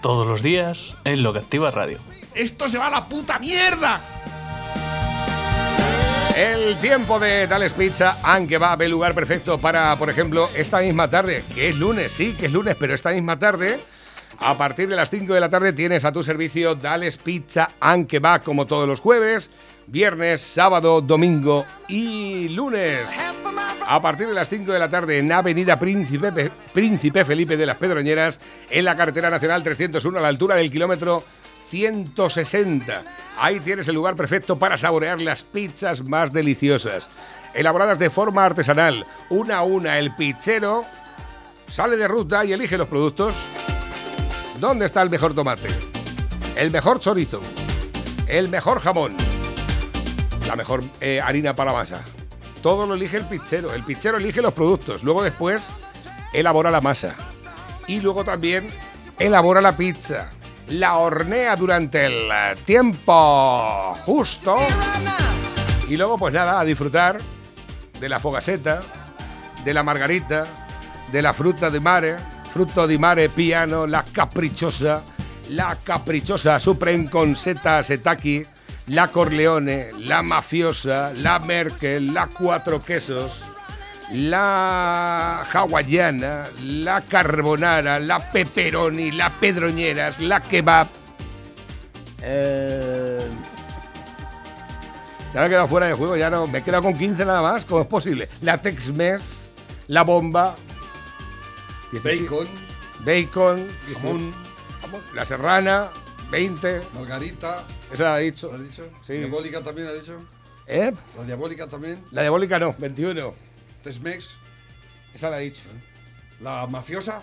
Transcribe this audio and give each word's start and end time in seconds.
Todos 0.00 0.26
los 0.26 0.42
días 0.42 0.96
en 1.04 1.22
Lo 1.22 1.32
que 1.32 1.40
Activa 1.40 1.70
Radio. 1.72 1.98
¡Esto 2.34 2.68
se 2.68 2.78
va 2.78 2.86
a 2.86 2.90
la 2.90 3.06
puta 3.06 3.38
mierda! 3.40 4.00
El 6.36 6.78
tiempo 6.78 7.18
de 7.18 7.48
Tales 7.48 7.72
Pizza, 7.72 8.18
aunque 8.22 8.58
va 8.58 8.72
a 8.74 8.84
el 8.84 8.92
lugar 8.92 9.12
perfecto 9.12 9.58
para, 9.58 9.96
por 9.96 10.08
ejemplo, 10.08 10.48
esta 10.54 10.78
misma 10.78 11.08
tarde, 11.08 11.42
que 11.52 11.68
es 11.68 11.76
lunes, 11.76 12.12
sí, 12.12 12.36
que 12.38 12.46
es 12.46 12.52
lunes, 12.52 12.76
pero 12.78 12.94
esta 12.94 13.10
misma 13.10 13.40
tarde, 13.40 13.80
a 14.38 14.56
partir 14.56 14.88
de 14.88 14.94
las 14.94 15.10
5 15.10 15.34
de 15.34 15.40
la 15.40 15.48
tarde 15.48 15.72
tienes 15.72 16.04
a 16.04 16.12
tu 16.12 16.22
servicio 16.22 16.76
Dales 16.76 17.16
Pizza, 17.16 17.70
aunque 17.80 18.20
va 18.20 18.38
como 18.38 18.66
todos 18.68 18.86
los 18.86 19.00
jueves, 19.00 19.50
viernes, 19.90 20.40
sábado, 20.40 21.00
domingo 21.00 21.64
y 21.88 22.48
lunes. 22.48 23.10
A 23.86 24.00
partir 24.02 24.28
de 24.28 24.34
las 24.34 24.48
5 24.48 24.70
de 24.70 24.78
la 24.78 24.88
tarde 24.88 25.18
en 25.18 25.32
Avenida 25.32 25.78
Príncipe, 25.78 26.50
Príncipe 26.72 27.24
Felipe 27.24 27.56
de 27.56 27.66
las 27.66 27.78
Pedroñeras, 27.78 28.38
en 28.70 28.84
la 28.84 28.96
carretera 28.96 29.30
nacional 29.30 29.62
301 29.62 30.18
a 30.18 30.22
la 30.22 30.28
altura 30.28 30.56
del 30.56 30.70
kilómetro 30.70 31.24
160. 31.70 33.02
Ahí 33.38 33.60
tienes 33.60 33.88
el 33.88 33.94
lugar 33.94 34.16
perfecto 34.16 34.56
para 34.56 34.76
saborear 34.76 35.20
las 35.20 35.42
pizzas 35.42 36.04
más 36.04 36.32
deliciosas. 36.32 37.08
Elaboradas 37.54 37.98
de 37.98 38.10
forma 38.10 38.44
artesanal, 38.44 39.04
una 39.30 39.58
a 39.58 39.62
una, 39.62 39.98
el 39.98 40.14
pizzero 40.14 40.84
sale 41.70 41.96
de 41.96 42.08
ruta 42.08 42.44
y 42.44 42.52
elige 42.52 42.76
los 42.76 42.88
productos. 42.88 43.34
¿Dónde 44.60 44.86
está 44.86 45.02
el 45.02 45.10
mejor 45.10 45.34
tomate? 45.34 45.68
El 46.56 46.70
mejor 46.70 47.00
chorizo. 47.00 47.40
El 48.26 48.48
mejor 48.48 48.80
jamón. 48.80 49.27
La 50.48 50.56
mejor 50.56 50.82
eh, 51.00 51.20
harina 51.20 51.54
para 51.54 51.72
masa. 51.72 52.02
Todo 52.60 52.86
lo 52.86 52.94
elige 52.94 53.18
el 53.18 53.26
pizzero. 53.26 53.72
El 53.72 53.84
pizzero 53.84 54.16
elige 54.16 54.42
los 54.42 54.52
productos. 54.52 55.04
Luego 55.04 55.22
después 55.22 55.68
elabora 56.32 56.72
la 56.72 56.80
masa. 56.80 57.14
Y 57.86 58.00
luego 58.00 58.24
también 58.24 58.68
elabora 59.20 59.60
la 59.60 59.76
pizza 59.76 60.30
la 60.70 60.98
hornea 60.98 61.56
durante 61.56 62.06
el 62.06 62.30
tiempo 62.64 63.94
justo. 64.04 64.56
Y 65.88 65.96
luego, 65.96 66.18
pues 66.18 66.34
nada, 66.34 66.60
a 66.60 66.64
disfrutar 66.64 67.18
de 67.98 68.08
la 68.08 68.20
fogaseta, 68.20 68.80
de 69.64 69.74
la 69.74 69.82
margarita, 69.82 70.44
de 71.10 71.22
la 71.22 71.32
fruta 71.32 71.70
de 71.70 71.80
mare, 71.80 72.16
fruto 72.52 72.86
di 72.86 72.98
mare 72.98 73.28
piano, 73.30 73.86
la 73.86 74.04
caprichosa, 74.04 75.02
la 75.50 75.76
caprichosa 75.82 76.60
Supreme 76.60 77.08
con 77.08 77.34
seta 77.36 77.82
setaki, 77.82 78.44
la 78.88 79.08
Corleone, 79.08 79.88
la 79.98 80.22
mafiosa, 80.22 81.12
la 81.14 81.38
Merkel, 81.38 82.12
la 82.12 82.26
cuatro 82.26 82.82
quesos 82.82 83.48
la 84.12 85.42
hawaiana, 85.52 86.46
la 86.62 87.02
carbonara, 87.02 87.98
la 87.98 88.18
pepperoni, 88.18 89.10
la 89.10 89.30
pedroñeras, 89.30 90.20
la 90.20 90.40
kebab. 90.40 90.88
Eh, 92.22 93.28
ya 95.34 95.40
me 95.40 95.46
he 95.46 95.48
quedado 95.50 95.68
fuera 95.68 95.86
de 95.86 95.94
juego, 95.94 96.16
ya 96.16 96.30
no, 96.30 96.46
me 96.46 96.58
he 96.58 96.62
quedado 96.62 96.84
con 96.84 96.96
15 96.96 97.24
nada 97.24 97.42
más, 97.42 97.64
¿cómo 97.64 97.82
es 97.82 97.86
posible? 97.86 98.28
La 98.40 98.60
Tex-Mex, 98.60 99.22
la 99.88 100.02
bomba, 100.02 100.54
bacon, 102.02 102.48
bacon, 103.00 103.68
jamón, 103.92 104.34
la 105.14 105.24
serrana, 105.24 105.90
20. 106.30 106.80
Margarita. 106.94 107.64
¿Esa 107.92 108.04
la 108.04 108.14
ha 108.14 108.18
dicho? 108.18 108.50
¿La 108.52 108.58
ha 108.58 108.62
dicho? 108.62 108.88
Sí. 109.02 109.14
¿Diabólica 109.14 109.62
también 109.62 109.88
ha 109.88 109.92
dicho? 109.92 110.20
¿Eh? 110.66 110.92
¿La 111.16 111.24
diabólica 111.24 111.66
también? 111.66 112.04
La 112.12 112.22
diabólica 112.22 112.58
no, 112.58 112.74
21. 112.78 113.34
Tesmex. 113.82 114.36
Esa 115.14 115.30
la 115.30 115.36
ha 115.36 115.40
dicho. 115.40 115.62
¿La 116.40 116.66
mafiosa? 116.66 117.22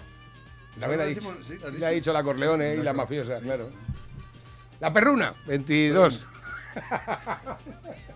La, 0.80 0.88
ha 0.88 1.06
dicho. 1.06 1.38
Sí, 1.42 1.58
la 1.80 1.88
ha 1.88 1.92
dicho 1.92 2.12
la 2.12 2.24
Corleone 2.24 2.76
y 2.76 2.84
la 2.84 2.94
mafiosa, 2.94 3.40
claro. 3.40 3.70
La 4.80 4.92
perruna, 4.92 5.34
22. 5.46 6.26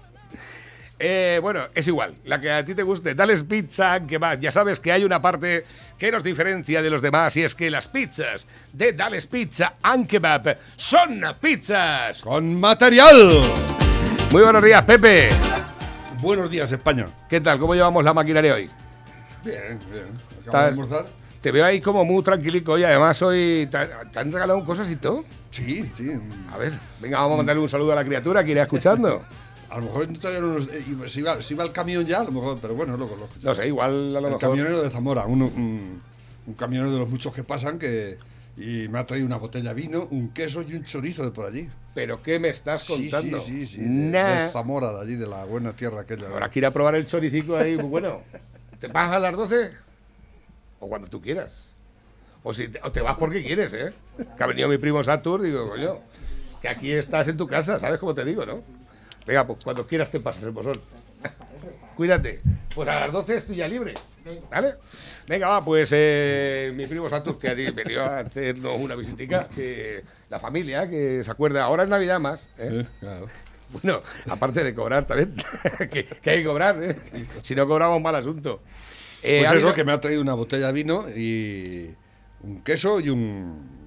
Eh, 1.01 1.39
bueno, 1.41 1.61
es 1.73 1.87
igual, 1.87 2.15
la 2.25 2.41
que 2.41 2.51
a 2.51 2.65
ti 2.65 2.75
te 2.75 2.83
guste. 2.83 3.15
Dales 3.15 3.43
pizza, 3.43 4.01
que 4.01 4.17
va. 4.17 4.35
Ya 4.35 4.51
sabes 4.51 4.81
que 4.81 4.91
hay 4.91 5.05
una 5.05 5.21
parte 5.21 5.65
que 5.97 6.11
nos 6.11 6.23
diferencia 6.23 6.81
de 6.81 6.89
los 6.89 7.01
demás 7.01 7.37
y 7.37 7.43
es 7.43 7.55
que 7.55 7.71
las 7.71 7.87
pizzas 7.87 8.45
de 8.73 8.91
Dales 8.91 9.25
Pizza 9.27 9.75
and 9.81 10.07
Kebab 10.07 10.57
son 10.75 11.23
pizzas 11.39 12.19
con 12.19 12.59
material. 12.59 13.31
Muy 14.31 14.43
buenos 14.43 14.61
días, 14.61 14.83
Pepe. 14.83 15.29
Buenos 16.21 16.51
días, 16.51 16.69
España. 16.69 17.05
¿Qué 17.29 17.39
tal? 17.39 17.59
¿Cómo 17.59 17.75
llevamos 17.75 18.03
la 18.03 18.13
maquinaria 18.13 18.55
hoy? 18.55 18.69
Bien, 19.45 19.79
bien. 19.89 20.03
¿Acabamos 20.41 20.51
de 20.51 20.57
almorzar? 20.57 21.05
Te 21.41 21.51
veo 21.51 21.63
ahí 21.63 21.79
como 21.79 22.03
muy 22.03 22.21
tranquilico 22.23 22.77
y 22.77 22.83
además 22.83 23.21
hoy. 23.21 23.69
¿Te, 23.71 23.77
han 24.19 24.31
regalado 24.31 24.61
cosas 24.65 24.91
y 24.91 24.97
todo? 24.97 25.23
Sí, 25.51 25.89
sí. 25.93 26.11
A 26.51 26.57
ver, 26.57 26.73
venga, 26.99 27.19
vamos 27.19 27.35
a 27.35 27.37
mandarle 27.37 27.61
un 27.61 27.69
saludo 27.69 27.93
a 27.93 27.95
la 27.95 28.03
criatura 28.03 28.43
que 28.43 28.51
irá 28.51 28.63
escuchando. 28.63 29.23
A 29.69 29.77
lo 29.77 29.83
mejor 29.83 30.07
todavía 30.13 30.41
no 30.41 30.53
nos, 30.53 30.67
eh, 30.67 30.83
si, 31.05 31.21
va, 31.21 31.41
si, 31.41 31.53
va, 31.53 31.63
el 31.63 31.71
camión 31.71 32.05
ya, 32.05 32.21
a 32.21 32.23
lo 32.23 32.31
mejor, 32.31 32.57
pero 32.61 32.73
bueno, 32.75 32.97
luego 32.97 33.15
lo 33.15 33.27
No 33.43 33.55
sé, 33.55 33.67
igual 33.67 34.15
a 34.15 34.19
lo 34.21 34.27
el 34.27 34.33
mejor. 34.33 34.39
camionero 34.39 34.81
de 34.81 34.89
Zamora, 34.89 35.25
un, 35.25 35.41
un, 35.43 36.01
un 36.47 36.53
camionero 36.55 36.91
de 36.91 36.99
los 36.99 37.09
muchos 37.09 37.33
que 37.33 37.43
pasan 37.43 37.77
que 37.77 38.17
y 38.57 38.89
me 38.89 38.99
ha 38.99 39.05
traído 39.05 39.25
una 39.25 39.37
botella 39.37 39.73
de 39.73 39.81
vino, 39.81 40.07
un 40.11 40.29
queso 40.29 40.61
y 40.67 40.73
un 40.73 40.83
chorizo 40.83 41.23
de 41.23 41.31
por 41.31 41.45
allí. 41.45 41.69
¿Pero 41.93 42.21
qué 42.21 42.39
me 42.39 42.49
estás 42.49 42.83
contando? 42.83 43.39
Sí, 43.39 43.65
sí, 43.65 43.65
sí, 43.65 43.83
sí 43.83 44.09
de, 44.11 44.49
Zamora, 44.51 44.91
de 44.91 45.01
allí, 45.01 45.15
de 45.15 45.27
la 45.27 45.45
buena 45.45 45.71
tierra 45.73 46.01
aquella. 46.01 46.27
Habrá 46.27 46.49
que 46.51 46.59
ir 46.59 46.65
a 46.65 46.71
probar 46.71 46.95
el 46.95 47.07
choricico 47.07 47.55
ahí, 47.55 47.75
pues 47.75 47.87
bueno. 47.87 48.21
¿Te 48.79 48.87
vas 48.87 49.11
a 49.11 49.19
las 49.19 49.33
12? 49.33 49.71
O 50.81 50.89
cuando 50.89 51.07
tú 51.07 51.21
quieras. 51.21 51.53
O, 52.43 52.53
si 52.53 52.67
te, 52.67 52.79
o 52.83 52.91
te 52.91 53.01
vas 53.01 53.17
porque 53.17 53.43
quieres, 53.43 53.71
¿eh? 53.73 53.93
Que 54.37 54.43
ha 54.43 54.47
venido 54.47 54.67
mi 54.67 54.77
primo 54.77 55.03
Satur, 55.03 55.41
digo, 55.41 55.69
coño, 55.69 55.97
que 56.61 56.67
aquí 56.69 56.91
estás 56.91 57.27
en 57.29 57.37
tu 57.37 57.47
casa, 57.47 57.79
¿sabes 57.79 57.99
cómo 57.99 58.13
te 58.13 58.25
digo, 58.25 58.45
no? 58.45 58.61
Venga, 59.29 59.45
pues 59.45 59.59
cuando 59.63 59.85
quieras 59.85 60.09
te 60.09 60.19
pasas 60.19 60.41
el 60.41 60.49
bosón. 60.49 60.81
Cuídate. 61.95 62.41
Pues 62.73 62.89
a 62.89 63.01
las 63.01 63.11
12 63.11 63.35
estoy 63.37 63.57
ya 63.57 63.67
libre. 63.67 63.93
¿Vale? 64.49 64.73
Venga, 65.27 65.49
va, 65.49 65.63
pues 65.63 65.91
eh, 65.91 66.73
mi 66.75 66.87
primo 66.87 67.07
Santos 67.09 67.35
que 67.37 67.53
venido 67.53 68.03
a 68.03 68.21
hacernos 68.21 68.79
una 68.79 68.95
visitica, 68.95 69.47
que 69.53 70.03
la 70.31 70.39
familia, 70.39 70.89
que 70.89 71.23
se 71.23 71.29
acuerda, 71.29 71.63
ahora 71.63 71.83
es 71.83 71.89
Navidad 71.89 72.19
más. 72.19 72.43
¿eh? 72.57 72.87
Claro. 72.99 73.27
Bueno, 73.71 74.01
aparte 74.27 74.63
de 74.63 74.73
cobrar 74.73 75.05
también, 75.05 75.35
que, 75.91 76.05
que, 76.05 76.29
hay 76.31 76.39
que 76.39 76.45
cobrar, 76.45 76.83
¿eh? 76.83 76.95
si 77.43 77.53
no 77.53 77.67
cobramos 77.67 78.01
mal 78.01 78.15
asunto. 78.15 78.61
Eh, 79.21 79.43
pues 79.47 79.61
eso, 79.61 79.75
que 79.75 79.83
me 79.83 79.91
ha 79.91 80.01
traído 80.01 80.23
una 80.23 80.33
botella 80.33 80.65
de 80.65 80.73
vino 80.73 81.07
y 81.07 81.93
un 82.41 82.63
queso 82.63 82.99
y 82.99 83.09
un 83.09 83.78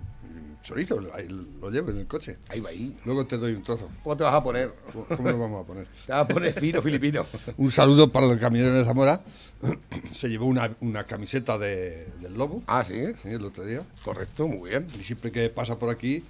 chorizo, 0.63 1.01
ahí 1.13 1.29
lo 1.29 1.71
llevo 1.71 1.91
en 1.91 1.99
el 1.99 2.07
coche. 2.07 2.39
Ahí 2.49 2.61
va 2.61 2.71
ahí. 2.71 2.97
Luego 3.05 3.27
te 3.27 3.37
doy 3.37 3.53
un 3.53 3.63
trozo. 3.63 3.89
¿Cómo 4.03 4.17
te 4.17 4.25
vas 4.25 4.35
a 4.35 4.43
poner? 4.43 4.73
¿Cómo 4.93 5.29
lo 5.29 5.39
vamos 5.39 5.65
a 5.65 5.67
poner? 5.67 5.87
Te 6.07 6.13
vas 6.13 6.23
a 6.23 6.29
poner 6.29 6.55
fino 6.55 6.81
filipino. 6.81 7.27
un 7.57 7.71
saludo 7.71 8.11
para 8.11 8.27
el 8.27 8.39
camionero 8.39 8.79
de 8.79 8.85
Zamora. 8.85 9.21
Se 10.13 10.29
llevó 10.29 10.47
una, 10.47 10.71
una 10.81 11.05
camiseta 11.05 11.59
de, 11.59 12.07
del 12.21 12.35
lobo. 12.35 12.63
Ah, 12.67 12.85
¿sí? 12.85 13.03
Sí, 13.23 13.29
el 13.29 13.45
otro 13.45 13.65
día. 13.65 13.83
Correcto, 14.05 14.49
muy 14.49 14.71
bien. 14.71 14.87
Y 14.99 15.03
siempre 15.03 15.31
que 15.31 15.49
pasa 15.51 15.79
por 15.79 15.91
aquí, 15.91 16.23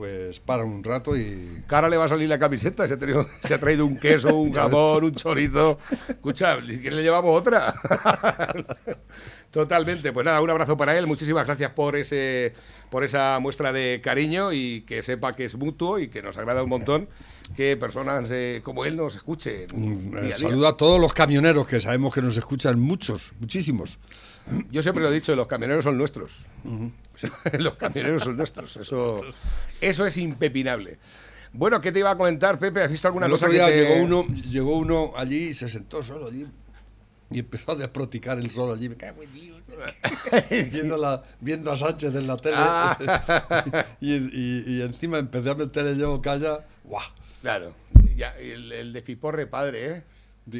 pues 0.00 0.40
para 0.40 0.64
un 0.64 0.82
rato 0.82 1.14
y... 1.14 1.62
Cara 1.66 1.86
le 1.90 1.98
va 1.98 2.06
a 2.06 2.08
salir 2.08 2.26
la 2.26 2.38
camiseta, 2.38 2.88
se 2.88 2.94
ha, 2.94 2.98
traído, 2.98 3.26
se 3.42 3.52
ha 3.52 3.60
traído 3.60 3.84
un 3.84 3.98
queso, 3.98 4.34
un 4.34 4.50
jamón, 4.54 5.04
un 5.04 5.14
chorizo. 5.14 5.78
Escucha, 6.08 6.58
¿qué 6.58 6.90
le 6.90 7.02
llevamos 7.02 7.38
otra? 7.38 7.74
Totalmente. 9.50 10.12
Pues 10.12 10.24
nada, 10.24 10.40
un 10.40 10.50
abrazo 10.50 10.76
para 10.76 10.96
él. 10.96 11.06
Muchísimas 11.06 11.46
gracias 11.46 11.72
por 11.72 11.96
ese 11.96 12.54
por 12.88 13.04
esa 13.04 13.38
muestra 13.40 13.72
de 13.72 14.00
cariño 14.02 14.52
y 14.52 14.82
que 14.82 15.02
sepa 15.02 15.34
que 15.34 15.44
es 15.44 15.56
mutuo 15.56 15.98
y 15.98 16.08
que 16.08 16.22
nos 16.22 16.36
agrada 16.36 16.62
un 16.62 16.68
montón 16.68 17.08
que 17.56 17.76
personas 17.76 18.28
eh, 18.30 18.60
como 18.62 18.84
él 18.84 18.96
nos 18.96 19.16
escuchen. 19.16 19.66
Un 19.74 20.18
eh, 20.18 20.34
saludo 20.34 20.68
a 20.68 20.76
todos 20.76 21.00
los 21.00 21.12
camioneros 21.12 21.66
que 21.66 21.80
sabemos 21.80 22.14
que 22.14 22.22
nos 22.22 22.36
escuchan 22.36 22.78
muchos, 22.78 23.32
muchísimos. 23.40 23.98
Yo 24.70 24.82
siempre 24.82 25.02
lo 25.02 25.10
he 25.10 25.14
dicho, 25.14 25.34
los 25.36 25.46
camioneros 25.46 25.84
son 25.84 25.98
nuestros. 25.98 26.32
Uh 26.64 26.68
-huh. 27.20 27.58
los 27.58 27.74
camioneros 27.76 28.22
son 28.22 28.36
nuestros. 28.36 28.76
Eso, 28.76 29.20
eso 29.80 30.06
es 30.06 30.16
impepinable. 30.16 30.98
Bueno, 31.52 31.80
¿qué 31.80 31.90
te 31.90 31.98
iba 31.98 32.12
a 32.12 32.16
comentar, 32.16 32.58
Pepe? 32.58 32.82
¿Has 32.82 32.90
visto 32.90 33.08
alguna 33.08 33.26
El 33.26 33.32
cosa 33.32 33.46
otro 33.46 33.54
día 33.54 33.66
que 33.66 33.72
te... 33.72 33.88
llegó 33.88 34.04
uno, 34.04 34.26
llegó 34.26 34.78
uno 34.78 35.12
allí 35.16 35.48
y 35.48 35.54
se 35.54 35.68
sentó 35.68 36.02
solo 36.02 36.28
allí 36.28 36.46
y 37.30 37.38
empezó 37.38 37.72
a 37.72 37.76
desproticar 37.76 38.38
el 38.38 38.50
sol 38.50 38.72
allí. 38.76 38.88
Me 38.88 38.96
cago 38.96 39.22
en 39.22 39.32
Dios. 39.32 39.60
viendo, 40.72 40.96
la- 40.96 41.22
viendo 41.40 41.70
a 41.70 41.76
Sánchez 41.76 42.14
en 42.14 42.26
la 42.26 42.36
tele. 42.36 42.56
Ah. 42.58 43.86
y, 44.00 44.14
y- 44.14 44.64
y 44.66 44.82
encima 44.82 45.18
empecé 45.18 45.50
a 45.50 45.54
meterle 45.54 45.96
yo 45.96 46.20
calla. 46.20 46.60
¡Guau! 46.84 47.02
Claro. 47.42 47.72
Ya, 48.16 48.36
el, 48.38 48.70
el 48.72 48.92
despiporre 48.92 49.46
padre, 49.46 49.90
¿eh? 49.96 50.02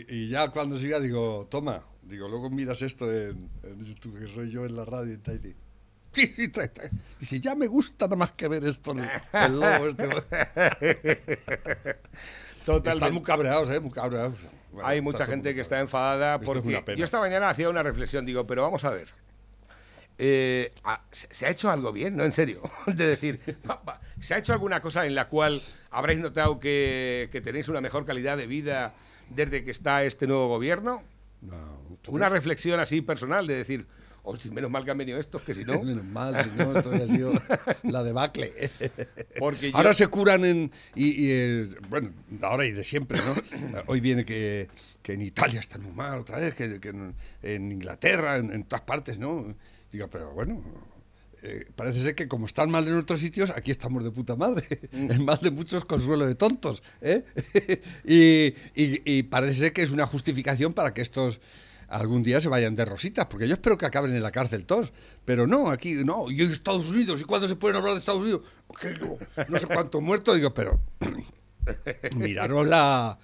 Y 0.08 0.28
ya 0.28 0.48
cuando 0.48 0.76
siga 0.78 1.00
digo, 1.00 1.48
toma, 1.50 1.82
digo, 2.02 2.28
luego 2.28 2.48
miras 2.50 2.80
esto 2.82 3.10
en, 3.12 3.48
en 3.64 3.84
YouTube, 3.84 4.18
que 4.20 4.32
soy 4.32 4.50
yo 4.50 4.64
en 4.64 4.76
la 4.76 4.84
radio 4.84 5.12
y 5.14 5.16
tal. 5.18 5.34
y 5.36 5.38
dice, 5.38 5.56
Sí, 6.12 6.32
sí, 6.36 6.48
trae, 6.48 6.68
trae". 6.68 6.90
Dice, 7.18 7.38
ya 7.40 7.54
me 7.54 7.66
gusta 7.66 8.06
nada 8.06 8.16
más 8.16 8.32
que 8.32 8.48
ver 8.48 8.64
esto, 8.66 8.92
el, 8.92 9.00
el 9.32 9.52
lobo 9.60 9.86
este. 9.88 10.08
Totalmente. 12.64 12.90
Están 12.90 13.14
muy 13.14 13.22
cabreados, 13.22 13.70
¿eh? 13.70 13.80
Muy 13.80 13.90
cabreados. 13.90 14.34
Bueno, 14.72 14.88
Hay 14.88 15.00
mucha 15.00 15.26
gente 15.26 15.54
que 15.54 15.60
está 15.60 15.80
enfadada 15.80 16.34
Esto 16.36 16.44
es 16.44 16.48
porque 16.58 16.68
una 16.68 16.84
pena. 16.84 16.98
yo 16.98 17.04
esta 17.04 17.18
mañana 17.18 17.48
hacía 17.50 17.68
una 17.68 17.82
reflexión, 17.82 18.24
digo, 18.24 18.46
pero 18.46 18.62
vamos 18.62 18.84
a 18.84 18.90
ver. 18.90 19.08
Eh, 20.18 20.72
¿se, 21.12 21.46
ha 21.46 21.50
hecho 21.50 21.70
algo 21.70 21.92
bien? 21.92 22.16
No, 22.16 22.24
en 22.24 22.32
serio. 22.32 22.60
De 22.86 23.06
decir, 23.06 23.40
¿se 24.20 24.34
ha 24.34 24.38
hecho 24.38 24.52
alguna 24.52 24.80
cosa 24.80 25.06
en 25.06 25.14
la 25.14 25.28
cual 25.28 25.60
habréis 25.90 26.20
notado 26.20 26.60
que, 26.60 27.28
que 27.32 27.40
tenéis 27.40 27.68
una 27.68 27.80
mejor 27.80 28.04
calidad 28.04 28.36
de 28.36 28.46
vida 28.46 28.94
desde 29.30 29.64
que 29.64 29.70
está 29.70 30.04
este 30.04 30.26
nuevo 30.26 30.48
gobierno? 30.48 31.02
No, 31.40 31.80
¿tú 32.02 32.12
Una 32.12 32.26
crees? 32.26 32.32
reflexión 32.42 32.80
así 32.80 33.00
personal 33.00 33.46
de 33.46 33.54
decir, 33.54 33.86
hostia, 34.22 34.50
menos 34.52 34.70
mal 34.70 34.84
que 34.84 34.90
han 34.90 34.98
venido 34.98 35.18
estos 35.18 35.42
que 35.42 35.54
si 35.54 35.64
no. 35.64 35.82
Menos 35.82 36.04
mal, 36.04 36.36
si 36.42 36.50
no, 36.56 36.76
esto 36.76 36.92
ya 36.96 37.04
ha 37.04 37.06
sido 37.06 37.32
la 37.84 38.02
debacle. 38.02 38.52
Porque 39.38 39.70
yo- 39.70 39.76
Ahora 39.76 39.94
se 39.94 40.06
curan 40.08 40.44
en. 40.44 40.70
Y, 40.94 41.06
y, 41.08 41.30
eh, 41.30 41.68
bueno, 41.88 42.10
ahora 42.42 42.66
y 42.66 42.72
de 42.72 42.84
siempre, 42.84 43.18
¿no? 43.18 43.82
Hoy 43.86 44.00
viene 44.00 44.24
que, 44.24 44.68
que 45.02 45.14
en 45.14 45.22
Italia 45.22 45.60
están 45.60 45.82
muy 45.82 45.92
mal 45.92 46.18
otra 46.18 46.38
vez, 46.38 46.54
que, 46.54 46.80
que 46.80 46.88
en, 46.90 47.14
en 47.42 47.72
Inglaterra, 47.72 48.36
en, 48.36 48.52
en 48.52 48.64
todas 48.64 48.82
partes, 48.82 49.18
¿no? 49.18 49.54
Digo, 49.92 50.08
pero 50.08 50.32
bueno. 50.32 50.62
eh, 51.42 51.66
parece 51.74 52.00
ser 52.02 52.14
que 52.14 52.28
como 52.28 52.44
están 52.46 52.70
mal 52.70 52.86
en 52.86 52.94
otros 52.94 53.18
sitios, 53.18 53.50
aquí 53.50 53.70
estamos 53.70 54.04
de 54.04 54.10
puta 54.10 54.36
madre. 54.36 54.66
Mm. 54.92 55.10
Es 55.12 55.18
más 55.20 55.40
de 55.40 55.50
muchos 55.50 55.84
consuelo 55.84 56.26
de 56.26 56.34
tontos. 56.34 56.82
¿eh? 57.00 57.24
y, 58.04 58.54
y- 58.80 59.02
y 59.04 59.22
parece 59.24 59.54
ser 59.54 59.72
que 59.72 59.82
es 59.82 59.90
una 59.90 60.06
justificación 60.06 60.72
para 60.74 60.92
que 60.94 61.00
estos 61.00 61.40
algún 61.90 62.22
día 62.22 62.40
se 62.40 62.48
vayan 62.48 62.74
de 62.76 62.84
rositas, 62.84 63.26
porque 63.26 63.46
yo 63.46 63.54
espero 63.54 63.76
que 63.76 63.84
acaben 63.86 64.14
en 64.14 64.22
la 64.22 64.30
cárcel 64.30 64.64
todos. 64.64 64.92
Pero 65.24 65.46
no, 65.46 65.70
aquí 65.70 65.92
no. 66.04 66.30
Y 66.30 66.40
Estados 66.42 66.88
Unidos, 66.88 67.20
¿y 67.20 67.24
cuándo 67.24 67.46
se 67.48 67.56
pueden 67.56 67.76
hablar 67.76 67.92
de 67.94 67.98
Estados 68.00 68.22
Unidos? 68.22 68.42
No, 69.00 69.18
no 69.48 69.58
sé 69.58 69.66
cuántos 69.66 70.00
muertos. 70.00 70.34
Digo, 70.36 70.54
pero 70.54 70.80
miraros 72.16 72.66
la. 72.66 73.18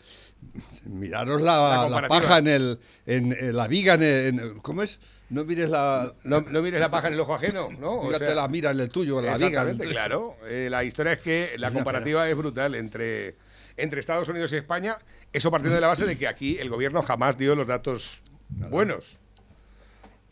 Miraros 0.84 1.40
La 1.42 1.56
la, 1.56 1.68
la 1.76 1.82
comparativa. 1.84 2.20
paja 2.20 2.38
en, 2.38 2.46
el, 2.48 2.78
en, 3.06 3.32
en 3.32 3.56
la 3.56 3.66
viga, 3.66 3.94
en, 3.94 4.02
el- 4.02 4.26
en- 4.40 4.58
¿cómo 4.60 4.82
es? 4.82 5.00
No 5.28 5.44
mires 5.44 5.70
la, 5.70 6.12
No, 6.22 6.40
no 6.42 6.62
mires 6.62 6.80
la 6.80 6.88
paja 6.90 7.08
en 7.08 7.14
el 7.14 7.20
ojo 7.20 7.34
ajeno, 7.34 7.68
¿no? 7.80 7.98
O 8.00 8.16
sea, 8.16 8.32
la 8.34 8.46
mira 8.46 8.70
en 8.70 8.78
el 8.78 8.88
tuyo, 8.90 9.20
la 9.20 9.36
viga. 9.36 9.66
claro. 9.76 10.36
Eh, 10.48 10.68
la 10.70 10.84
historia 10.84 11.14
es 11.14 11.18
que 11.18 11.50
la 11.58 11.72
comparativa 11.72 12.28
es 12.28 12.36
brutal 12.36 12.76
entre, 12.76 13.34
entre 13.76 13.98
Estados 13.98 14.28
Unidos 14.28 14.52
y 14.52 14.56
España. 14.56 14.98
Eso 15.32 15.50
partiendo 15.50 15.74
de 15.74 15.80
la 15.80 15.88
base 15.88 16.06
de 16.06 16.16
que 16.16 16.28
aquí 16.28 16.56
el 16.60 16.70
gobierno 16.70 17.02
jamás 17.02 17.36
dio 17.36 17.56
los 17.56 17.66
datos 17.66 18.22
buenos. 18.48 19.18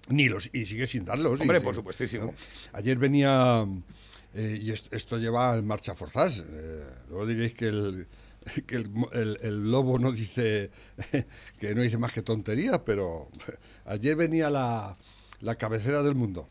Ni 0.09 0.29
los, 0.29 0.51
y 0.53 0.67
sigue 0.67 0.87
sin 0.87 1.05
darlos. 1.05 1.41
Hombre, 1.41 1.61
por 1.61 1.75
supuestísimo. 1.75 2.35
Ayer 2.75 2.99
venía, 2.99 3.67
eh, 4.35 4.61
y 4.63 4.71
est- 4.71 4.93
esto, 4.93 5.17
lleva 5.19 5.55
en 5.57 5.67
marcha 5.67 5.95
forzás. 5.95 6.45
eh, 6.47 6.85
luego 7.09 7.27
diréis 7.27 7.55
que 7.55 7.69
el, 7.69 8.07
que 8.67 8.77
el, 8.77 8.91
el- 9.13 9.39
el 9.43 9.71
lobo 9.71 9.99
no 9.99 10.13
dice 10.13 10.71
que 11.59 11.75
no 11.75 11.81
dice 11.83 11.97
más 11.97 12.13
que 12.13 12.21
tonterías, 12.23 12.81
pero 12.85 13.29
ayer 13.87 14.15
venía 14.17 14.51
la, 14.51 14.95
la 15.41 15.55
cabecera 15.55 16.03
del 16.03 16.15
mundo. 16.15 16.47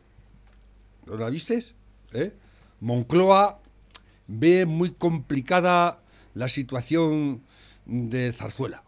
¿No 1.06 1.16
la 1.16 1.28
vistes? 1.30 1.74
¿Eh? 2.12 2.32
Moncloa 2.80 3.60
ve 4.26 4.66
muy 4.66 4.90
complicada 4.92 6.00
la 6.34 6.48
situación 6.48 7.42
de 7.86 8.32
Zarzuela 8.32 8.82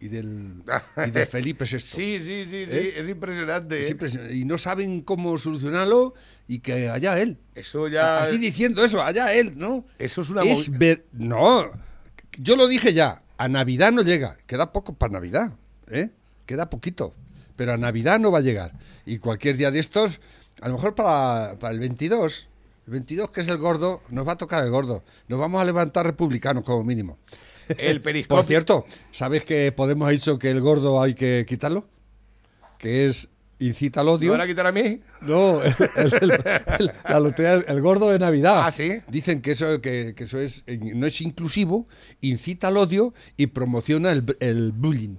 y, 0.00 0.08
del, 0.08 0.62
y 1.06 1.10
de 1.10 1.26
Felipe 1.30 1.64
VI. 1.64 1.78
Sí, 1.80 2.18
sí, 2.18 2.44
sí, 2.44 2.66
sí. 2.66 2.76
¿Eh? 2.76 2.94
Es 2.96 3.08
impresionante. 3.08 3.80
Es 3.80 3.88
¿eh? 3.88 3.92
impresionante. 3.92 4.34
Y 4.34 4.44
no 4.44 4.58
saben 4.58 5.02
cómo 5.02 5.36
solucionarlo 5.38 6.14
y 6.48 6.58
que 6.58 6.88
allá 6.88 7.18
él. 7.18 7.38
Eso 7.54 7.88
ya. 7.88 8.20
Así 8.20 8.38
diciendo 8.38 8.84
eso, 8.84 9.02
allá 9.02 9.32
él, 9.32 9.54
¿no? 9.56 9.84
Eso 9.98 10.20
es 10.20 10.30
una 10.30 10.42
Es 10.42 10.70
ver... 10.76 11.04
No, 11.12 11.70
yo 12.38 12.56
lo 12.56 12.66
dije 12.66 12.92
ya, 12.92 13.22
a 13.38 13.48
Navidad 13.48 13.92
no 13.92 14.02
llega, 14.02 14.36
queda 14.46 14.72
poco 14.72 14.94
para 14.94 15.12
Navidad, 15.12 15.52
¿eh? 15.90 16.10
Queda 16.46 16.68
poquito, 16.68 17.14
pero 17.56 17.72
a 17.72 17.76
Navidad 17.76 18.18
no 18.18 18.30
va 18.30 18.38
a 18.38 18.42
llegar. 18.42 18.72
Y 19.06 19.18
cualquier 19.18 19.56
día 19.56 19.70
de 19.70 19.78
estos, 19.78 20.20
a 20.60 20.68
lo 20.68 20.74
mejor 20.74 20.94
para, 20.94 21.58
para 21.58 21.72
el 21.72 21.80
22, 21.80 22.46
el 22.86 22.92
22 22.92 23.30
que 23.30 23.40
es 23.40 23.48
el 23.48 23.58
gordo, 23.58 24.02
nos 24.10 24.26
va 24.26 24.32
a 24.32 24.38
tocar 24.38 24.64
el 24.64 24.70
gordo. 24.70 25.02
Nos 25.28 25.38
vamos 25.38 25.60
a 25.60 25.64
levantar 25.64 26.04
republicanos 26.04 26.64
como 26.64 26.84
mínimo. 26.84 27.18
El 27.78 28.00
periscopio. 28.00 28.36
Por 28.36 28.44
cierto, 28.46 28.86
¿sabes 29.12 29.44
que 29.44 29.72
Podemos 29.72 30.08
ha 30.08 30.10
dicho 30.12 30.38
que 30.38 30.50
el 30.50 30.60
gordo 30.60 31.00
hay 31.02 31.14
que 31.14 31.44
quitarlo? 31.48 31.86
Que 32.78 33.06
es 33.06 33.28
incita 33.60 34.00
al 34.00 34.06
¿Me 34.06 34.12
odio. 34.12 34.32
van 34.32 34.40
a 34.42 34.46
quitar 34.46 34.66
a 34.66 34.72
mí? 34.72 35.00
No, 35.22 35.62
el, 35.62 35.74
el- 35.96 36.32
el- 36.78 36.92
la 37.08 37.20
lotería, 37.20 37.54
el 37.54 37.80
gordo 37.80 38.10
de 38.10 38.18
Navidad. 38.18 38.62
Ah, 38.66 38.72
¿sí? 38.72 39.00
Dicen 39.08 39.40
que 39.40 39.52
eso, 39.52 39.80
que, 39.80 40.14
que 40.14 40.24
eso 40.24 40.38
es, 40.40 40.64
no 40.66 41.06
es 41.06 41.20
inclusivo, 41.20 41.86
incita 42.20 42.68
al 42.68 42.76
odio 42.76 43.14
y 43.36 43.46
promociona 43.46 44.12
el, 44.12 44.26
bu- 44.26 44.36
el 44.40 44.72
bullying. 44.72 45.16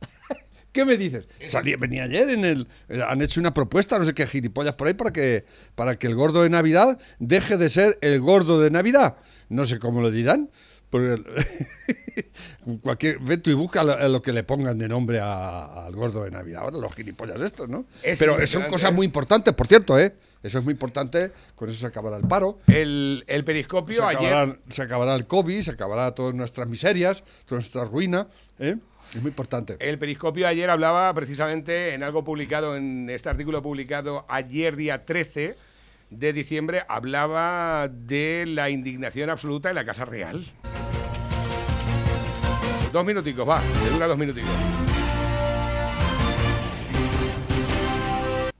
¿Qué 0.72 0.84
me 0.84 0.96
dices? 0.96 1.26
Salí, 1.48 1.74
venía 1.74 2.04
ayer 2.04 2.30
en 2.30 2.44
el. 2.44 2.68
Han 3.08 3.22
hecho 3.22 3.40
una 3.40 3.52
propuesta, 3.52 3.98
no 3.98 4.04
sé 4.04 4.14
qué 4.14 4.26
gilipollas 4.26 4.74
por 4.76 4.86
ahí, 4.86 4.94
para 4.94 5.12
que, 5.12 5.44
para 5.74 5.98
que 5.98 6.06
el 6.06 6.14
gordo 6.14 6.42
de 6.42 6.50
Navidad 6.50 6.98
deje 7.18 7.56
de 7.56 7.68
ser 7.68 7.98
el 8.02 8.20
gordo 8.20 8.60
de 8.60 8.70
Navidad. 8.70 9.16
No 9.48 9.64
sé 9.64 9.80
cómo 9.80 10.00
lo 10.00 10.12
dirán. 10.12 10.48
Porque 10.90 11.22
cualquier, 12.82 13.20
ve 13.20 13.36
tú 13.38 13.50
y 13.50 13.54
busca 13.54 13.84
lo, 13.84 14.08
lo 14.08 14.20
que 14.20 14.32
le 14.32 14.42
pongan 14.42 14.76
de 14.76 14.88
nombre 14.88 15.20
al 15.20 15.94
gordo 15.94 16.24
de 16.24 16.30
Navidad. 16.30 16.62
Ahora 16.62 16.78
los 16.78 16.94
gilipollas 16.94 17.40
estos, 17.40 17.68
¿no? 17.68 17.86
Es 18.02 18.18
Pero 18.18 18.44
son 18.46 18.64
cosas 18.64 18.92
muy 18.92 19.06
importantes, 19.06 19.54
por 19.54 19.66
cierto, 19.66 19.98
¿eh? 19.98 20.14
Eso 20.42 20.58
es 20.58 20.64
muy 20.64 20.72
importante, 20.72 21.32
con 21.54 21.68
eso 21.68 21.78
se 21.78 21.86
acabará 21.86 22.16
el 22.16 22.26
paro. 22.26 22.60
El, 22.66 23.24
el 23.26 23.44
periscopio 23.44 23.98
Se, 23.98 24.16
ayer. 24.16 24.58
se 24.70 24.82
acabará 24.82 25.14
el 25.14 25.26
COVID, 25.26 25.60
se 25.60 25.70
acabará 25.70 26.14
todas 26.14 26.34
nuestras 26.34 26.66
miserias, 26.66 27.24
toda 27.44 27.58
nuestra 27.58 27.84
ruina. 27.84 28.26
¿eh? 28.58 28.76
Es 29.14 29.20
muy 29.20 29.28
importante. 29.28 29.76
El 29.80 29.98
periscopio 29.98 30.48
ayer 30.48 30.70
hablaba 30.70 31.12
precisamente 31.12 31.92
en 31.92 32.02
algo 32.02 32.24
publicado, 32.24 32.74
en 32.74 33.10
este 33.10 33.28
artículo 33.28 33.60
publicado 33.60 34.24
ayer 34.28 34.76
día 34.76 35.04
13 35.04 35.56
de 36.08 36.32
diciembre, 36.32 36.84
hablaba 36.88 37.88
de 37.88 38.44
la 38.48 38.70
indignación 38.70 39.28
absoluta 39.28 39.68
en 39.68 39.74
la 39.74 39.84
Casa 39.84 40.06
Real. 40.06 40.42
Dos 42.92 43.06
minuticos, 43.06 43.48
va, 43.48 43.62
dura 43.92 44.08
dos 44.08 44.18
minuticos. 44.18 44.50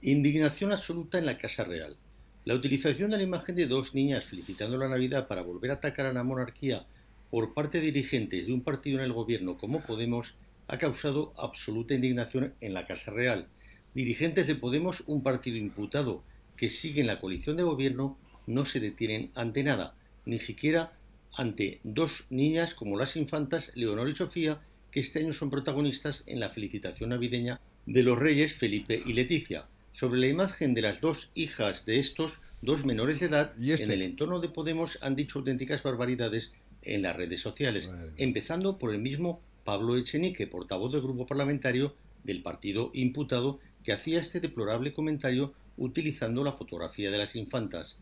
Indignación 0.01 0.71
absoluta 0.71 1.19
en 1.19 1.25
la 1.25 1.37
Casa 1.37 1.65
Real. 1.65 1.97
La 2.45 2.55
utilización 2.55 3.09
de 3.09 3.17
la 3.17 3.23
imagen 3.23 3.57
de 3.57 3.67
dos 3.67 3.93
niñas 3.93 4.23
felicitando 4.23 4.77
la 4.77 4.87
Navidad 4.87 5.27
para 5.27 5.41
volver 5.41 5.71
a 5.71 5.73
atacar 5.75 6.05
a 6.05 6.13
la 6.13 6.23
monarquía 6.23 6.85
por 7.29 7.53
parte 7.53 7.81
de 7.81 7.87
dirigentes 7.87 8.47
de 8.47 8.53
un 8.53 8.61
partido 8.61 8.99
en 8.99 9.03
el 9.03 9.11
gobierno 9.11 9.57
como 9.57 9.81
Podemos 9.81 10.35
ha 10.69 10.77
causado 10.77 11.33
absoluta 11.37 11.93
indignación 11.93 12.53
en 12.61 12.73
la 12.73 12.87
Casa 12.87 13.11
Real. 13.11 13.47
Dirigentes 13.93 14.47
de 14.47 14.55
Podemos, 14.55 15.03
un 15.07 15.23
partido 15.23 15.57
imputado 15.57 16.23
que 16.55 16.69
sigue 16.69 17.01
en 17.01 17.07
la 17.07 17.19
coalición 17.19 17.57
de 17.57 17.63
gobierno, 17.63 18.17
no 18.47 18.63
se 18.63 18.79
detienen 18.79 19.29
ante 19.35 19.61
nada, 19.61 19.93
ni 20.25 20.39
siquiera 20.39 20.93
ante 21.33 21.79
dos 21.83 22.25
niñas 22.29 22.75
como 22.75 22.97
las 22.97 23.15
infantas 23.15 23.71
Leonor 23.75 24.09
y 24.09 24.15
Sofía, 24.15 24.59
que 24.91 24.99
este 24.99 25.19
año 25.19 25.33
son 25.33 25.49
protagonistas 25.49 26.23
en 26.27 26.39
la 26.39 26.49
felicitación 26.49 27.09
navideña 27.09 27.59
de 27.85 28.03
los 28.03 28.17
reyes 28.19 28.53
Felipe 28.53 29.01
y 29.05 29.13
Leticia. 29.13 29.65
Sobre 29.93 30.19
la 30.19 30.27
imagen 30.27 30.73
de 30.73 30.81
las 30.81 31.01
dos 31.01 31.29
hijas 31.35 31.85
de 31.85 31.99
estos 31.99 32.39
dos 32.61 32.85
menores 32.85 33.19
de 33.19 33.27
edad, 33.27 33.53
¿Y 33.57 33.71
este? 33.71 33.85
en 33.85 33.91
el 33.91 34.01
entorno 34.01 34.39
de 34.39 34.49
Podemos 34.49 34.97
han 35.01 35.15
dicho 35.15 35.39
auténticas 35.39 35.83
barbaridades 35.83 36.51
en 36.83 37.01
las 37.01 37.15
redes 37.15 37.41
sociales, 37.41 37.91
empezando 38.17 38.77
por 38.77 38.93
el 38.93 38.99
mismo 38.99 39.39
Pablo 39.63 39.97
Echenique, 39.97 40.47
portavoz 40.47 40.91
del 40.91 41.01
grupo 41.01 41.25
parlamentario 41.25 41.93
del 42.23 42.41
partido 42.41 42.91
imputado, 42.93 43.59
que 43.83 43.93
hacía 43.93 44.19
este 44.19 44.39
deplorable 44.39 44.93
comentario 44.93 45.53
utilizando 45.77 46.43
la 46.43 46.53
fotografía 46.53 47.11
de 47.11 47.17
las 47.17 47.35
infantas. 47.35 47.97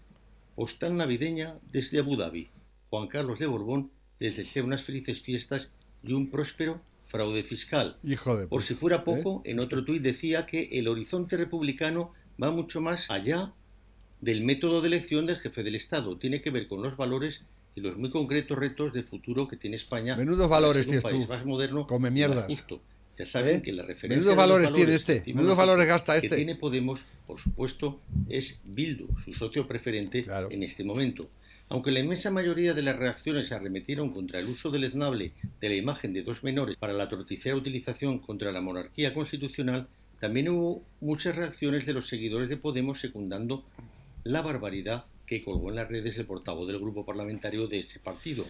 Postal 0.56 0.98
navideña 0.98 1.56
desde 1.72 2.00
Abu 2.00 2.18
Dhabi. 2.18 2.50
Juan 2.90 3.08
Carlos 3.08 3.40
de 3.40 3.48
Borbón 3.48 3.92
les 4.20 4.38
desea 4.38 4.64
unas 4.64 4.84
felices 4.84 5.22
fiestas 5.22 5.72
y 6.04 6.14
un 6.14 6.30
próspero 6.30 6.82
fraude 7.08 7.44
fiscal. 7.44 7.98
Hijo 8.04 8.38
de. 8.38 8.48
Por 8.48 8.62
si 8.64 8.76
fuera 8.76 9.04
poco, 9.04 9.42
en 9.46 9.60
otro 9.60 9.84
tuit 9.84 10.02
decía 10.02 10.46
que 10.46 10.70
el 10.74 10.88
horizonte 10.88 11.38
republicano 11.38 12.14
va 12.42 12.52
mucho 12.52 12.82
más 12.82 13.10
allá 13.10 13.52
del 14.22 14.44
método 14.44 14.82
de 14.82 14.88
elección 14.88 15.26
del 15.26 15.38
jefe 15.38 15.64
del 15.64 15.76
Estado. 15.76 16.18
Tiene 16.18 16.42
que 16.42 16.52
ver 16.52 16.68
con 16.68 16.82
los 16.82 16.98
valores 16.98 17.42
y 17.76 17.82
los 17.82 17.98
muy 17.98 18.10
concretos 18.10 18.58
retos 18.58 18.94
de 18.94 19.04
futuro 19.04 19.48
que 19.48 19.56
tiene 19.56 19.76
España. 19.76 20.16
Menudos 20.18 20.50
valores 20.50 20.86
tienes 20.86 21.04
país 21.04 21.26
tú. 21.26 21.32
más 21.32 21.46
moderno 21.46 21.88
Come 21.88 22.12
mierdas. 22.12 22.46
justo. 22.48 22.82
Ya 23.18 23.26
saben 23.26 23.58
¿Eh? 23.58 23.62
que 23.62 23.74
la 23.74 23.84
referencia 23.84 24.18
Menudos 24.18 24.36
los 24.36 24.38
valores 24.38 24.74
tiene 24.74 24.94
este, 24.94 25.24
menudos 25.34 25.58
valores 25.58 25.88
gasta 25.88 26.14
que 26.20 26.26
este. 26.28 26.36
tiene 26.38 26.56
Podemos, 26.56 27.06
por 27.28 27.38
supuesto, 27.38 28.00
es 28.30 28.60
Bildu, 28.64 29.08
su 29.24 29.34
socio 29.34 29.68
preferente 29.68 30.24
Claro. 30.24 30.48
en 30.52 30.64
este 30.64 30.84
momento. 30.86 31.30
Aunque 31.70 31.92
la 31.92 32.00
inmensa 32.00 32.32
mayoría 32.32 32.74
de 32.74 32.82
las 32.82 32.98
reacciones 32.98 33.48
se 33.48 33.54
arremetieron 33.54 34.12
contra 34.12 34.40
el 34.40 34.48
uso 34.48 34.72
deleznable 34.72 35.34
de 35.62 35.70
la 35.70 35.76
imagen 35.76 36.14
de 36.14 36.24
dos 36.24 36.44
menores 36.44 36.76
para 36.78 36.94
la 36.94 37.08
torticera 37.08 37.56
utilización 37.56 38.18
contra 38.18 38.52
la 38.52 38.60
monarquía 38.60 39.14
constitucional, 39.14 39.88
también 40.20 40.50
hubo 40.50 40.84
muchas 41.00 41.36
reacciones 41.36 41.86
de 41.86 41.94
los 41.94 42.08
seguidores 42.08 42.50
de 42.50 42.58
Podemos 42.58 43.00
secundando 43.00 43.64
la 44.24 44.42
barbaridad 44.42 45.06
que 45.28 45.44
colgó 45.44 45.70
en 45.70 45.76
las 45.76 45.88
redes 45.88 46.18
el 46.18 46.26
portavoz 46.26 46.68
del 46.68 46.80
grupo 46.80 47.06
parlamentario 47.06 47.68
de 47.68 47.80
ese 47.80 48.00
partido. 48.00 48.46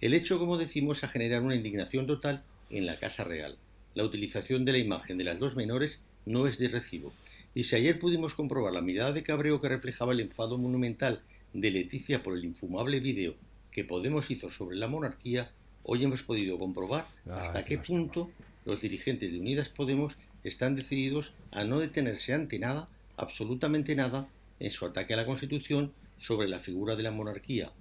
El 0.00 0.14
hecho, 0.14 0.38
como 0.38 0.56
decimos, 0.56 1.04
ha 1.04 1.08
generado 1.08 1.44
una 1.44 1.56
indignación 1.56 2.06
total 2.06 2.42
en 2.70 2.86
la 2.86 2.98
Casa 2.98 3.24
Real. 3.24 3.58
La 3.94 4.04
utilización 4.04 4.64
de 4.64 4.72
la 4.72 4.78
imagen 4.78 5.18
de 5.18 5.24
las 5.24 5.38
dos 5.38 5.54
menores 5.54 6.00
no 6.24 6.46
es 6.46 6.58
de 6.58 6.68
recibo. 6.68 7.12
Y 7.54 7.64
si 7.64 7.76
ayer 7.76 7.98
pudimos 7.98 8.34
comprobar 8.34 8.72
la 8.72 8.80
mirada 8.80 9.12
de 9.12 9.22
cabreo 9.22 9.60
que 9.60 9.68
reflejaba 9.68 10.14
el 10.14 10.20
enfado 10.20 10.56
monumental 10.56 11.20
de 11.54 11.70
Leticia 11.70 12.22
por 12.22 12.36
el 12.36 12.44
infumable 12.44 13.00
vídeo 13.00 13.34
que 13.70 13.84
Podemos 13.84 14.30
hizo 14.30 14.50
sobre 14.50 14.76
la 14.76 14.88
monarquía, 14.88 15.50
hoy 15.84 16.04
hemos 16.04 16.22
podido 16.22 16.58
comprobar 16.58 17.06
hasta 17.30 17.64
qué 17.64 17.78
punto 17.78 18.30
los 18.64 18.80
dirigentes 18.82 19.32
de 19.32 19.38
Unidas 19.40 19.68
Podemos 19.68 20.16
están 20.44 20.76
decididos 20.76 21.32
a 21.50 21.64
no 21.64 21.80
detenerse 21.80 22.34
ante 22.34 22.58
nada, 22.58 22.88
absolutamente 23.16 23.96
nada, 23.96 24.28
en 24.60 24.70
su 24.70 24.86
ataque 24.86 25.14
a 25.14 25.16
la 25.16 25.26
Constitución 25.26 25.92
sobre 26.18 26.48
la 26.48 26.60
figura 26.60 26.96
de 26.96 27.02
la 27.02 27.10
monarquía. 27.10 27.72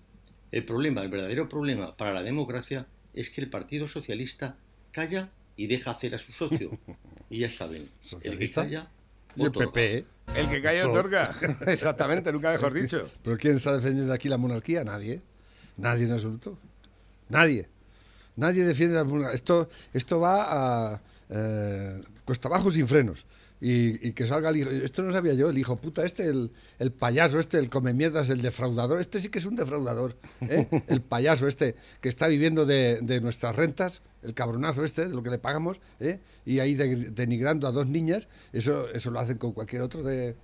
El 0.51 0.65
problema, 0.65 1.01
el 1.03 1.09
verdadero 1.09 1.49
problema 1.49 1.95
para 1.95 2.13
la 2.13 2.23
democracia 2.23 2.87
es 3.13 3.29
que 3.29 3.41
el 3.41 3.49
Partido 3.49 3.87
Socialista 3.87 4.55
calla 4.91 5.29
y 5.57 5.67
deja 5.67 5.91
hacer 5.91 6.15
a 6.15 6.19
su 6.19 6.31
socio. 6.31 6.77
Y 7.29 7.39
ya 7.39 7.49
saben, 7.49 7.81
el 7.81 7.87
que 7.87 8.07
¿Socialista? 8.07 8.61
calla, 8.61 8.87
Y 9.35 9.43
el. 9.43 9.51
PP, 9.51 9.97
¿eh? 9.97 10.05
El 10.35 10.49
que 10.49 10.61
calla 10.61 10.87
otorga. 10.87 11.33
Exactamente, 11.67 12.31
nunca 12.31 12.51
mejor 12.51 12.73
dicho. 12.73 13.09
¿Pero 13.23 13.37
quién 13.37 13.57
está 13.57 13.73
defendiendo 13.73 14.13
aquí 14.13 14.29
la 14.29 14.37
monarquía? 14.37 14.83
Nadie. 14.83 15.21
Nadie 15.77 16.05
en 16.05 16.11
absoluto. 16.11 16.57
Nadie. 17.29 17.67
Nadie 18.35 18.63
defiende 18.63 18.95
la 18.95 19.03
monarquía. 19.03 19.35
Esto, 19.35 19.69
esto 19.93 20.19
va 20.19 20.93
a 20.93 21.01
eh, 21.29 22.01
cuesta 22.25 22.47
abajo 22.47 22.69
sin 22.71 22.87
frenos. 22.87 23.25
Y, 23.65 24.09
y 24.09 24.11
que 24.11 24.27
salga 24.27 24.49
el 24.49 24.57
hijo. 24.57 24.69
Esto 24.71 25.03
no 25.03 25.13
sabía 25.13 25.33
yo, 25.35 25.49
el 25.49 25.57
hijo 25.57 25.77
puta 25.77 26.03
este, 26.03 26.25
el, 26.27 26.51
el 26.79 26.91
payaso 26.91 27.39
este, 27.39 27.57
el 27.59 27.69
come 27.69 27.93
mierdas, 27.93 28.29
el 28.29 28.41
defraudador. 28.41 28.99
Este 28.99 29.21
sí 29.21 29.29
que 29.29 29.39
es 29.39 29.45
un 29.45 29.55
defraudador. 29.55 30.17
¿eh? 30.41 30.67
El 30.89 30.99
payaso 31.01 31.47
este 31.47 31.75
que 32.01 32.09
está 32.09 32.27
viviendo 32.27 32.65
de, 32.65 32.99
de 33.01 33.21
nuestras 33.21 33.55
rentas, 33.55 34.01
el 34.21 34.33
cabronazo 34.33 34.83
este, 34.83 35.07
de 35.07 35.15
lo 35.15 35.23
que 35.23 35.29
le 35.29 35.37
pagamos, 35.37 35.79
¿eh? 36.01 36.19
y 36.45 36.59
ahí 36.59 36.75
de- 36.75 37.11
denigrando 37.11 37.65
a 37.65 37.71
dos 37.71 37.87
niñas. 37.87 38.27
Eso, 38.51 38.89
eso 38.89 39.11
lo 39.11 39.19
hacen 39.21 39.37
con 39.37 39.53
cualquier 39.53 39.81
otro 39.83 40.03
de. 40.03 40.35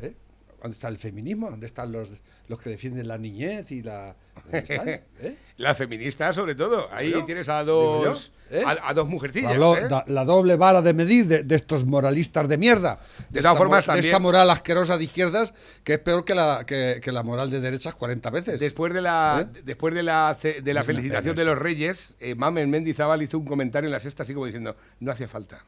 ¿eh? 0.00 0.14
¿Dónde 0.62 0.74
está 0.76 0.86
el 0.86 0.98
feminismo? 0.98 1.50
¿Dónde 1.50 1.66
están 1.66 1.90
los, 1.90 2.12
los 2.48 2.58
que 2.58 2.70
defienden 2.70 3.08
la 3.08 3.18
niñez 3.18 3.70
y 3.72 3.82
la... 3.82 4.14
¿Dónde 4.44 4.58
están? 4.58 4.88
¿Eh? 4.88 5.36
La 5.58 5.74
feminista, 5.74 6.32
sobre 6.32 6.54
todo. 6.54 6.88
Ahí 6.92 7.10
yo, 7.12 7.24
tienes 7.24 7.48
a 7.48 7.62
dos, 7.62 8.32
¿eh? 8.50 8.62
a, 8.66 8.88
a 8.88 8.94
dos 8.94 9.08
mujercillas. 9.08 9.56
La, 9.56 9.72
¿eh? 9.78 9.86
da- 9.88 10.04
la 10.08 10.24
doble 10.24 10.56
vara 10.56 10.82
de 10.82 10.92
medir 10.94 11.26
de, 11.26 11.44
de 11.44 11.54
estos 11.54 11.84
moralistas 11.84 12.48
de 12.48 12.58
mierda. 12.58 12.98
De 13.30 13.38
esta 13.38 13.50
todas 13.50 13.58
formas, 13.58 13.84
de 13.84 13.92
también- 13.92 14.06
esta 14.06 14.18
moral 14.18 14.50
asquerosa 14.50 14.96
de 14.98 15.04
izquierdas 15.04 15.54
que 15.84 15.94
es 15.94 15.98
peor 16.00 16.24
que 16.24 16.34
la, 16.34 16.64
que, 16.66 17.00
que 17.02 17.12
la 17.12 17.22
moral 17.22 17.50
de 17.50 17.60
derechas 17.60 17.94
40 17.94 18.30
veces. 18.30 18.58
Después 18.60 18.92
de 18.92 19.02
la, 19.02 19.46
¿Eh? 19.54 19.60
después 19.64 19.94
de 19.94 20.02
la, 20.02 20.36
de 20.42 20.74
la 20.74 20.80
Es 20.80 20.86
felicitación 20.86 21.36
de 21.36 21.44
los 21.44 21.56
Reyes, 21.58 22.14
Mamen 22.36 22.68
Mendizábal 22.70 23.22
hizo 23.22 23.38
un 23.38 23.44
comentario 23.44 23.86
en 23.86 23.92
la 23.92 24.00
sexta, 24.00 24.24
así 24.24 24.34
como 24.34 24.46
diciendo: 24.46 24.74
No 25.00 25.12
hacía 25.12 25.28
falta 25.28 25.62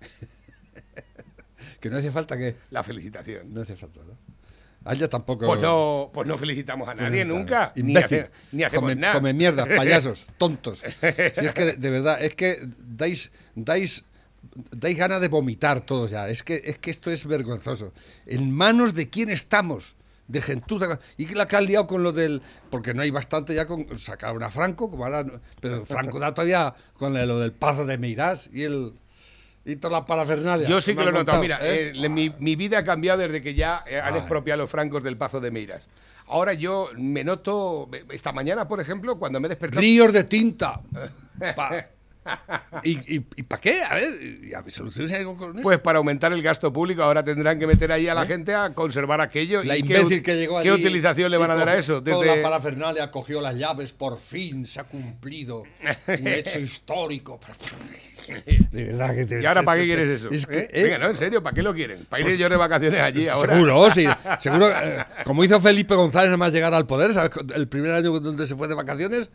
Que 1.80 1.90
no 1.90 1.98
hace 1.98 2.10
falta 2.10 2.36
que... 2.38 2.54
la 2.70 2.82
felicitación. 2.82 3.52
No 3.52 3.62
hace 3.62 3.76
falta, 3.76 4.00
¿no? 4.06 4.16
A 4.86 4.94
ella 4.94 5.08
tampoco... 5.08 5.44
Pues 5.46 5.60
no, 5.60 6.10
pues 6.14 6.26
no 6.28 6.38
felicitamos 6.38 6.88
a 6.88 6.94
nadie 6.94 7.24
nunca. 7.24 7.72
Ni, 7.76 7.96
hace- 7.96 8.30
ni 8.52 8.62
hacemos 8.62 8.82
come, 8.82 8.94
nada. 8.94 9.14
come 9.14 9.32
mierdas, 9.34 9.66
payasos, 9.76 10.26
tontos. 10.38 10.78
Si 10.78 11.44
es 11.46 11.52
que, 11.52 11.64
de, 11.64 11.72
de 11.74 11.90
verdad, 11.90 12.22
es 12.22 12.34
que 12.34 12.60
dais, 12.78 13.32
dais, 13.54 14.04
dais 14.70 14.96
ganas 14.96 15.20
de 15.20 15.28
vomitar 15.28 15.80
todos 15.80 16.12
ya. 16.12 16.28
Es 16.28 16.42
que, 16.42 16.62
es 16.64 16.78
que 16.78 16.90
esto 16.90 17.10
es 17.10 17.26
vergonzoso. 17.26 17.92
¿En 18.26 18.52
manos 18.52 18.94
de 18.94 19.10
quién 19.10 19.28
estamos? 19.28 19.94
De 20.28 20.40
gentuza. 20.42 20.98
Y 21.16 21.26
que 21.26 21.34
la 21.36 21.46
que 21.46 21.56
han 21.56 21.66
liado 21.66 21.86
con 21.86 22.02
lo 22.02 22.12
del. 22.12 22.42
Porque 22.70 22.92
no 22.94 23.02
hay 23.02 23.10
bastante 23.12 23.54
ya 23.54 23.66
con. 23.66 23.96
Sacaron 23.98 24.42
a 24.42 24.50
Franco, 24.50 24.90
como 24.90 25.04
ahora. 25.04 25.24
Pero 25.60 25.84
Franco 25.86 26.18
da 26.18 26.34
todavía 26.34 26.74
con 26.94 27.12
lo 27.14 27.38
del 27.38 27.52
paso 27.52 27.86
de 27.86 27.96
Meirás 27.96 28.50
y 28.52 28.62
el. 28.64 28.92
Y 29.68 29.76
toda 29.76 29.98
la 29.98 30.06
parafernalia. 30.06 30.68
Yo 30.68 30.80
sí 30.80 30.94
que 30.94 31.02
lo 31.02 31.10
he 31.10 31.12
notado. 31.12 31.40
Mira, 31.40 31.58
¿eh? 31.60 31.92
eh, 31.94 32.08
mi, 32.08 32.32
mi 32.38 32.54
vida 32.54 32.78
ha 32.78 32.84
cambiado 32.84 33.18
desde 33.18 33.42
que 33.42 33.52
ya 33.54 33.82
eh, 33.86 34.00
han 34.00 34.14
Ay. 34.14 34.20
expropiado 34.20 34.62
los 34.62 34.70
francos 34.70 35.02
del 35.02 35.16
Pazo 35.16 35.40
de 35.40 35.50
Meiras. 35.50 35.88
Ahora 36.28 36.54
yo 36.54 36.90
me 36.96 37.24
noto, 37.24 37.88
esta 38.10 38.32
mañana, 38.32 38.66
por 38.68 38.80
ejemplo, 38.80 39.18
cuando 39.18 39.40
me 39.40 39.46
he 39.46 39.48
despertado... 39.48 39.80
Ríos 39.80 40.12
de 40.12 40.24
tinta. 40.24 40.80
Pa- 41.56 41.84
¿Y, 42.82 43.16
y, 43.16 43.20
para 43.42 43.60
qué? 43.60 43.82
A 43.82 43.94
ver, 43.94 44.08
y 44.44 44.54
a 44.54 44.60
ver, 44.60 44.72
¿soluciones 44.72 45.12
algo 45.12 45.36
con 45.36 45.52
eso? 45.52 45.62
Pues 45.62 45.78
para 45.78 45.98
aumentar 45.98 46.32
el 46.32 46.42
gasto 46.42 46.72
público, 46.72 47.02
ahora 47.02 47.24
tendrán 47.24 47.58
que 47.58 47.66
meter 47.66 47.90
ahí 47.92 48.08
a 48.08 48.14
la 48.14 48.26
gente 48.26 48.54
a 48.54 48.70
conservar 48.70 49.20
aquello. 49.20 49.60
¿Eh? 49.62 49.66
la 49.66 49.76
¿Y 49.76 49.82
qué 49.82 49.94
imbécil 49.98 50.20
ut- 50.20 50.24
que 50.24 50.36
llegó 50.36 50.62
¿Qué 50.62 50.70
allí 50.70 50.82
utilización 50.84 51.30
le 51.30 51.36
y 51.36 51.40
van 51.40 51.50
a 51.50 51.56
dar 51.56 51.68
a 51.70 51.78
eso? 51.78 52.02
Toda 52.02 52.18
Desde- 52.24 52.36
la 52.36 52.42
parafernalia 52.42 53.10
cogió 53.10 53.40
las 53.40 53.54
llaves, 53.56 53.92
por 53.92 54.18
fin 54.18 54.66
se 54.66 54.80
ha 54.80 54.84
cumplido 54.84 55.62
un 55.62 55.66
hecho 56.28 56.58
histórico. 56.58 57.40
De 58.72 58.84
verdad 58.84 59.14
que 59.14 59.24
te- 59.26 59.40
¿Y 59.40 59.46
ahora 59.46 59.62
para 59.62 59.76
qué 59.76 59.82
te- 59.82 59.86
quieres 59.94 60.08
eso? 60.20 60.30
Es 60.30 60.46
que, 60.46 60.58
¿Eh? 60.58 60.68
¿eh? 60.72 60.82
Venga, 60.84 60.98
no, 60.98 61.06
en 61.06 61.16
serio, 61.16 61.42
¿para 61.42 61.54
qué 61.54 61.62
lo 61.62 61.72
quieren? 61.72 62.06
¿Para 62.06 62.22
ir 62.28 62.36
yo 62.36 62.48
de 62.48 62.56
vacaciones 62.56 63.00
allí 63.00 63.28
ahora? 63.28 63.52
Seguro, 63.54 63.90
sí. 63.90 64.04
Seguro, 64.40 64.68
eh, 64.68 65.04
como 65.24 65.44
hizo 65.44 65.60
Felipe 65.60 65.94
González 65.94 66.26
nada 66.28 66.36
más 66.36 66.52
llegar 66.52 66.74
al 66.74 66.86
poder, 66.86 67.12
¿sabes? 67.14 67.30
El 67.54 67.68
primer 67.68 67.92
año 67.92 68.18
donde 68.18 68.44
se 68.46 68.56
fue 68.56 68.66
de 68.66 68.74
vacaciones, 68.74 69.30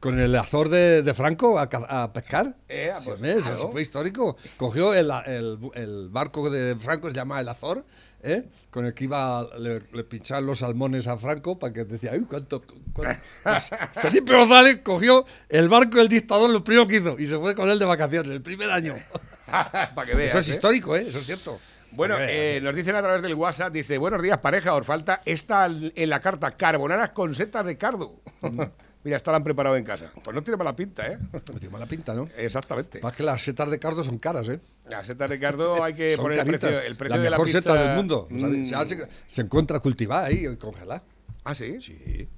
con 0.00 0.20
el 0.20 0.34
azor 0.36 0.68
de, 0.68 1.02
de 1.02 1.14
Franco 1.14 1.58
a, 1.58 1.68
ca- 1.68 1.86
a 1.88 2.12
pescar. 2.12 2.54
Eh, 2.68 2.92
Sí, 2.98 3.10
pues, 3.10 3.22
eso 3.22 3.50
claro. 3.52 3.70
fue 3.72 3.82
histórico. 3.82 4.36
Cogió 4.56 4.94
el, 4.94 5.10
el- 5.26 5.58
el 5.74 6.08
barco 6.10 6.48
de 6.50 6.76
Franco, 6.76 7.08
se 7.10 7.16
llama 7.16 7.40
el 7.40 7.48
Azor, 7.48 7.84
¿eh? 8.22 8.44
con 8.70 8.84
el 8.84 8.94
que 8.94 9.04
iba, 9.04 9.46
le, 9.58 9.82
le 9.92 10.04
pinchaban 10.04 10.46
los 10.46 10.58
salmones 10.58 11.06
a 11.08 11.16
Franco 11.18 11.58
para 11.58 11.72
que 11.72 11.84
decía, 11.84 12.10
¡ay, 12.12 12.20
cuánto! 12.28 12.62
cuánto". 12.92 13.20
Pues, 13.42 13.70
Felipe 14.02 14.34
González 14.36 14.80
cogió 14.84 15.24
el 15.48 15.68
barco 15.68 15.98
del 15.98 16.08
dictador, 16.08 16.50
lo 16.50 16.62
primero 16.62 16.86
que 16.86 16.96
hizo, 16.96 17.18
y 17.18 17.26
se 17.26 17.36
fue 17.38 17.54
con 17.54 17.68
él 17.70 17.78
de 17.78 17.84
vacaciones, 17.84 18.30
el 18.30 18.42
primer 18.42 18.70
año. 18.70 18.94
para 19.46 20.04
que 20.06 20.14
veas. 20.14 20.30
Eso 20.30 20.38
es 20.40 20.48
¿eh? 20.48 20.52
histórico, 20.52 20.94
¿eh? 20.96 21.06
Eso 21.08 21.18
es 21.18 21.26
cierto. 21.26 21.58
Bueno, 21.90 22.16
veas. 22.18 22.30
eh, 22.30 22.60
nos 22.62 22.74
dicen 22.76 22.94
a 22.96 23.00
través 23.00 23.22
del 23.22 23.34
WhatsApp, 23.34 23.72
dice, 23.72 23.96
buenos 23.96 24.20
días 24.22 24.38
pareja, 24.38 24.74
os 24.74 24.84
falta 24.86 25.22
esta 25.24 25.64
en 25.66 26.10
la 26.10 26.20
carta, 26.20 26.50
carbonaras 26.52 27.10
con 27.10 27.34
setas 27.34 27.64
de 27.64 27.76
cardo. 27.78 28.20
Mm. 29.08 29.08
Mira, 29.08 29.16
esta 29.16 29.30
la 29.30 29.38
han 29.38 29.44
preparado 29.44 29.76
en 29.76 29.84
casa. 29.84 30.10
Pues 30.22 30.34
no 30.34 30.42
tiene 30.42 30.56
mala 30.56 30.76
pinta, 30.76 31.06
¿eh? 31.06 31.18
No 31.32 31.40
tiene 31.40 31.70
mala 31.70 31.86
pinta, 31.86 32.14
¿no? 32.14 32.28
Exactamente. 32.36 33.00
Más 33.00 33.14
que 33.14 33.22
las 33.22 33.42
setas 33.42 33.70
de 33.70 33.78
cardo 33.78 34.04
son 34.04 34.18
caras, 34.18 34.48
¿eh? 34.48 34.60
Las 34.88 35.06
setas 35.06 35.30
de 35.30 35.38
cardo 35.38 35.82
hay 35.84 35.94
que 35.94 36.16
poner 36.16 36.38
el 36.38 36.46
precio, 36.46 36.80
el 36.80 36.96
precio 36.96 37.16
la 37.16 37.22
de 37.22 37.30
mejor 37.30 37.46
la 37.46 37.52
pizza. 37.52 37.60
seta 37.60 37.82
del 37.82 37.96
mundo. 37.96 38.28
Mm. 38.30 38.64
Se, 39.28 39.42
encuentra 39.42 39.80
cultivada 39.80 40.26
ahí 40.26 40.46
y 40.46 40.56
congelada. 40.56 41.02
¿Ah, 41.44 41.54
sí? 41.54 41.80
Sí. 41.80 42.28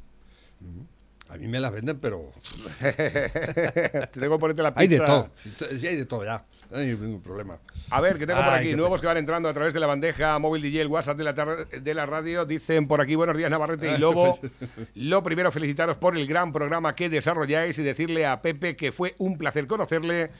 A 1.29 1.37
mí 1.37 1.47
me 1.47 1.61
la 1.61 1.71
venden, 1.71 1.99
pero 1.99 2.33
tengo 4.13 4.37
que 4.37 4.41
ponerte 4.41 4.63
la 4.63 4.75
pizza. 4.75 4.81
hay 4.81 4.89
de 4.89 4.99
todo. 4.99 5.31
Sí, 5.37 5.87
hay 5.87 5.97
de 5.97 6.07
todo 6.07 6.25
ya. 6.25 6.45
No 6.71 6.79
hay 6.79 6.87
ningún 6.87 7.21
problema. 7.21 7.59
A 7.91 8.01
ver, 8.01 8.17
que 8.19 8.27
tengo 8.27 8.41
por 8.41 8.49
Ay, 8.53 8.69
aquí 8.69 8.77
nuevos 8.77 9.01
que 9.01 9.07
van 9.09 9.17
entrando 9.17 9.49
a 9.49 9.53
través 9.55 9.75
de 9.75 9.81
la 9.81 9.87
bandeja 9.89 10.39
móvil 10.39 10.63
DJ, 10.63 10.83
el 10.83 10.89
WhatsApp 10.89 11.17
de 11.19 11.25
la, 11.25 11.33
de 11.33 11.95
la 11.95 12.07
radio. 12.07 12.45
Dicen 12.45 12.87
por 12.87 13.01
aquí, 13.01 13.17
buenos 13.17 13.37
días 13.37 13.51
Navarrete 13.51 13.91
Ah, 13.91 13.97
y 13.97 13.99
Lobo. 14.01 14.39
Lo 14.95 15.23
primero, 15.25 15.51
felicitaros 15.51 15.97
por 15.97 16.17
el 16.17 16.27
gran 16.29 16.53
programa 16.53 16.95
que 16.95 17.09
desarrolláis 17.09 17.79
y 17.79 17.83
decirle 17.83 18.25
a 18.27 18.41
Pepe 18.41 18.77
que 18.77 18.93
fue 18.93 19.17
un 19.19 19.37
placer 19.37 19.67
conocerle 19.67 20.31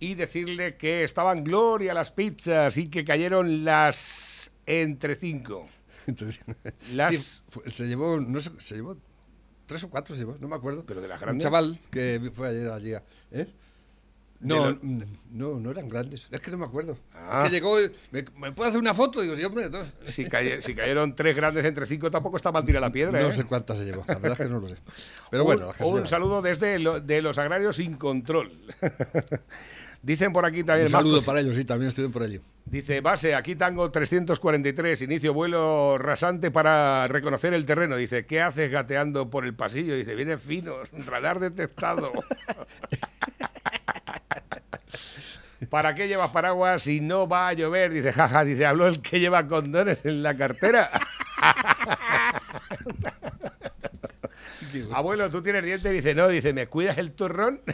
y 0.00 0.14
decirle 0.14 0.76
que 0.76 1.04
estaban 1.04 1.42
gloria 1.42 1.94
las 1.94 2.10
pizzas 2.10 2.76
y 2.76 2.88
que 2.88 3.04
cayeron 3.04 3.64
las 3.64 4.50
entre 4.66 5.14
cinco. 5.14 5.66
Entonces, 6.06 6.40
Las- 6.92 7.14
sí, 7.16 7.40
fue- 7.48 7.70
se 7.70 7.86
llevó, 7.86 8.20
no 8.20 8.40
sé, 8.40 8.50
se 8.58 8.74
llevó 8.76 8.96
tres 9.66 9.84
o 9.84 9.90
cuatro, 9.90 10.14
se 10.14 10.20
llevó, 10.20 10.36
no 10.38 10.48
me 10.48 10.56
acuerdo. 10.56 10.84
Pero 10.86 11.00
de 11.00 11.08
las 11.08 11.18
Un 11.20 11.24
grandes. 11.26 11.42
chaval 11.44 11.78
que 11.90 12.30
fue 12.34 12.48
ayer 12.48 12.70
allí. 12.70 12.92
¿eh? 13.32 13.46
No, 14.40 14.70
lo- 14.70 14.78
mm, 14.80 15.02
no, 15.32 15.58
no 15.58 15.70
eran 15.72 15.88
grandes. 15.88 16.28
Es 16.30 16.40
que 16.40 16.50
no 16.52 16.58
me 16.58 16.64
acuerdo. 16.66 16.96
Ah. 17.12 17.40
Es 17.40 17.44
que 17.46 17.50
llegó, 17.50 17.76
¿me, 18.12 18.24
¿me 18.38 18.52
puede 18.52 18.70
hacer 18.70 18.80
una 18.80 18.94
foto? 18.94 19.20
Digo, 19.20 19.34
sí, 19.34 19.42
hombre. 19.44 19.64
Entonces, 19.64 19.94
Si, 20.04 20.24
caye- 20.26 20.62
si 20.62 20.74
cayeron 20.74 21.16
tres 21.16 21.34
grandes 21.34 21.64
entre 21.64 21.86
cinco, 21.86 22.08
tampoco 22.10 22.36
está 22.36 22.52
mal 22.52 22.64
tirar 22.64 22.80
la 22.82 22.92
piedra. 22.92 23.20
no 23.20 23.28
¿eh? 23.28 23.32
sé 23.32 23.44
cuántas 23.44 23.78
se 23.78 23.84
llevó. 23.84 24.04
La 24.06 24.14
verdad 24.14 24.32
es 24.32 24.38
que 24.38 24.52
no 24.52 24.60
lo 24.60 24.68
sé. 24.68 24.76
Pero 25.30 25.42
Un- 25.42 25.46
bueno, 25.46 25.70
que 25.76 25.82
un 25.84 26.06
saludo 26.06 26.40
desde 26.40 26.78
lo- 26.78 27.00
de 27.00 27.20
los 27.20 27.36
agrarios 27.38 27.76
sin 27.76 27.94
control. 27.96 28.52
Dicen 30.00 30.32
por 30.32 30.46
aquí 30.46 30.62
también 30.62 30.86
Un 30.86 30.92
saludo 30.92 31.20
para 31.22 31.40
ellos, 31.40 31.56
sí, 31.56 31.64
también 31.64 31.88
estuvieron 31.88 32.12
por 32.12 32.22
allí. 32.22 32.40
Dice, 32.64 33.00
base, 33.00 33.34
aquí 33.34 33.56
tango 33.56 33.90
343, 33.90 35.02
inicio 35.02 35.34
vuelo 35.34 35.98
rasante 35.98 36.52
para 36.52 37.08
reconocer 37.08 37.52
el 37.52 37.64
terreno. 37.66 37.96
Dice, 37.96 38.24
¿qué 38.24 38.40
haces 38.40 38.70
gateando 38.70 39.28
por 39.28 39.44
el 39.44 39.54
pasillo? 39.54 39.96
Dice, 39.96 40.14
viene 40.14 40.38
finos, 40.38 40.88
radar 41.06 41.40
detectado. 41.40 42.12
¿Para 45.70 45.94
qué 45.94 46.06
llevas 46.06 46.30
paraguas 46.30 46.82
si 46.82 47.00
no 47.00 47.28
va 47.28 47.48
a 47.48 47.52
llover? 47.52 47.92
Dice, 47.92 48.12
jaja, 48.12 48.44
dice, 48.44 48.64
habló 48.64 48.86
el 48.86 49.02
que 49.02 49.18
lleva 49.18 49.46
condones 49.46 50.04
en 50.04 50.22
la 50.22 50.34
cartera. 50.36 50.88
Abuelo, 54.92 55.28
¿tú 55.30 55.42
tienes 55.42 55.64
dientes? 55.64 55.92
Dice, 55.92 56.14
no, 56.14 56.28
dice, 56.28 56.52
¿me 56.52 56.68
cuidas 56.68 56.98
el 56.98 57.12
turrón? 57.12 57.60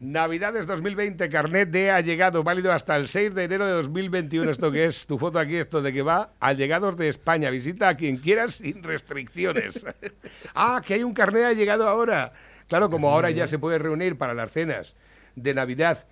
Navidades 0.00 0.66
2020, 0.66 1.28
carnet 1.28 1.70
de 1.70 1.90
allegado, 1.90 2.42
válido 2.42 2.72
hasta 2.72 2.96
el 2.96 3.08
6 3.08 3.34
de 3.34 3.44
enero 3.44 3.66
de 3.66 3.72
2021. 3.72 4.50
Esto 4.50 4.70
que 4.70 4.86
es 4.86 5.06
tu 5.06 5.18
foto 5.18 5.38
aquí, 5.38 5.56
esto 5.56 5.80
de 5.80 5.92
que 5.92 6.02
va 6.02 6.32
allegados 6.40 6.96
de 6.96 7.08
España. 7.08 7.50
Visita 7.50 7.88
a 7.88 7.96
quien 7.96 8.18
quieras 8.18 8.56
sin 8.56 8.82
restricciones. 8.82 9.84
ah, 10.54 10.82
que 10.84 10.94
hay 10.94 11.02
un 11.02 11.14
carnet 11.14 11.44
allegado 11.44 11.88
ahora. 11.88 12.32
Claro, 12.70 12.88
como 12.88 13.10
ahora 13.10 13.30
ya 13.30 13.46
se 13.46 13.58
puede 13.58 13.78
reunir 13.78 14.16
para 14.16 14.32
las 14.32 14.50
cenas 14.52 14.94
de 15.36 15.52
Navidad 15.54 16.06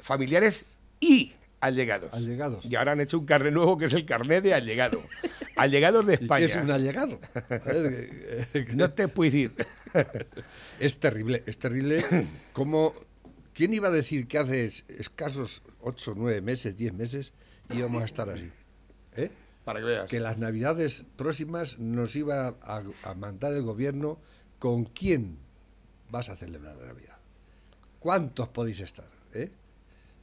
familiares 0.00 0.64
y 1.00 1.34
allegados. 1.60 2.12
Allegados. 2.14 2.64
Y 2.64 2.74
ahora 2.76 2.92
han 2.92 3.00
hecho 3.00 3.18
un 3.18 3.26
carnet 3.26 3.52
nuevo 3.52 3.76
que 3.78 3.84
es 3.84 3.92
el 3.92 4.04
carnet 4.06 4.42
de 4.42 4.54
allegado. 4.54 5.02
Allegados 5.56 6.06
de 6.06 6.14
¿Y 6.14 6.18
qué 6.18 6.24
España. 6.24 6.44
es 6.46 6.56
un 6.56 6.70
allegado? 6.70 7.20
Ver, 7.50 8.08
eh, 8.54 8.66
No 8.74 8.90
te 8.90 9.06
puedo 9.08 9.30
decir. 9.30 9.52
Es 10.80 10.98
terrible, 10.98 11.42
es 11.46 11.58
terrible 11.58 12.04
cómo... 12.52 12.94
¿Quién 13.54 13.74
iba 13.74 13.88
a 13.88 13.90
decir 13.90 14.28
que 14.28 14.38
hace 14.38 14.66
es- 14.66 14.84
escasos 14.88 15.62
8, 15.80 16.14
9 16.16 16.40
meses, 16.42 16.76
10 16.76 16.92
meses 16.94 17.32
íbamos 17.70 18.02
a 18.02 18.04
estar 18.04 18.28
así? 18.30 18.50
¿Eh? 19.16 19.30
Para 19.64 19.80
que 19.80 19.84
veas. 19.86 20.08
Que 20.08 20.20
las 20.20 20.38
navidades 20.38 21.04
próximas 21.16 21.78
nos 21.80 22.14
iba 22.16 22.54
a, 22.62 22.82
a 23.02 23.14
mandar 23.14 23.52
el 23.52 23.62
gobierno 23.62 24.18
con 24.60 24.84
quién 24.84 25.38
vas 26.10 26.28
a 26.28 26.36
celebrar 26.36 26.76
la 26.76 26.86
Navidad. 26.86 27.16
¿Cuántos 27.98 28.48
podéis 28.48 28.80
estar? 28.80 29.06
¿Eh? 29.34 29.50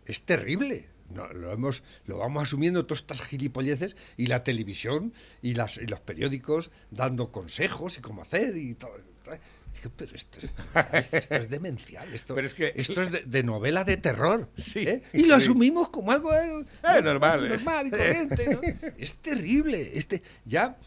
Es 0.06 0.22
terrible. 0.24 0.88
No, 1.13 1.27
lo, 1.34 1.51
hemos, 1.51 1.84
lo 2.08 2.18
vamos 2.18 2.44
asumiendo 2.44 2.86
todas 2.86 3.01
estas 3.01 3.22
gilipolleces 3.22 3.96
y 4.18 4.25
la 4.27 4.44
televisión 4.44 5.13
y, 5.42 5.54
las, 5.54 5.77
y 5.77 5.86
los 5.86 6.00
periódicos 6.00 6.72
dando 6.89 7.32
consejos 7.32 7.98
y 7.98 8.01
cómo 8.01 8.24
hacer 8.24 8.58
y 8.58 8.74
todo. 8.74 8.98
Digo, 9.75 9.92
pero 9.98 10.15
esto 10.15 10.39
es, 10.39 10.46
esto, 10.94 11.18
esto 11.18 11.36
es 11.36 11.50
demencial, 11.50 12.12
esto, 12.13 12.34
Pero 12.34 12.48
es 12.48 12.54
que- 12.54 12.72
esto 12.75 13.01
es 13.01 13.12
de, 13.12 13.22
de 13.24 13.44
novela 13.44 13.84
de 13.84 13.98
terror. 13.98 14.50
Sí, 14.58 14.80
¿eh? 14.80 15.04
Y 15.13 15.25
lo 15.25 15.36
asumimos 15.36 15.89
como 15.89 16.12
algo 16.12 16.34
eh, 16.34 16.65
Eh, 16.84 17.01
normal, 17.04 17.50
normal 17.50 17.88
y 17.88 17.89
corriente. 17.92 18.50
¿no? 18.50 18.62
Es 18.98 19.15
terrible. 19.18 19.98
Este, 19.98 20.24
ya, 20.46 20.77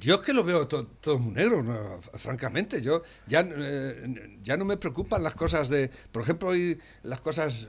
yo 0.00 0.16
es 0.16 0.20
que 0.20 0.32
lo 0.32 0.44
veo 0.44 0.66
to- 0.68 0.86
todo 1.00 1.18
muy 1.18 1.34
negro, 1.34 1.62
¿no? 1.62 2.00
francamente. 2.18 2.80
Yo 2.82 3.02
ya, 3.26 3.46
eh, 3.46 4.38
ya 4.42 4.56
no 4.56 4.64
me 4.64 4.76
preocupan 4.76 5.22
las 5.22 5.34
cosas 5.34 5.68
de, 5.68 5.90
por 6.12 6.22
ejemplo, 6.22 6.48
hoy 6.48 6.78
las 7.02 7.20
cosas 7.20 7.68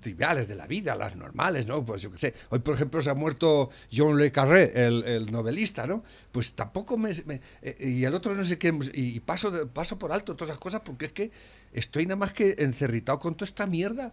triviales 0.00 0.46
de 0.46 0.54
la 0.54 0.68
vida, 0.68 0.94
las 0.94 1.16
normales, 1.16 1.66
¿no? 1.66 1.84
Pues 1.84 2.02
yo 2.02 2.10
qué 2.12 2.18
sé. 2.18 2.34
Hoy, 2.50 2.60
por 2.60 2.74
ejemplo, 2.76 3.00
se 3.00 3.10
ha 3.10 3.14
muerto 3.14 3.70
John 3.92 4.16
Le 4.16 4.30
Carré, 4.30 4.70
el, 4.86 5.02
el 5.04 5.32
novelista, 5.32 5.86
¿no? 5.86 6.04
Pues 6.30 6.52
tampoco 6.52 6.96
me... 6.96 7.10
eh, 7.10 7.76
y 7.80 8.04
el 8.04 8.14
otro 8.14 8.32
no 8.34 8.44
sé 8.44 8.56
qué... 8.56 8.72
Y, 8.94 9.18
paso, 9.20 9.66
paso 9.68 9.98
por 9.98 10.12
alto 10.12 10.36
todas 10.36 10.50
esas 10.50 10.60
cosas 10.60 10.82
porque 10.84 11.06
es 11.06 11.12
que 11.12 11.32
estoy 11.72 12.06
nada 12.06 12.16
más 12.16 12.32
que 12.32 12.54
encerritado 12.58 13.18
con 13.18 13.34
toda 13.34 13.46
esta 13.46 13.66
mierda 13.66 14.12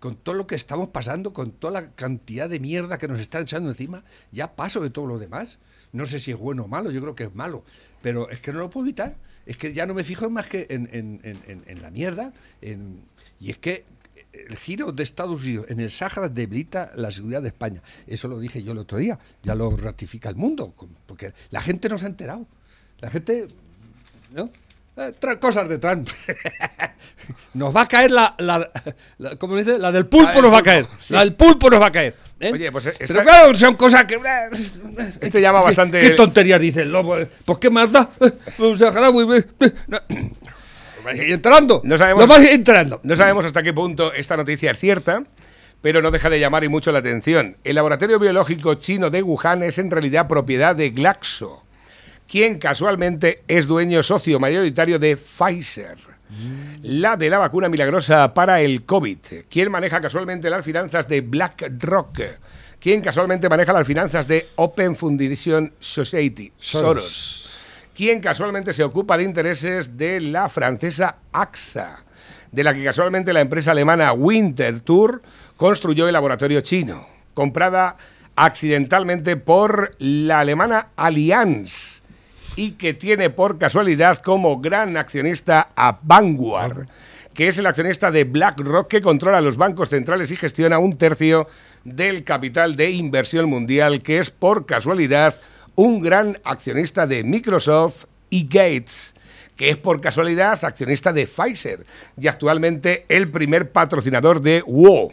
con 0.00 0.16
todo 0.16 0.34
lo 0.34 0.48
que 0.48 0.56
estamos 0.56 0.88
pasando, 0.88 1.32
con 1.32 1.52
toda 1.52 1.80
la 1.80 1.92
cantidad 1.92 2.50
de 2.50 2.58
mierda 2.58 2.98
que 2.98 3.06
nos 3.06 3.20
están 3.20 3.42
echando 3.42 3.70
encima, 3.70 4.02
ya 4.32 4.56
paso 4.56 4.80
de 4.80 4.90
todo 4.90 5.06
lo 5.06 5.20
demás. 5.20 5.58
No 5.92 6.06
sé 6.06 6.18
si 6.18 6.30
es 6.30 6.38
bueno 6.38 6.64
o 6.64 6.68
malo, 6.68 6.90
yo 6.90 7.00
creo 7.00 7.14
que 7.14 7.24
es 7.24 7.34
malo, 7.34 7.64
pero 8.02 8.28
es 8.30 8.40
que 8.40 8.52
no 8.52 8.58
lo 8.60 8.70
puedo 8.70 8.86
evitar. 8.86 9.14
Es 9.44 9.56
que 9.56 9.72
ya 9.72 9.86
no 9.86 9.94
me 9.94 10.04
fijo 10.04 10.30
más 10.30 10.46
que 10.46 10.66
en, 10.70 10.88
en- 10.92 11.20
en- 11.22 11.62
en- 11.66 11.82
la 11.82 11.90
mierda. 11.90 12.32
y 12.62 13.50
es 13.50 13.58
que 13.58 13.84
el 14.32 14.56
giro 14.56 14.92
de 14.92 15.02
Estados 15.02 15.42
Unidos 15.42 15.66
en 15.68 15.78
el 15.80 15.90
Sáhara 15.90 16.28
debilita 16.28 16.92
la 16.96 17.10
seguridad 17.10 17.42
de 17.42 17.48
España. 17.48 17.82
Eso 18.06 18.28
lo 18.28 18.38
dije 18.38 18.62
yo 18.62 18.72
el 18.72 18.78
otro 18.78 18.96
día, 18.98 19.18
ya 19.42 19.54
lo 19.54 19.76
ratifica 19.76 20.28
el 20.30 20.36
mundo, 20.36 20.72
porque 21.06 21.34
la 21.50 21.60
gente 21.60 21.88
no 21.90 21.98
se 21.98 22.06
ha 22.06 22.08
enterado. 22.08 22.46
La 23.00 23.10
gente 23.10 23.46
¿no? 24.32 24.48
Eh, 24.96 25.12
cosas 25.40 25.68
de 25.68 25.78
Trump. 25.78 26.08
nos 27.54 27.74
va 27.74 27.82
a 27.82 27.88
caer 27.88 28.10
la, 28.10 28.34
la, 28.38 28.70
la- 29.18 29.36
¿cómo 29.36 29.56
dice? 29.56 29.78
La 29.78 29.92
del 29.92 30.06
pulpo 30.06 30.40
nos 30.40 30.52
va 30.52 30.58
a 30.58 30.62
caer. 30.62 30.86
sí. 31.00 31.12
La 31.14 31.20
del 31.20 31.34
pulpo 31.34 31.68
nos 31.70 31.80
va 31.80 31.86
a 31.88 31.92
caer. 31.92 32.16
¿Eh? 32.42 32.50
Oye, 32.52 32.70
pues, 32.72 32.86
eh, 32.86 32.92
Pero 32.98 33.20
esta- 33.20 33.22
claro, 33.22 33.54
son 33.54 33.74
cosas 33.76 34.04
que... 34.04 34.18
Este 35.20 35.40
llama 35.40 35.60
¿Qué- 35.60 35.64
bastante- 35.64 36.00
¿Qué, 36.00 36.10
tonterías 36.10 36.60
dice 36.60 36.82
el 36.82 36.92
lobo? 36.92 37.16
Pues 37.44 37.58
qué 37.58 37.70
más 37.70 37.90
da. 37.90 38.10
Eh, 38.20 38.30
pues 38.56 38.80
eh, 38.82 39.46
eh, 39.60 39.72
no. 39.88 39.98
Vais 41.04 41.18
a 41.20 41.24
ir 41.24 41.32
enterando. 41.32 41.80
No 41.84 41.96
sabemos- 41.96 42.38
ir 42.42 42.50
enterando. 42.50 43.00
No 43.02 43.16
sabemos 43.16 43.44
hasta 43.44 43.62
qué 43.62 43.72
punto 43.72 44.12
esta 44.12 44.36
noticia 44.36 44.70
es 44.72 44.78
cierta, 44.78 45.22
pero 45.80 46.00
no 46.02 46.10
deja 46.10 46.30
de 46.30 46.38
llamar 46.38 46.62
y 46.64 46.68
mucho 46.68 46.92
la 46.92 46.98
atención. 46.98 47.56
El 47.64 47.74
laboratorio 47.76 48.18
biológico 48.18 48.74
chino 48.74 49.10
de 49.10 49.22
Wuhan 49.22 49.62
es 49.64 49.78
en 49.78 49.90
realidad 49.90 50.28
propiedad 50.28 50.76
de 50.76 50.90
Glaxo, 50.90 51.64
quien 52.28 52.58
casualmente 52.58 53.42
es 53.48 53.66
dueño 53.66 54.02
socio 54.02 54.38
mayoritario 54.38 54.98
de 55.00 55.16
Pfizer. 55.16 55.96
La 56.82 57.16
de 57.16 57.30
la 57.30 57.38
vacuna 57.38 57.68
milagrosa 57.68 58.34
para 58.34 58.60
el 58.60 58.84
COVID. 58.84 59.18
Quien 59.48 59.70
maneja 59.70 60.00
casualmente 60.00 60.50
las 60.50 60.64
finanzas 60.64 61.06
de 61.08 61.20
BlackRock. 61.20 62.20
Quien 62.80 63.00
casualmente 63.00 63.48
maneja 63.48 63.72
las 63.72 63.86
finanzas 63.86 64.26
de 64.26 64.48
Open 64.56 64.96
Foundation 64.96 65.72
Society. 65.78 66.52
Soros. 66.56 67.04
Soros 67.04 67.42
quien 67.94 68.20
casualmente 68.20 68.72
se 68.72 68.84
ocupa 68.84 69.16
de 69.16 69.24
intereses 69.24 69.96
de 69.96 70.20
la 70.20 70.48
francesa 70.48 71.16
AXA, 71.32 72.04
de 72.50 72.64
la 72.64 72.74
que 72.74 72.84
casualmente 72.84 73.32
la 73.32 73.40
empresa 73.40 73.72
alemana 73.72 74.12
Winterthur 74.12 75.22
construyó 75.56 76.06
el 76.06 76.14
laboratorio 76.14 76.60
chino, 76.62 77.06
comprada 77.34 77.96
accidentalmente 78.34 79.36
por 79.36 79.94
la 79.98 80.40
alemana 80.40 80.88
Allianz 80.96 82.01
y 82.56 82.72
que 82.72 82.94
tiene 82.94 83.30
por 83.30 83.58
casualidad 83.58 84.18
como 84.18 84.60
gran 84.60 84.96
accionista 84.96 85.68
a 85.74 85.98
Vanguard, 86.02 86.86
que 87.34 87.48
es 87.48 87.58
el 87.58 87.66
accionista 87.66 88.10
de 88.10 88.24
BlackRock 88.24 88.88
que 88.88 89.00
controla 89.00 89.40
los 89.40 89.56
bancos 89.56 89.88
centrales 89.88 90.30
y 90.30 90.36
gestiona 90.36 90.78
un 90.78 90.98
tercio 90.98 91.48
del 91.84 92.24
capital 92.24 92.76
de 92.76 92.90
inversión 92.90 93.48
mundial, 93.48 94.02
que 94.02 94.18
es 94.18 94.30
por 94.30 94.66
casualidad 94.66 95.36
un 95.74 96.02
gran 96.02 96.38
accionista 96.44 97.06
de 97.06 97.24
Microsoft 97.24 98.04
y 98.28 98.44
Gates, 98.44 99.14
que 99.56 99.70
es 99.70 99.76
por 99.78 100.00
casualidad 100.00 100.62
accionista 100.64 101.12
de 101.12 101.26
Pfizer 101.26 101.86
y 102.20 102.28
actualmente 102.28 103.06
el 103.08 103.30
primer 103.30 103.72
patrocinador 103.72 104.40
de 104.42 104.62
WoW. 104.66 105.12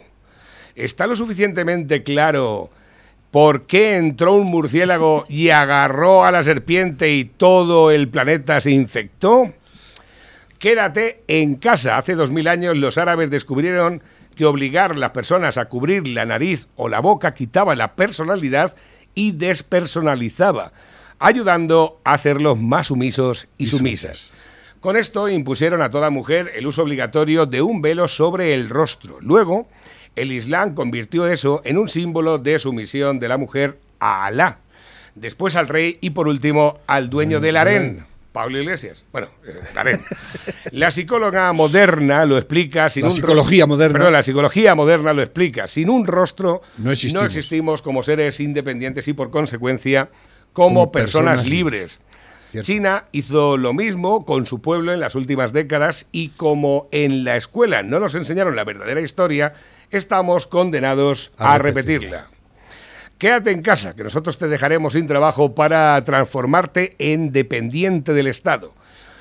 ¿Está 0.74 1.06
lo 1.06 1.16
suficientemente 1.16 2.02
claro 2.02 2.70
por 3.30 3.66
qué 3.66 3.96
entró 3.96 4.34
un 4.34 4.46
murciélago 4.46 5.24
y 5.28 5.50
agarró 5.50 6.24
a 6.24 6.32
la 6.32 6.42
serpiente 6.42 7.12
y 7.14 7.24
todo 7.24 7.90
el 7.90 8.08
planeta 8.08 8.60
se 8.60 8.70
infectó? 8.70 9.52
Quédate 10.58 11.22
en 11.28 11.54
casa. 11.54 11.96
Hace 11.96 12.14
dos 12.14 12.30
mil 12.30 12.48
años 12.48 12.76
los 12.76 12.98
árabes 12.98 13.30
descubrieron 13.30 14.02
que 14.36 14.44
obligar 14.46 14.92
a 14.92 14.96
las 14.96 15.10
personas 15.10 15.58
a 15.58 15.66
cubrir 15.66 16.06
la 16.08 16.26
nariz 16.26 16.68
o 16.76 16.88
la 16.88 17.00
boca 17.00 17.34
quitaba 17.34 17.74
la 17.74 17.94
personalidad 17.94 18.74
y 19.14 19.32
despersonalizaba, 19.32 20.72
ayudando 21.18 22.00
a 22.04 22.12
hacerlos 22.14 22.58
más 22.58 22.88
sumisos 22.88 23.48
y, 23.58 23.66
sumisas. 23.66 24.30
Con 24.80 24.96
esto 24.96 25.28
impusieron 25.28 25.82
a 25.82 25.90
toda 25.90 26.10
mujer 26.10 26.52
el 26.54 26.66
uso 26.66 26.82
obligatorio 26.82 27.46
de 27.46 27.60
un 27.60 27.82
velo 27.82 28.08
sobre 28.08 28.54
el 28.54 28.68
rostro. 28.68 29.18
Luego, 29.20 29.68
el 30.16 30.32
Islam 30.32 30.74
convirtió 30.74 31.26
eso 31.26 31.60
en 31.64 31.78
un 31.78 31.88
símbolo 31.88 32.38
de 32.38 32.58
sumisión 32.58 33.20
de 33.20 33.28
la 33.28 33.36
mujer 33.36 33.78
a 33.98 34.26
Alá. 34.26 34.58
Después 35.14 35.56
al 35.56 35.68
rey 35.68 35.98
y 36.00 36.10
por 36.10 36.28
último 36.28 36.78
al 36.86 37.10
dueño 37.10 37.40
del 37.40 37.56
harén, 37.56 38.04
Pablo 38.32 38.60
Iglesias. 38.60 39.04
Bueno, 39.12 39.28
eh. 39.44 39.98
La 40.72 40.90
psicóloga 40.90 41.52
moderna 41.52 42.24
lo 42.24 42.38
explica 42.38 42.88
sin 42.88 43.02
La 43.02 43.08
un 43.08 43.14
psicología 43.14 43.66
moderna. 43.66 43.98
Perdón, 43.98 44.12
la 44.12 44.22
psicología 44.22 44.74
moderna 44.74 45.12
lo 45.12 45.22
explica. 45.22 45.66
Sin 45.66 45.90
un 45.90 46.06
rostro 46.06 46.62
No 46.78 46.92
existimos. 46.92 47.24
existimos 47.24 47.82
como 47.82 48.02
seres 48.02 48.38
independientes 48.38 49.08
y 49.08 49.14
por 49.14 49.30
consecuencia 49.30 50.10
como, 50.52 50.68
Como 50.68 50.92
personas, 50.92 51.32
personas 51.40 51.50
libres. 51.50 52.00
Cierto. 52.50 52.66
China 52.66 53.04
hizo 53.12 53.56
lo 53.56 53.72
mismo 53.72 54.24
con 54.24 54.46
su 54.46 54.60
pueblo 54.60 54.92
en 54.92 55.00
las 55.00 55.14
últimas 55.14 55.52
décadas 55.52 56.06
y 56.10 56.30
como 56.30 56.88
en 56.90 57.24
la 57.24 57.36
escuela 57.36 57.82
no 57.84 58.00
nos 58.00 58.16
enseñaron 58.16 58.56
la 58.56 58.64
verdadera 58.64 59.00
historia, 59.00 59.54
estamos 59.90 60.46
condenados 60.46 61.32
a, 61.36 61.54
A 61.54 61.58
repetirla. 61.58 62.28
Quédate 63.18 63.50
en 63.50 63.60
casa, 63.60 63.94
que 63.94 64.02
nosotros 64.02 64.38
te 64.38 64.48
dejaremos 64.48 64.94
sin 64.94 65.06
trabajo 65.06 65.54
para 65.54 66.02
transformarte 66.04 66.96
en 66.98 67.32
dependiente 67.32 68.14
del 68.14 68.28
Estado. 68.28 68.72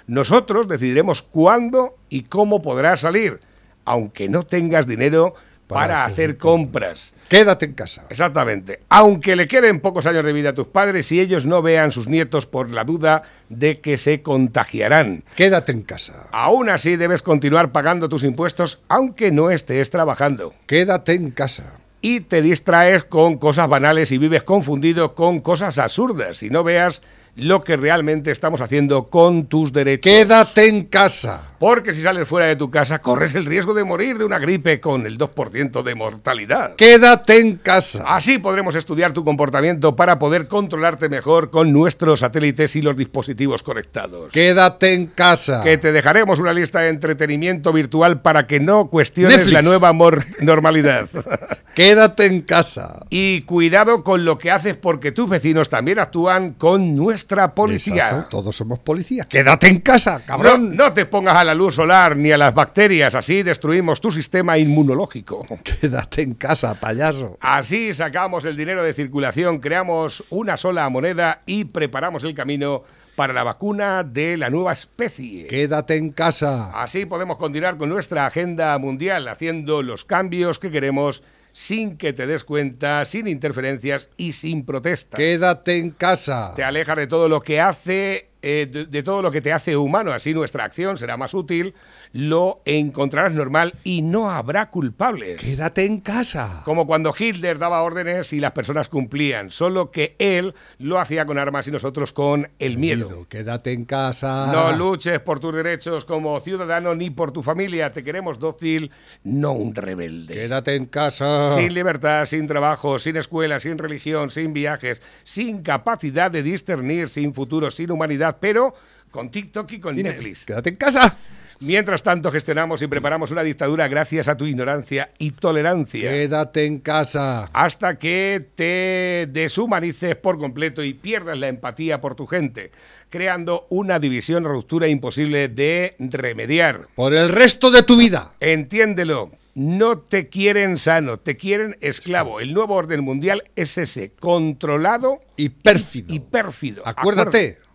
Nosotros 0.08 0.68
decidiremos 0.68 1.22
cuándo 1.22 1.98
y 2.10 2.24
cómo 2.24 2.62
podrás 2.62 3.02
salir. 3.02 3.42
Aunque 3.84 4.30
no 4.30 4.44
tengas 4.44 4.88
dinero, 4.88 5.36
para, 5.70 5.82
Para 5.82 6.06
hacer 6.06 6.32
hacer 6.32 6.38
compras. 6.38 7.14
Quédate 7.30 7.66
en 7.66 7.74
casa. 7.74 8.06
Exactamente. 8.10 8.80
Aunque 8.90 9.36
le 9.36 9.48
queden 9.48 9.82
pocos 9.82 10.08
años 10.08 10.26
de 10.26 10.34
vida 10.34 10.50
a 10.50 10.54
tus 10.54 10.66
padres 10.66 11.12
y 11.12 11.20
ellos 11.20 11.46
no 11.46 11.62
vean 11.62 11.92
sus 11.92 12.08
nietos 12.08 12.48
por 12.48 12.72
la 12.72 12.84
duda 12.84 13.22
de 13.50 13.80
que 13.80 13.98
se 13.98 14.24
contagiarán. 14.24 15.24
Quédate 15.36 15.72
en 15.72 15.84
casa. 15.84 16.26
Aún 16.32 16.72
así 16.72 16.96
debes 16.96 17.22
continuar 17.22 17.72
pagando 17.72 18.10
tus 18.10 18.24
impuestos 18.24 18.80
aunque 18.88 19.32
no 19.32 19.52
estés 19.52 19.92
trabajando. 19.92 20.56
Quédate 20.66 21.14
en 21.14 21.30
casa. 21.30 21.76
Y 22.02 22.22
te 22.22 22.42
distraes 22.42 23.04
con 23.04 23.38
cosas 23.38 23.70
banales 23.70 24.12
y 24.12 24.18
vives 24.18 24.42
confundido 24.42 25.14
con 25.14 25.40
cosas 25.40 25.78
absurdas 25.78 26.42
y 26.42 26.50
no 26.50 26.64
veas 26.64 27.04
lo 27.36 27.62
que 27.62 27.78
realmente 27.78 28.32
estamos 28.32 28.60
haciendo 28.62 29.06
con 29.06 29.46
tus 29.46 29.72
derechos. 29.72 30.12
Quédate 30.12 30.68
en 30.68 30.86
casa. 30.86 31.49
Porque 31.60 31.94
si 31.94 32.02
sales 32.02 32.28
fuera 32.28 32.48
de 32.48 32.56
tu 32.56 32.72
casa 32.72 33.00
corres 33.00 33.36
el 33.36 33.46
riesgo 33.46 33.74
de 33.74 33.84
morir 33.84 34.18
de 34.18 34.26
una 34.26 34.40
gripe 34.40 34.80
con 34.80 35.06
el 35.06 35.18
2% 35.18 35.84
de 35.84 35.94
mortalidad. 35.96 36.76
Quédate 36.76 37.40
en 37.42 37.58
casa. 37.58 38.04
Así 38.08 38.38
podremos 38.38 38.76
estudiar 38.76 39.12
tu 39.12 39.24
comportamiento 39.26 39.96
para 39.96 40.18
poder 40.20 40.48
controlarte 40.48 41.10
mejor 41.10 41.50
con 41.52 41.72
nuestros 41.74 42.22
satélites 42.22 42.76
y 42.78 42.82
los 42.82 42.96
dispositivos 42.96 43.62
conectados. 43.62 44.32
Quédate 44.32 44.94
en 44.94 45.08
casa. 45.08 45.62
Que 45.62 45.78
te 45.78 45.92
dejaremos 45.92 46.40
una 46.40 46.54
lista 46.54 46.80
de 46.80 46.90
entretenimiento 46.90 47.74
virtual 47.74 48.22
para 48.22 48.48
que 48.48 48.60
no 48.60 48.88
cuestiones 48.90 49.38
Netflix. 49.38 49.54
la 49.54 49.62
nueva 49.62 49.92
normalidad. 50.40 51.10
Quédate 51.76 52.26
en 52.26 52.42
casa. 52.42 53.06
y 53.10 53.42
cuidado 53.42 54.04
con 54.04 54.26
lo 54.26 54.38
que 54.38 54.52
haces 54.52 54.76
porque 54.76 55.12
tus 55.12 55.30
vecinos 55.30 55.70
también 55.70 56.00
actúan 56.00 56.54
con 56.54 56.96
nuestra 56.96 57.54
policía. 57.54 58.06
Exacto, 58.10 58.30
todos 58.38 58.56
somos 58.56 58.80
policías. 58.80 59.28
Quédate 59.28 59.68
en 59.68 59.80
casa, 59.80 60.20
No, 60.20 60.26
cabrón. 60.26 60.76
no 60.76 60.92
te 60.94 61.06
pongas 61.06 61.36
a 61.36 61.44
la 61.50 61.56
luz 61.56 61.74
solar 61.74 62.16
ni 62.16 62.32
a 62.32 62.38
las 62.38 62.54
bacterias, 62.54 63.16
así 63.16 63.42
destruimos 63.42 64.00
tu 64.00 64.12
sistema 64.12 64.60
inmunológico. 64.60 65.48
Quédate 65.64 66.22
en 66.22 66.36
casa, 66.36 66.76
payaso. 66.76 67.40
Así 67.42 67.92
sacamos 67.96 68.46
el 68.46 68.56
dinero 68.56 68.84
de 68.84 68.94
circulación, 68.94 69.58
creamos 69.58 70.24
una 70.30 70.58
sola 70.58 70.88
moneda 70.90 71.42
y 71.48 71.66
preparamos 71.66 72.24
el 72.24 72.36
camino 72.36 72.84
para 73.16 73.34
la 73.34 73.42
vacuna 73.42 74.04
de 74.04 74.38
la 74.38 74.52
nueva 74.52 74.74
especie. 74.74 75.48
Quédate 75.48 75.96
en 75.96 76.12
casa. 76.12 76.70
Así 76.72 77.08
podemos 77.08 77.40
continuar 77.40 77.78
con 77.78 77.90
nuestra 77.90 78.28
agenda 78.28 78.78
mundial, 78.78 79.28
haciendo 79.28 79.82
los 79.82 80.06
cambios 80.06 80.60
que 80.60 80.70
queremos 80.70 81.24
sin 81.52 81.98
que 81.98 82.14
te 82.14 82.28
des 82.28 82.44
cuenta, 82.44 83.04
sin 83.06 83.28
interferencias 83.28 84.10
y 84.18 84.34
sin 84.34 84.66
protestas. 84.66 85.18
Quédate 85.18 85.80
en 85.80 85.90
casa. 85.90 86.54
Te 86.56 86.64
alejas 86.64 86.96
de 86.96 87.08
todo 87.08 87.28
lo 87.28 87.42
que 87.42 87.60
hace, 87.60 88.29
eh, 88.42 88.68
de, 88.72 88.86
de 88.86 89.04
todo 89.04 89.22
lo 89.22 89.32
que 89.32 89.42
te 89.42 89.52
hace 89.54 89.76
humano, 89.76 90.12
así 90.12 90.34
nuestra 90.34 90.64
acción 90.64 90.98
será 90.98 91.18
más 91.18 91.34
útil, 91.34 91.74
lo 92.14 92.62
encontrarás 92.66 93.34
normal 93.34 93.76
y 93.84 94.02
no 94.02 94.32
habrá 94.32 94.70
culpables. 94.70 95.42
Quédate 95.42 95.86
en 95.86 96.00
casa. 96.00 96.62
Como 96.66 96.88
cuando 96.88 97.14
Hitler 97.18 97.60
daba 97.60 97.84
órdenes 97.84 98.34
y 98.34 98.40
las 98.40 98.52
personas 98.52 98.90
cumplían, 98.90 99.52
solo 99.52 99.92
que 99.92 100.16
él 100.20 100.56
lo 100.80 101.00
hacía 101.00 101.26
con 101.26 101.38
armas 101.38 101.68
y 101.68 101.72
nosotros 101.72 102.14
con 102.14 102.50
el 102.60 102.78
miedo. 102.78 103.28
Quédate 103.30 103.74
en 103.74 103.86
casa. 103.86 104.52
No 104.52 104.72
luches 104.76 105.20
por 105.20 105.40
tus 105.40 105.54
derechos 105.54 106.06
como 106.06 106.40
ciudadano 106.40 106.96
ni 106.96 107.10
por 107.10 107.32
tu 107.32 107.44
familia. 107.44 107.94
Te 107.94 108.04
queremos 108.04 108.40
dócil, 108.40 108.92
no 109.24 109.52
un 109.52 109.76
rebelde. 109.76 110.34
Quédate 110.34 110.76
en 110.76 110.88
casa. 110.88 111.56
Sin 111.56 111.74
libertad, 111.74 112.26
sin 112.26 112.48
trabajo, 112.48 112.98
sin 113.00 113.18
escuela, 113.18 113.60
sin 113.60 113.78
religión, 113.78 114.32
sin 114.32 114.54
viajes, 114.54 115.02
sin 115.24 115.62
capacidad 115.62 116.32
de 116.32 116.44
discernir, 116.44 117.10
sin 117.10 117.34
futuro, 117.34 117.70
sin 117.72 117.92
humanidad, 117.92 118.38
pero 118.40 118.74
con 119.12 119.30
TikTok 119.30 119.72
y 119.74 119.80
con 119.80 119.96
Netflix. 119.96 120.46
Quédate 120.46 120.70
en 120.70 120.76
casa. 120.76 121.18
Mientras 121.62 122.04
tanto, 122.04 122.32
gestionamos 122.32 122.82
y 122.82 122.88
preparamos 122.88 123.32
una 123.32 123.44
dictadura 123.44 123.88
gracias 123.90 124.30
a 124.30 124.38
tu 124.38 124.46
ignorancia 124.46 125.12
y 125.18 125.32
tolerancia. 125.32 126.10
Quédate 126.10 126.66
en 126.66 126.80
casa. 126.80 127.50
Hasta 127.52 127.98
que 127.98 128.46
te 128.56 129.28
deshumanices 129.30 130.16
por 130.16 130.38
completo 130.38 130.82
y 130.84 130.94
pierdas 130.94 131.38
la 131.38 131.48
empatía 131.48 132.00
por 132.00 132.16
tu 132.16 132.28
gente, 132.28 132.72
creando 133.10 133.68
una 133.70 134.00
división 134.00 134.46
ruptura 134.46 134.88
imposible 134.88 135.50
de 135.50 135.96
remediar. 136.00 136.88
Por 136.96 137.14
el 137.14 137.28
resto 137.28 137.72
de 137.72 137.84
tu 137.84 137.98
vida. 137.98 138.34
Entiéndelo. 138.40 139.32
No 139.56 139.98
te 139.98 140.30
quieren 140.30 140.78
sano, 140.78 141.18
te 141.18 141.36
quieren 141.36 141.76
esclavo. 141.82 142.40
El 142.40 142.54
nuevo 142.54 142.76
orden 142.76 143.04
mundial 143.04 143.44
es 143.58 143.78
ese, 143.78 144.12
controlado 144.18 145.20
Y 145.36 145.50
pérfido. 145.50 146.14
y 146.14 146.20
pérfido. 146.22 146.84
Acuérdate. 146.86 147.30
Acuérdate. 147.30 147.69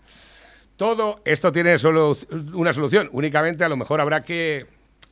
Todo 0.77 1.21
esto 1.25 1.53
tiene 1.53 1.79
solo 1.79 2.17
una 2.53 2.73
solución. 2.73 3.09
Únicamente 3.13 3.65
a 3.65 3.69
lo 3.69 3.77
mejor 3.77 4.01
habrá 4.01 4.23
que 4.23 4.67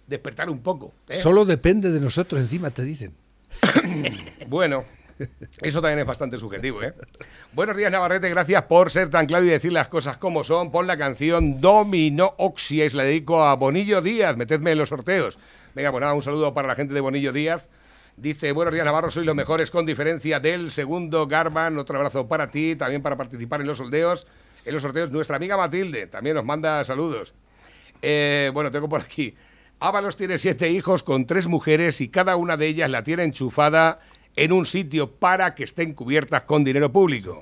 despertar 0.06 0.50
un 0.50 0.60
poco. 0.60 0.92
¿eh? 1.08 1.14
Solo 1.14 1.44
depende 1.44 1.90
de 1.90 2.00
nosotros 2.00 2.40
encima, 2.40 2.70
te 2.70 2.82
dicen. 2.82 3.14
Bueno, 4.48 4.84
eso 5.62 5.80
también 5.80 6.00
es 6.00 6.06
bastante 6.06 6.38
subjetivo, 6.38 6.82
¿eh? 6.82 6.92
Buenos 7.52 7.74
días, 7.76 7.90
Navarrete. 7.90 8.28
Gracias 8.28 8.62
por 8.64 8.90
ser 8.90 9.08
tan 9.08 9.24
claro 9.24 9.44
y 9.44 9.48
decir 9.48 9.72
las 9.72 9.88
cosas 9.88 10.18
como 10.18 10.44
son. 10.44 10.70
Pon 10.70 10.86
la 10.86 10.98
canción 10.98 11.60
Domino 11.60 12.34
se 12.56 12.90
la 12.90 13.04
dedico 13.04 13.42
a 13.42 13.54
Bonillo 13.56 14.02
Díaz. 14.02 14.36
Metedme 14.36 14.72
en 14.72 14.78
los 14.78 14.90
sorteos. 14.90 15.38
Venga, 15.74 15.90
pues 15.90 16.00
nada, 16.02 16.12
un 16.12 16.22
saludo 16.22 16.52
para 16.52 16.68
la 16.68 16.74
gente 16.74 16.92
de 16.92 17.00
Bonillo 17.00 17.32
Díaz. 17.32 17.68
Dice, 18.16 18.52
buenos 18.52 18.74
días 18.74 18.84
Navarro, 18.84 19.10
sois 19.10 19.24
los 19.24 19.34
mejores 19.34 19.70
con 19.70 19.86
diferencia 19.86 20.38
del 20.38 20.70
segundo 20.70 21.26
Garman. 21.26 21.78
Otro 21.78 21.96
abrazo 21.96 22.28
para 22.28 22.50
ti, 22.50 22.76
también 22.76 23.02
para 23.02 23.16
participar 23.16 23.62
en 23.62 23.68
los 23.68 23.78
sorteos. 23.78 24.26
En 24.64 24.74
los 24.74 24.82
sorteos, 24.82 25.10
nuestra 25.10 25.36
amiga 25.36 25.56
Matilde 25.56 26.06
también 26.06 26.36
nos 26.36 26.44
manda 26.44 26.84
saludos. 26.84 27.34
Eh, 28.00 28.50
bueno, 28.54 28.70
tengo 28.70 28.88
por 28.88 29.00
aquí. 29.00 29.34
Ábalos 29.80 30.16
tiene 30.16 30.38
siete 30.38 30.70
hijos 30.70 31.02
con 31.02 31.26
tres 31.26 31.48
mujeres 31.48 32.00
y 32.00 32.08
cada 32.08 32.36
una 32.36 32.56
de 32.56 32.68
ellas 32.68 32.88
la 32.90 33.02
tiene 33.02 33.24
enchufada 33.24 34.00
en 34.36 34.52
un 34.52 34.64
sitio 34.64 35.10
para 35.10 35.54
que 35.54 35.64
estén 35.64 35.92
cubiertas 35.92 36.44
con 36.44 36.64
dinero 36.64 36.92
público. 36.92 37.40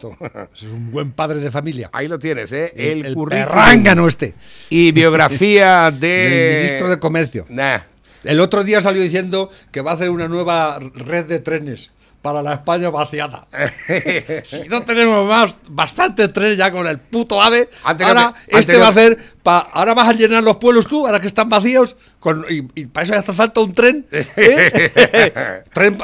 Es 0.53 0.63
un 0.63 0.91
buen 0.91 1.13
padre 1.13 1.39
de 1.39 1.51
familia. 1.51 1.91
Ahí 1.93 2.09
lo 2.09 2.19
tienes, 2.19 2.51
¿eh? 2.53 2.73
El, 2.75 3.05
el 3.05 3.15
perrángano 3.15 4.09
este. 4.09 4.35
y 4.71 4.91
biografía 4.93 5.91
de... 5.97 6.09
Del 6.09 6.57
ministro 6.57 6.89
de 6.89 6.99
Comercio. 6.99 7.47
Nah. 7.49 7.81
El 8.25 8.41
otro 8.41 8.65
día 8.65 8.81
salió 8.81 9.01
diciendo 9.01 9.51
que 9.71 9.81
va 9.81 9.93
a 9.93 9.95
hacer 9.95 10.11
una 10.11 10.29
nueva 10.29 10.79
red 10.79 11.27
de 11.27 11.39
trenes 11.39 11.91
para 12.23 12.43
la 12.43 12.55
España 12.55 12.91
vaciada. 12.91 13.47
si 14.45 14.69
no 14.69 14.83
tenemos 14.83 15.27
más, 15.29 15.57
bastantes 15.69 16.33
trenes 16.33 16.59
ya 16.59 16.71
con 16.71 16.87
el 16.87 16.99
puto 16.99 17.41
AVE, 17.43 17.69
Antes 17.83 18.07
ahora 18.07 18.35
te- 18.47 18.59
este 18.59 18.79
va 18.79 18.89
a 18.89 18.91
hacer, 18.91 19.17
pa- 19.43 19.69
ahora 19.73 19.95
vas 19.95 20.09
a 20.09 20.13
llenar 20.13 20.43
los 20.43 20.57
pueblos 20.57 20.87
tú, 20.87 21.07
ahora 21.07 21.19
que 21.21 21.27
están 21.29 21.49
vacíos, 21.49 21.97
con, 22.19 22.45
y, 22.51 22.69
y 22.75 22.87
para 22.87 23.05
eso 23.05 23.15
hace 23.15 23.33
falta 23.33 23.61
un 23.63 23.73
tren. 23.73 24.07
¿eh? 24.13 25.63
Tren 25.73 25.99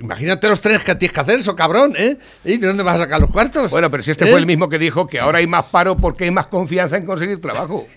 imagínate 0.00 0.48
los 0.48 0.60
trenes 0.60 0.82
que 0.84 0.94
tienes 0.96 1.14
que 1.14 1.20
hacer, 1.20 1.38
eso 1.40 1.56
cabrón, 1.56 1.94
¿eh? 1.96 2.18
¿Y 2.44 2.58
de 2.58 2.66
dónde 2.66 2.82
vas 2.82 2.96
a 3.00 3.04
sacar 3.04 3.20
los 3.20 3.30
cuartos? 3.30 3.70
Bueno, 3.70 3.90
pero 3.90 4.02
si 4.02 4.10
este 4.10 4.26
¿Eh? 4.26 4.30
fue 4.30 4.40
el 4.40 4.46
mismo 4.46 4.68
que 4.68 4.78
dijo 4.78 5.06
que 5.06 5.18
ahora 5.20 5.38
hay 5.38 5.46
más 5.46 5.64
paro 5.66 5.96
porque 5.96 6.24
hay 6.24 6.30
más 6.30 6.46
confianza 6.48 6.96
en 6.96 7.06
conseguir 7.06 7.40
trabajo. 7.40 7.86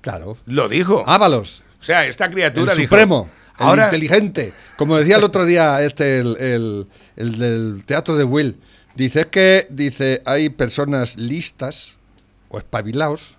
Claro. 0.00 0.38
Lo 0.46 0.68
dijo. 0.68 1.02
Ábalos. 1.06 1.64
O 1.80 1.84
sea, 1.84 2.06
esta 2.06 2.26
El 2.26 2.32
criatura 2.32 2.72
dijo... 2.72 2.86
supremo, 2.88 3.28
el 3.58 3.66
inteligente. 3.84 4.52
Como 4.76 4.96
decía 4.96 5.16
el 5.16 5.24
otro 5.24 5.44
día 5.44 5.82
este, 5.84 6.20
el, 6.20 6.36
el- 6.38 6.86
el 7.16 7.38
del 7.38 7.82
teatro 7.84 8.16
de 8.16 8.24
Will, 8.24 8.56
dice 8.94 9.20
es 9.22 9.26
que 9.26 9.66
dice 9.70 10.22
hay 10.24 10.48
personas 10.50 11.16
listas 11.16 11.96
o 12.48 12.58
espabilados, 12.58 13.36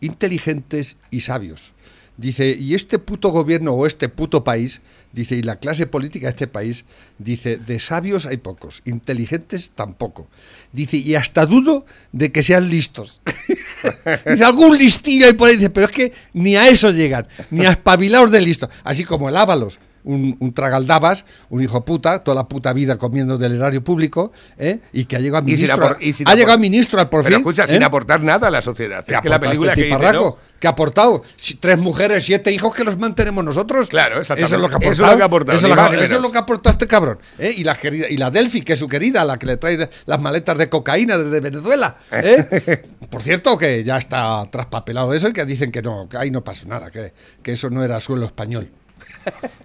inteligentes 0.00 0.96
y 1.10 1.20
sabios. 1.20 1.72
Dice, 2.16 2.50
y 2.58 2.74
este 2.74 2.98
puto 2.98 3.30
gobierno 3.30 3.72
o 3.72 3.86
este 3.86 4.08
puto 4.10 4.44
país, 4.44 4.80
dice, 5.12 5.36
y 5.36 5.42
la 5.42 5.56
clase 5.56 5.86
política 5.86 6.26
de 6.26 6.30
este 6.30 6.46
país, 6.46 6.84
dice, 7.18 7.56
de 7.56 7.80
sabios 7.80 8.26
hay 8.26 8.36
pocos, 8.36 8.82
inteligentes 8.84 9.70
tampoco. 9.74 10.28
Dice, 10.72 10.96
y 10.96 11.14
hasta 11.14 11.46
dudo 11.46 11.84
de 12.12 12.30
que 12.32 12.42
sean 12.42 12.68
listos. 12.68 13.20
dice, 14.26 14.44
algún 14.44 14.78
listillo 14.78 15.26
ahí 15.26 15.32
por 15.32 15.48
ahí, 15.48 15.56
dice, 15.56 15.70
pero 15.70 15.86
es 15.86 15.92
que 15.92 16.12
ni 16.32 16.56
a 16.56 16.68
eso 16.68 16.90
llegan, 16.90 17.26
ni 17.50 17.66
a 17.66 17.72
espabilados 17.72 18.30
de 18.30 18.40
listos. 18.40 18.70
Así 18.84 19.04
como 19.04 19.28
el 19.28 19.36
Ábalos, 19.36 19.78
un, 20.04 20.36
un 20.40 20.52
tragaldabas, 20.52 21.24
un 21.50 21.62
hijo 21.62 21.84
puta, 21.84 22.22
toda 22.24 22.34
la 22.34 22.48
puta 22.48 22.72
vida 22.72 22.96
comiendo 22.96 23.38
del 23.38 23.56
erario 23.56 23.82
público, 23.84 24.32
¿eh? 24.58 24.80
y 24.92 25.04
que 25.04 25.16
ha 25.16 25.18
llegado 25.20 25.38
a 25.38 25.42
ministro. 25.42 25.76
apor- 25.76 26.24
ha 26.26 26.34
llegado 26.34 26.52
a 26.54 26.58
ministro 26.58 27.00
al 27.00 27.08
por 27.08 27.22
pero 27.22 27.36
fin. 27.36 27.40
escucha, 27.42 27.64
¿eh? 27.64 27.68
sin 27.68 27.82
aportar 27.82 28.22
nada 28.22 28.48
a 28.48 28.50
la 28.50 28.62
sociedad. 28.62 29.04
¿Qué 29.04 29.14
Es 29.14 29.20
que 29.20 29.28
la 29.28 29.40
película 29.40 29.72
este 29.72 29.82
que 29.82 29.86
dice, 29.88 29.96
tiparraco? 29.98 30.24
no, 30.24 30.50
¿Qué 30.60 30.66
ha 30.66 30.70
aportado? 30.70 31.22
Tres 31.60 31.78
mujeres, 31.78 32.22
siete 32.24 32.52
hijos 32.52 32.74
que 32.74 32.84
los 32.84 32.98
mantenemos 32.98 33.42
nosotros. 33.42 33.88
Claro. 33.88 34.20
Eso 34.20 34.34
es 34.34 34.50
lo 34.52 34.68
que 34.68 34.74
ha 34.74 34.78
Eso 34.90 35.04
aportado. 35.06 35.06
es 35.06 35.10
lo 35.10 35.16
que 35.16 35.22
ha 35.22 35.26
aportado, 35.26 35.56
Eso, 35.58 35.66
es 35.68 35.74
lo 35.76 35.90
que- 35.90 36.04
eso 36.04 36.16
es 36.16 36.22
lo 36.22 36.32
que 36.32 36.36
ha 36.38 36.40
aportado 36.42 36.72
este 36.72 36.86
cabrón. 36.86 37.18
¿eh? 37.38 37.54
Y, 37.56 37.64
la 37.64 37.74
querida, 37.76 38.06
y 38.10 38.18
la 38.18 38.30
Delphi, 38.30 38.60
que 38.60 38.74
es 38.74 38.78
su 38.78 38.86
querida, 38.86 39.24
la 39.24 39.38
que 39.38 39.46
le 39.46 39.56
trae 39.56 39.88
las 40.04 40.20
maletas 40.20 40.58
de 40.58 40.68
cocaína 40.68 41.16
desde 41.16 41.40
Venezuela. 41.40 41.96
¿eh? 42.12 42.82
Por 43.10 43.22
cierto, 43.22 43.56
que 43.56 43.82
ya 43.82 43.96
está 43.96 44.44
traspapelado 44.50 45.14
eso 45.14 45.28
y 45.28 45.32
que 45.32 45.46
dicen 45.46 45.72
que 45.72 45.80
no, 45.80 46.06
que 46.10 46.18
ahí 46.18 46.30
no 46.30 46.44
pasó 46.44 46.68
nada, 46.68 46.90
que, 46.90 47.14
que 47.42 47.52
eso 47.52 47.70
no 47.70 47.82
era 47.82 47.98
suelo 47.98 48.26
español. 48.26 48.68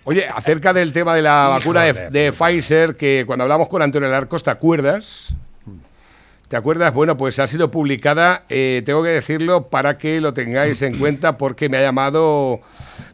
Oye, 0.04 0.28
acerca 0.28 0.74
del 0.74 0.94
tema 0.94 1.16
de 1.16 1.22
la 1.22 1.48
vacuna 1.48 1.84
de, 1.84 2.32
Pfizer, 2.32 2.96
que 2.96 3.24
cuando 3.26 3.44
hablamos 3.44 3.68
con 3.70 3.82
Antonio 3.82 4.10
Larcos, 4.10 4.44
¿te 4.44 4.52
acuerdas? 4.52 5.36
¿Te 6.48 6.56
acuerdas? 6.56 6.94
Bueno, 6.94 7.18
pues 7.18 7.40
ha 7.40 7.48
sido 7.48 7.72
publicada, 7.72 8.44
eh, 8.50 8.84
tengo 8.86 9.02
que 9.02 9.10
decirlo 9.10 9.70
para 9.70 9.98
que 9.98 10.22
lo 10.22 10.34
tengáis 10.34 10.82
en 10.84 11.00
cuenta 11.00 11.38
porque 11.38 11.70
me 11.70 11.78
ha 11.78 11.82
llamado 11.82 12.62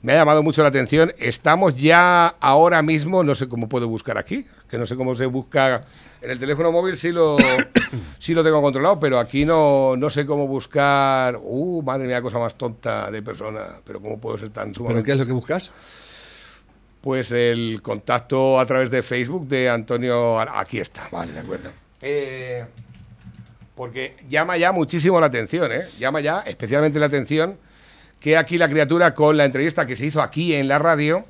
me 0.02 0.14
ha 0.14 0.16
llamado 0.16 0.42
mucho 0.44 0.64
la 0.64 0.70
atención. 0.70 1.14
Estamos 1.18 1.76
ya 1.76 2.28
ahora 2.28 2.82
mismo, 2.82 3.24
no 3.24 3.36
sé 3.36 3.48
cómo 3.48 3.70
puedo 3.70 3.88
buscar 3.88 4.18
aquí, 4.18 4.46
que 4.68 4.78
no 4.78 4.86
sé 4.86 4.96
cómo 4.96 5.16
se 5.16 5.28
busca 5.28 5.84
en 6.22 6.30
el 6.30 6.40
teléfono 6.40 6.72
móvil, 6.72 6.98
sí 6.98 7.12
lo, 7.12 7.38
sí 8.20 8.34
lo 8.34 8.44
tengo 8.44 8.62
controlado, 8.62 9.00
pero 9.00 9.20
aquí 9.20 9.46
no, 9.46 9.96
no 9.96 10.10
sé 10.10 10.26
cómo 10.26 10.48
buscar. 10.48 11.40
Uh, 11.42 11.82
madre 11.84 12.08
mía, 12.08 12.22
cosa 12.22 12.40
más 12.40 12.56
tonta 12.56 13.10
de 13.12 13.22
persona, 13.22 13.80
pero 13.86 14.00
cómo 14.00 14.20
puedo 14.20 14.38
ser 14.38 14.50
tan 14.50 14.74
¿Pero 14.74 15.04
qué 15.04 15.12
es 15.12 15.18
lo 15.18 15.26
que 15.26 15.34
buscas? 15.34 15.72
Pues 17.02 17.32
el 17.32 17.82
contacto 17.82 18.60
a 18.60 18.66
través 18.66 18.92
de 18.92 19.02
Facebook 19.02 19.48
de 19.48 19.70
Antonio. 19.70 20.40
Aquí 20.40 20.80
está, 20.80 21.08
vale, 21.12 21.34
de 21.34 21.40
acuerdo. 21.40 21.72
Eh, 22.02 22.64
porque 23.76 24.16
llama 24.30 24.58
ya 24.58 24.72
muchísimo 24.72 25.20
la 25.20 25.26
atención, 25.26 25.72
¿eh? 25.72 25.86
Llama 25.98 26.22
ya 26.22 26.42
especialmente 26.42 27.00
la 27.00 27.08
atención 27.08 27.58
que 28.20 28.38
aquí 28.38 28.60
la 28.60 28.70
criatura 28.70 29.16
con 29.16 29.36
la 29.36 29.46
entrevista 29.46 29.86
que 29.86 29.96
se 29.96 30.06
hizo 30.06 30.22
aquí 30.22 30.54
en 30.54 30.68
la 30.68 30.78
radio, 30.78 31.26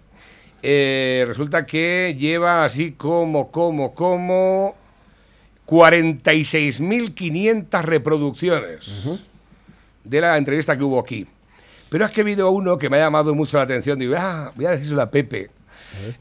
eh, 0.62 1.23
resulta 1.25 1.65
que 1.65 2.17
lleva 2.19 2.65
así 2.65 2.91
como, 2.91 3.49
como, 3.49 3.95
como 3.95 4.75
46.500 5.65 7.81
reproducciones 7.81 8.91
de 10.03 10.21
la 10.21 10.38
entrevista 10.38 10.77
que 10.77 10.84
hubo 10.84 10.99
aquí. 10.99 11.25
Pero 11.89 12.05
es 12.05 12.12
que 12.12 12.21
ha 12.21 12.23
habido 12.23 12.51
uno 12.51 12.77
que 12.77 12.89
me 12.89 12.97
ha 12.97 13.01
llamado 13.01 13.34
mucho 13.34 13.57
la 13.57 13.63
atención. 13.63 13.97
Digo, 13.97 14.15
ah, 14.17 14.51
voy 14.55 14.65
a 14.65 14.71
decírselo 14.71 15.01
a 15.01 15.10
Pepe. 15.10 15.49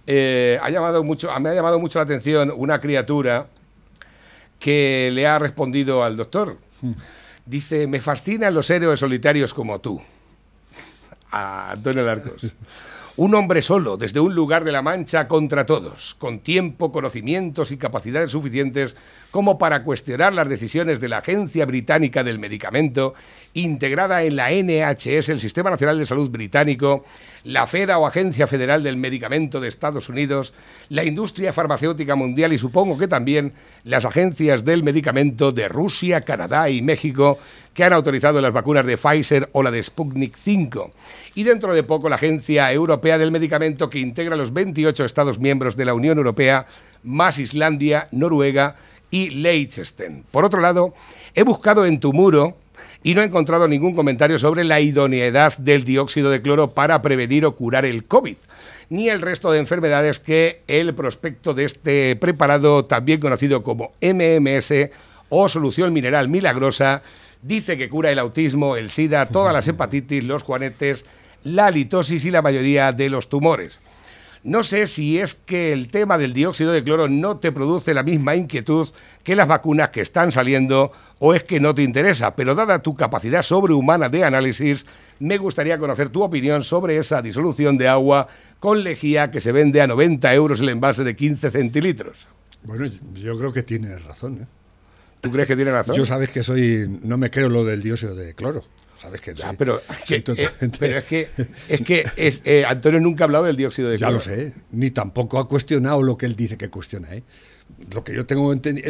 Eh, 0.06 0.58
ha 0.62 0.70
llamado 0.70 1.02
mucho, 1.02 1.28
me 1.40 1.50
ha 1.50 1.54
llamado 1.54 1.78
mucho 1.78 1.98
la 1.98 2.04
atención 2.04 2.52
una 2.54 2.80
criatura 2.80 3.46
que 4.58 5.10
le 5.12 5.26
ha 5.26 5.38
respondido 5.38 6.04
al 6.04 6.16
doctor. 6.16 6.58
Dice, 7.46 7.86
me 7.86 8.00
fascinan 8.00 8.54
los 8.54 8.68
héroes 8.70 9.00
solitarios 9.00 9.54
como 9.54 9.80
tú. 9.80 10.00
A 11.30 11.72
Antonio 11.72 12.04
Darcos. 12.04 12.52
Un 13.16 13.34
hombre 13.34 13.60
solo, 13.60 13.96
desde 13.96 14.20
un 14.20 14.34
lugar 14.34 14.64
de 14.64 14.72
la 14.72 14.82
Mancha 14.82 15.26
contra 15.26 15.66
todos, 15.66 16.14
con 16.18 16.38
tiempo, 16.38 16.92
conocimientos 16.92 17.72
y 17.72 17.76
capacidades 17.76 18.30
suficientes 18.30 18.96
como 19.30 19.58
para 19.58 19.82
cuestionar 19.82 20.32
las 20.32 20.48
decisiones 20.48 21.00
de 21.00 21.08
la 21.08 21.18
Agencia 21.18 21.66
Británica 21.66 22.24
del 22.24 22.38
Medicamento, 22.38 23.14
integrada 23.52 24.22
en 24.22 24.36
la 24.36 24.50
NHS, 24.50 25.28
el 25.28 25.40
Sistema 25.40 25.70
Nacional 25.70 25.98
de 25.98 26.06
Salud 26.06 26.30
Británico, 26.30 27.04
la 27.44 27.66
FEDA 27.66 27.98
o 27.98 28.06
Agencia 28.06 28.46
Federal 28.46 28.82
del 28.82 28.96
Medicamento 28.96 29.60
de 29.60 29.68
Estados 29.68 30.08
Unidos, 30.08 30.54
la 30.88 31.04
industria 31.04 31.52
farmacéutica 31.52 32.14
mundial 32.14 32.52
y 32.52 32.58
supongo 32.58 32.96
que 32.96 33.08
también 33.08 33.52
las 33.84 34.04
agencias 34.04 34.64
del 34.64 34.82
medicamento 34.82 35.52
de 35.52 35.68
Rusia, 35.68 36.20
Canadá 36.22 36.70
y 36.70 36.82
México 36.82 37.38
que 37.74 37.84
han 37.84 37.92
autorizado 37.92 38.40
las 38.40 38.52
vacunas 38.52 38.86
de 38.86 38.96
Pfizer 38.96 39.48
o 39.52 39.62
la 39.62 39.70
de 39.70 39.82
Sputnik 39.82 40.36
5. 40.36 40.90
Y 41.34 41.44
dentro 41.44 41.74
de 41.74 41.82
poco 41.82 42.08
la 42.08 42.16
Agencia 42.16 42.72
Europea 42.72 43.18
del 43.18 43.30
Medicamento 43.30 43.88
que 43.88 44.00
integra 44.00 44.36
los 44.36 44.52
28 44.52 45.04
Estados 45.04 45.38
miembros 45.38 45.76
de 45.76 45.84
la 45.84 45.94
Unión 45.94 46.18
Europea, 46.18 46.66
más 47.02 47.38
Islandia, 47.38 48.08
Noruega 48.10 48.76
y 49.10 49.30
Liechtenstein. 49.30 50.24
Por 50.30 50.44
otro 50.44 50.60
lado, 50.60 50.94
he 51.34 51.42
buscado 51.42 51.86
en 51.86 52.00
tu 52.00 52.12
muro 52.12 52.56
y 53.02 53.14
no 53.14 53.22
he 53.22 53.24
encontrado 53.24 53.66
ningún 53.66 53.94
comentario 53.94 54.38
sobre 54.38 54.64
la 54.64 54.80
idoneidad 54.80 55.56
del 55.58 55.84
dióxido 55.84 56.30
de 56.30 56.42
cloro 56.42 56.72
para 56.72 57.00
prevenir 57.02 57.46
o 57.46 57.56
curar 57.56 57.84
el 57.84 58.04
COVID, 58.04 58.36
ni 58.90 59.08
el 59.08 59.22
resto 59.22 59.50
de 59.50 59.58
enfermedades 59.58 60.18
que 60.18 60.60
el 60.66 60.94
prospecto 60.94 61.54
de 61.54 61.64
este 61.64 62.16
preparado, 62.16 62.84
también 62.84 63.20
conocido 63.20 63.62
como 63.62 63.92
MMS 64.02 64.90
o 65.28 65.48
solución 65.48 65.92
mineral 65.92 66.28
milagrosa, 66.28 67.02
dice 67.42 67.76
que 67.76 67.88
cura 67.88 68.10
el 68.10 68.18
autismo, 68.18 68.76
el 68.76 68.90
SIDA, 68.90 69.26
todas 69.26 69.52
las 69.52 69.66
hepatitis, 69.68 70.24
los 70.24 70.42
juanetes, 70.42 71.06
la 71.44 71.70
litosis 71.70 72.24
y 72.24 72.30
la 72.30 72.42
mayoría 72.42 72.92
de 72.92 73.10
los 73.10 73.28
tumores. 73.28 73.80
No 74.42 74.62
sé 74.62 74.86
si 74.86 75.18
es 75.18 75.34
que 75.34 75.70
el 75.70 75.88
tema 75.88 76.16
del 76.16 76.32
dióxido 76.32 76.72
de 76.72 76.82
cloro 76.82 77.08
no 77.08 77.36
te 77.36 77.52
produce 77.52 77.92
la 77.92 78.02
misma 78.02 78.36
inquietud 78.36 78.88
que 79.22 79.36
las 79.36 79.46
vacunas 79.46 79.90
que 79.90 80.00
están 80.00 80.32
saliendo 80.32 80.92
o 81.18 81.34
es 81.34 81.44
que 81.44 81.60
no 81.60 81.74
te 81.74 81.82
interesa, 81.82 82.34
pero 82.34 82.54
dada 82.54 82.78
tu 82.78 82.94
capacidad 82.94 83.42
sobrehumana 83.42 84.08
de 84.08 84.24
análisis, 84.24 84.86
me 85.18 85.36
gustaría 85.36 85.76
conocer 85.76 86.08
tu 86.08 86.22
opinión 86.22 86.64
sobre 86.64 86.96
esa 86.96 87.20
disolución 87.20 87.76
de 87.76 87.88
agua 87.88 88.28
con 88.60 88.82
lejía 88.82 89.30
que 89.30 89.40
se 89.40 89.52
vende 89.52 89.82
a 89.82 89.86
90 89.86 90.32
euros 90.32 90.60
el 90.60 90.70
envase 90.70 91.04
de 91.04 91.14
15 91.14 91.50
centilitros. 91.50 92.26
Bueno, 92.62 92.86
yo 93.12 93.36
creo 93.36 93.52
que 93.52 93.62
tiene 93.62 93.98
razón. 93.98 94.38
¿eh? 94.42 94.59
¿Tú 95.20 95.30
crees 95.30 95.48
que 95.48 95.56
tiene 95.56 95.70
razón? 95.70 95.96
Yo 95.96 96.04
sabes 96.04 96.30
que 96.30 96.42
soy, 96.42 96.86
no 97.02 97.18
me 97.18 97.30
creo 97.30 97.48
lo 97.48 97.64
del 97.64 97.82
dióxido 97.82 98.14
de 98.14 98.34
cloro. 98.34 98.64
Sabes 98.96 99.22
que 99.22 99.34
ya, 99.34 99.54
pero, 99.54 99.80
eh, 100.10 100.22
pero, 100.78 100.98
es 100.98 101.04
que, 101.04 101.28
es 101.68 101.80
que 101.80 102.04
es, 102.16 102.42
eh, 102.44 102.66
Antonio 102.66 103.00
nunca 103.00 103.24
ha 103.24 103.26
hablado 103.26 103.44
del 103.44 103.56
dióxido 103.56 103.88
de 103.88 103.96
cloro. 103.96 104.10
Ya 104.10 104.14
lo 104.14 104.20
sé, 104.20 104.52
ni 104.72 104.90
tampoco 104.90 105.38
ha 105.38 105.48
cuestionado 105.48 106.02
lo 106.02 106.18
que 106.18 106.26
él 106.26 106.36
dice 106.36 106.58
que 106.58 106.68
cuestiona. 106.68 107.14
¿eh? 107.14 107.22
Lo 107.90 108.04
que 108.04 108.14
yo 108.14 108.26
tengo 108.26 108.52
entendido, 108.52 108.88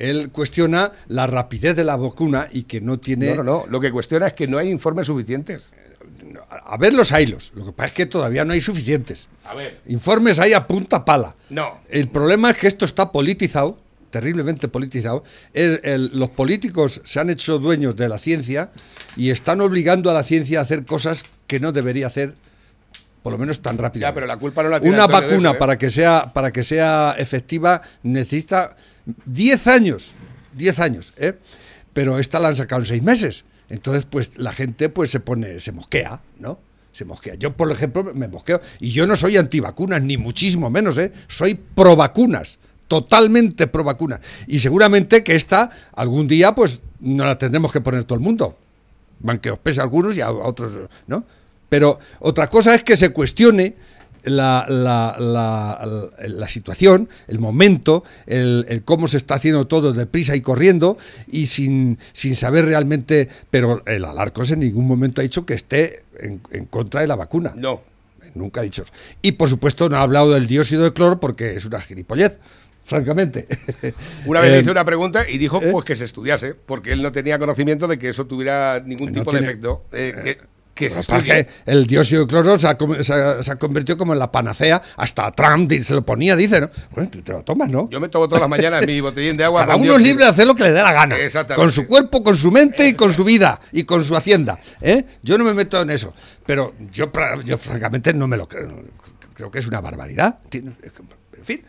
él 0.00 0.30
cuestiona 0.32 0.92
la 1.08 1.26
rapidez 1.26 1.76
de 1.76 1.84
la 1.84 1.96
vacuna 1.96 2.48
y 2.50 2.62
que 2.62 2.80
no 2.80 2.98
tiene... 2.98 3.36
No, 3.36 3.36
no, 3.36 3.44
no, 3.44 3.66
lo 3.68 3.80
que 3.80 3.92
cuestiona 3.92 4.28
es 4.28 4.32
que 4.32 4.46
no 4.46 4.56
hay 4.56 4.70
informes 4.70 5.06
suficientes. 5.06 5.70
A 6.48 6.78
ver 6.78 6.94
los 6.94 7.12
hilos, 7.12 7.52
lo 7.54 7.66
que 7.66 7.72
pasa 7.72 7.88
es 7.88 7.92
que 7.92 8.06
todavía 8.06 8.46
no 8.46 8.54
hay 8.54 8.62
suficientes. 8.62 9.28
A 9.44 9.54
ver. 9.54 9.80
Informes 9.88 10.38
hay 10.38 10.54
a 10.54 10.66
punta 10.66 11.04
pala. 11.04 11.34
No. 11.50 11.80
El 11.90 12.08
problema 12.08 12.50
es 12.50 12.56
que 12.56 12.66
esto 12.66 12.86
está 12.86 13.12
politizado 13.12 13.78
terriblemente 14.10 14.68
politizado. 14.68 15.24
los 15.54 16.30
políticos 16.30 17.00
se 17.04 17.20
han 17.20 17.30
hecho 17.30 17.58
dueños 17.58 17.96
de 17.96 18.08
la 18.08 18.18
ciencia 18.18 18.70
y 19.16 19.30
están 19.30 19.60
obligando 19.60 20.10
a 20.10 20.14
la 20.14 20.24
ciencia 20.24 20.60
a 20.60 20.62
hacer 20.62 20.84
cosas 20.84 21.24
que 21.46 21.60
no 21.60 21.72
debería 21.72 22.08
hacer 22.08 22.34
por 23.22 23.32
lo 23.32 23.38
menos 23.38 23.60
tan 23.60 23.78
rápido. 23.78 24.02
Ya, 24.02 24.14
pero 24.14 24.26
la 24.26 24.38
culpa 24.38 24.62
no 24.62 24.70
la 24.70 24.80
tiene 24.80 24.94
Una 24.94 25.06
vacuna 25.06 25.50
¿eh? 25.50 25.54
para 25.54 25.76
que 25.76 25.90
sea 25.90 26.32
para 26.32 26.52
que 26.52 26.62
sea 26.62 27.14
efectiva 27.18 27.82
necesita 28.02 28.76
10 29.26 29.66
años, 29.66 30.14
10 30.54 30.78
años, 30.78 31.12
¿eh? 31.16 31.34
Pero 31.92 32.18
esta 32.18 32.38
la 32.38 32.48
han 32.48 32.56
sacado 32.56 32.82
en 32.82 32.86
6 32.86 33.02
meses. 33.02 33.44
Entonces, 33.68 34.06
pues 34.08 34.30
la 34.36 34.52
gente 34.52 34.88
pues 34.88 35.10
se 35.10 35.20
pone 35.20 35.60
se 35.60 35.72
mosquea, 35.72 36.20
¿no? 36.38 36.58
Se 36.92 37.04
mosquea. 37.04 37.34
Yo, 37.34 37.52
por 37.52 37.70
ejemplo, 37.70 38.02
me 38.14 38.26
mosqueo 38.26 38.60
y 38.80 38.90
yo 38.90 39.06
no 39.06 39.14
soy 39.16 39.36
antivacunas 39.36 40.02
ni 40.02 40.16
muchísimo 40.16 40.70
menos, 40.70 40.96
¿eh? 40.98 41.12
Soy 41.28 41.54
pro 41.54 41.96
vacunas 41.96 42.58
totalmente 42.90 43.68
pro 43.68 43.84
vacuna. 43.84 44.20
Y 44.48 44.58
seguramente 44.58 45.22
que 45.22 45.36
esta 45.36 45.70
algún 45.94 46.26
día 46.26 46.56
pues 46.56 46.80
no 46.98 47.24
la 47.24 47.38
tendremos 47.38 47.70
que 47.70 47.80
poner 47.80 48.02
todo 48.02 48.18
el 48.18 48.24
mundo. 48.24 48.56
Aunque 49.24 49.52
os 49.52 49.60
pese 49.60 49.78
a 49.78 49.84
algunos 49.84 50.16
y 50.16 50.20
a 50.20 50.32
otros, 50.32 50.76
¿no? 51.06 51.22
Pero 51.68 52.00
otra 52.18 52.48
cosa 52.48 52.74
es 52.74 52.82
que 52.82 52.96
se 52.96 53.10
cuestione 53.10 53.76
la, 54.24 54.66
la, 54.68 56.48
situación, 56.48 57.08
el 57.28 57.38
momento, 57.38 58.02
el, 58.26 58.82
cómo 58.84 59.06
se 59.06 59.18
está 59.18 59.36
haciendo 59.36 59.68
todo 59.68 59.92
deprisa 59.92 60.34
y 60.34 60.40
corriendo 60.40 60.98
y 61.30 61.46
sin, 61.46 61.96
sin 62.12 62.34
saber 62.34 62.64
realmente. 62.64 63.28
Pero 63.50 63.84
el 63.86 64.04
Alarcos 64.04 64.50
en 64.50 64.60
ningún 64.60 64.88
momento 64.88 65.20
ha 65.20 65.22
dicho 65.22 65.46
que 65.46 65.54
esté 65.54 66.02
en, 66.18 66.40
en 66.50 66.64
contra 66.64 67.02
de 67.02 67.06
la 67.06 67.14
vacuna. 67.14 67.52
No. 67.54 67.82
Nunca 68.34 68.62
ha 68.62 68.64
dicho. 68.64 68.84
Y 69.22 69.32
por 69.32 69.48
supuesto 69.48 69.88
no 69.88 69.96
ha 69.96 70.02
hablado 70.02 70.32
del 70.32 70.48
dióxido 70.48 70.82
de 70.82 70.92
cloro 70.92 71.20
porque 71.20 71.54
es 71.54 71.64
una 71.66 71.80
gilipollez 71.80 72.36
francamente. 72.90 73.46
Una 74.26 74.40
vez 74.40 74.50
le 74.50 74.60
hice 74.60 74.68
eh, 74.68 74.72
una 74.72 74.84
pregunta 74.84 75.28
y 75.28 75.38
dijo 75.38 75.62
¿eh? 75.62 75.70
pues 75.72 75.84
que 75.84 75.96
se 75.96 76.04
estudiase, 76.04 76.54
porque 76.54 76.92
él 76.92 77.02
no 77.02 77.12
tenía 77.12 77.38
conocimiento 77.38 77.86
de 77.86 77.98
que 77.98 78.10
eso 78.10 78.26
tuviera 78.26 78.80
ningún 78.80 79.12
tipo 79.12 79.30
de 79.32 79.40
efecto. 79.40 79.84
Eh, 79.92 80.38
que, 80.74 80.90
el 81.66 81.86
dióxido 81.86 82.22
de 82.22 82.26
cloro 82.26 82.56
se 82.56 82.66
ha, 82.66 83.42
se, 83.42 83.56
convertido 83.56 83.98
como 83.98 84.14
en 84.14 84.18
la 84.18 84.32
panacea, 84.32 84.80
hasta 84.96 85.30
Trump 85.32 85.70
se 85.72 85.94
lo 85.94 86.02
ponía, 86.02 86.34
dice, 86.34 86.58
¿no? 86.58 86.70
Bueno, 86.92 87.10
tú 87.10 87.20
te 87.20 87.32
lo 87.32 87.42
tomas, 87.42 87.68
¿no? 87.68 87.88
Yo 87.90 88.00
me 88.00 88.08
tomo 88.08 88.26
todas 88.26 88.40
las 88.40 88.48
mañanas 88.48 88.86
mi 88.86 88.98
botellín 89.00 89.36
de 89.36 89.44
agua. 89.44 89.66
Cada 89.66 89.76
uno 89.76 89.96
es 89.96 90.02
libre 90.02 90.24
de 90.24 90.30
hacer 90.30 90.46
lo 90.46 90.54
que 90.54 90.62
le 90.64 90.72
dé 90.72 90.82
la 90.82 90.92
gana. 90.92 91.16
Con 91.54 91.70
su 91.70 91.86
cuerpo, 91.86 92.22
con 92.22 92.34
su 92.34 92.50
mente 92.50 92.88
y 92.88 92.94
con 92.94 93.12
su 93.12 93.24
vida 93.24 93.60
y 93.72 93.84
con 93.84 94.02
su 94.02 94.16
hacienda. 94.16 94.58
Yo 95.22 95.36
no 95.36 95.44
me 95.44 95.52
meto 95.52 95.80
en 95.80 95.90
eso. 95.90 96.14
Pero 96.46 96.72
yo, 96.90 97.12
yo 97.44 97.58
francamente 97.58 98.14
no 98.14 98.26
me 98.26 98.38
lo 98.38 98.48
creo. 98.48 98.82
Creo 99.34 99.50
que 99.50 99.58
es 99.58 99.66
una 99.66 99.82
barbaridad. 99.82 100.38
En 101.40 101.44
fin, 101.44 101.62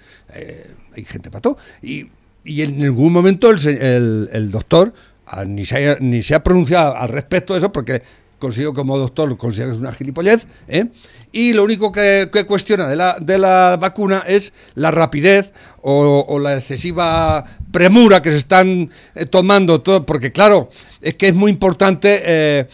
hay 0.96 1.06
gente 1.06 1.32
para 1.32 1.56
Y, 1.82 2.08
y 2.44 2.62
en 2.62 2.78
ningún 2.78 3.14
momento 3.14 3.50
el, 3.50 4.30
el, 4.32 4.52
doctor 4.52 4.94
ah, 5.26 5.46
ni, 5.46 5.66
se 5.66 5.90
ha, 5.90 5.98
ni 6.00 6.22
se 6.22 6.36
ha 6.36 6.44
pronunciado 6.44 6.96
al 6.96 7.10
respecto 7.10 7.54
de 7.54 7.60
eso, 7.60 7.72
porque 7.72 8.02
consigo 8.40 8.74
como 8.74 8.98
doctor 8.98 9.38
considero 9.38 9.70
que 9.70 9.76
es 9.76 9.82
una 9.82 9.92
gilipollez, 9.92 10.48
¿eh? 10.68 10.88
y 11.32 11.54
lo 11.54 11.64
único 11.64 11.92
que, 11.92 12.30
cuestiona 12.48 12.88
de 12.88 12.96
la, 12.96 13.16
de 13.22 13.38
la 13.38 13.78
vacuna 13.80 14.24
es 14.28 14.52
la 14.76 14.92
rapidez 14.92 15.52
o, 15.84 16.40
la 16.40 16.58
excesiva 16.58 17.46
premura 17.72 18.22
que 18.22 18.32
se 18.32 18.38
están 18.38 18.90
eh, 19.16 19.26
tomando, 19.28 19.82
todo, 19.82 20.06
porque 20.06 20.32
claro, 20.32 20.70
es 21.02 21.16
que 21.16 21.30
es 21.30 21.36
muy 21.36 21.52
importante 21.52 22.22
eh, 22.26 22.68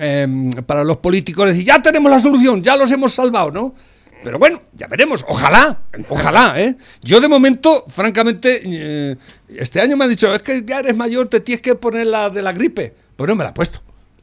em, 0.00 0.50
para 0.66 0.82
los 0.82 0.96
políticos 0.96 1.46
decir, 1.46 1.64
ya 1.64 1.80
tenemos 1.80 2.10
la 2.10 2.18
solución, 2.18 2.62
ya 2.62 2.76
los 2.76 2.90
hemos 2.90 3.12
salvado, 3.12 3.50
¿no? 3.50 3.74
Pero 4.22 4.38
bueno, 4.38 4.62
ya 4.74 4.86
veremos. 4.86 5.24
Ojalá, 5.28 5.80
ojalá, 6.08 6.60
¿eh? 6.60 6.76
Yo 7.02 7.20
de 7.20 7.28
momento, 7.28 7.84
francamente, 7.88 8.60
eh, 8.64 9.16
este 9.48 9.80
año 9.80 9.96
me 9.96 10.04
ha 10.04 10.08
dicho, 10.08 10.34
es 10.34 10.42
que 10.42 10.62
ya 10.64 10.80
eres 10.80 10.96
mayor, 10.96 11.28
te 11.28 11.40
tienes 11.40 11.62
que 11.62 11.74
poner 11.74 12.06
la 12.06 12.30
de 12.30 12.42
la 12.42 12.52
gripe. 12.52 12.94
Pues 13.16 13.28
no 13.28 13.34
me 13.34 13.44
la 13.44 13.50
he 13.50 13.54
puesto. 13.54 13.80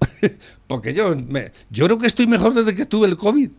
Porque 0.67 0.93
yo, 0.93 1.15
me, 1.15 1.51
yo 1.69 1.85
creo 1.85 1.97
que 1.97 2.07
estoy 2.07 2.27
mejor 2.27 2.53
desde 2.53 2.75
que 2.75 2.85
tuve 2.85 3.07
el 3.07 3.17
COVID. 3.17 3.49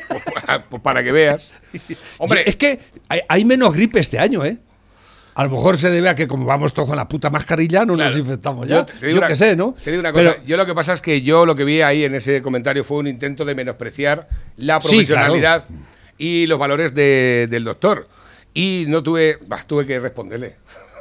pues 0.70 0.82
para 0.82 1.02
que 1.02 1.12
veas. 1.12 1.48
Hombre, 2.18 2.42
es 2.46 2.56
que 2.56 2.80
hay, 3.08 3.20
hay 3.28 3.44
menos 3.44 3.72
gripe 3.74 4.00
este 4.00 4.18
año, 4.18 4.44
¿eh? 4.44 4.58
A 5.38 5.44
lo 5.44 5.50
mejor 5.50 5.76
se 5.78 5.88
debe 5.88 6.08
a 6.08 6.16
que 6.16 6.26
como 6.26 6.46
vamos 6.46 6.72
todos 6.72 6.88
con 6.88 6.96
la 6.96 7.06
puta 7.06 7.30
mascarilla 7.30 7.84
no 7.84 7.94
nos 7.94 8.16
infectamos 8.16 8.66
ya. 8.66 8.84
Yo, 9.00 9.20
qué 9.24 9.36
sé, 9.36 9.54
¿no? 9.54 9.72
Te 9.84 9.92
digo 9.92 10.00
una 10.00 10.12
cosa, 10.12 10.38
yo 10.44 10.56
lo 10.56 10.66
que 10.66 10.74
pasa 10.74 10.94
es 10.94 11.00
que 11.00 11.22
yo 11.22 11.46
lo 11.46 11.54
que 11.54 11.62
vi 11.62 11.80
ahí 11.80 12.02
en 12.02 12.16
ese 12.16 12.42
comentario 12.42 12.82
fue 12.82 12.96
un 12.96 13.06
intento 13.06 13.44
de 13.44 13.54
menospreciar 13.54 14.26
la 14.56 14.80
profesionalidad 14.80 15.62
y 16.18 16.46
los 16.46 16.58
valores 16.58 16.92
del 16.92 17.62
doctor. 17.62 18.08
Y 18.52 18.86
no 18.88 19.00
tuve, 19.04 19.38
bah, 19.46 19.62
tuve 19.64 19.86
que 19.86 20.00
responderle. 20.00 20.56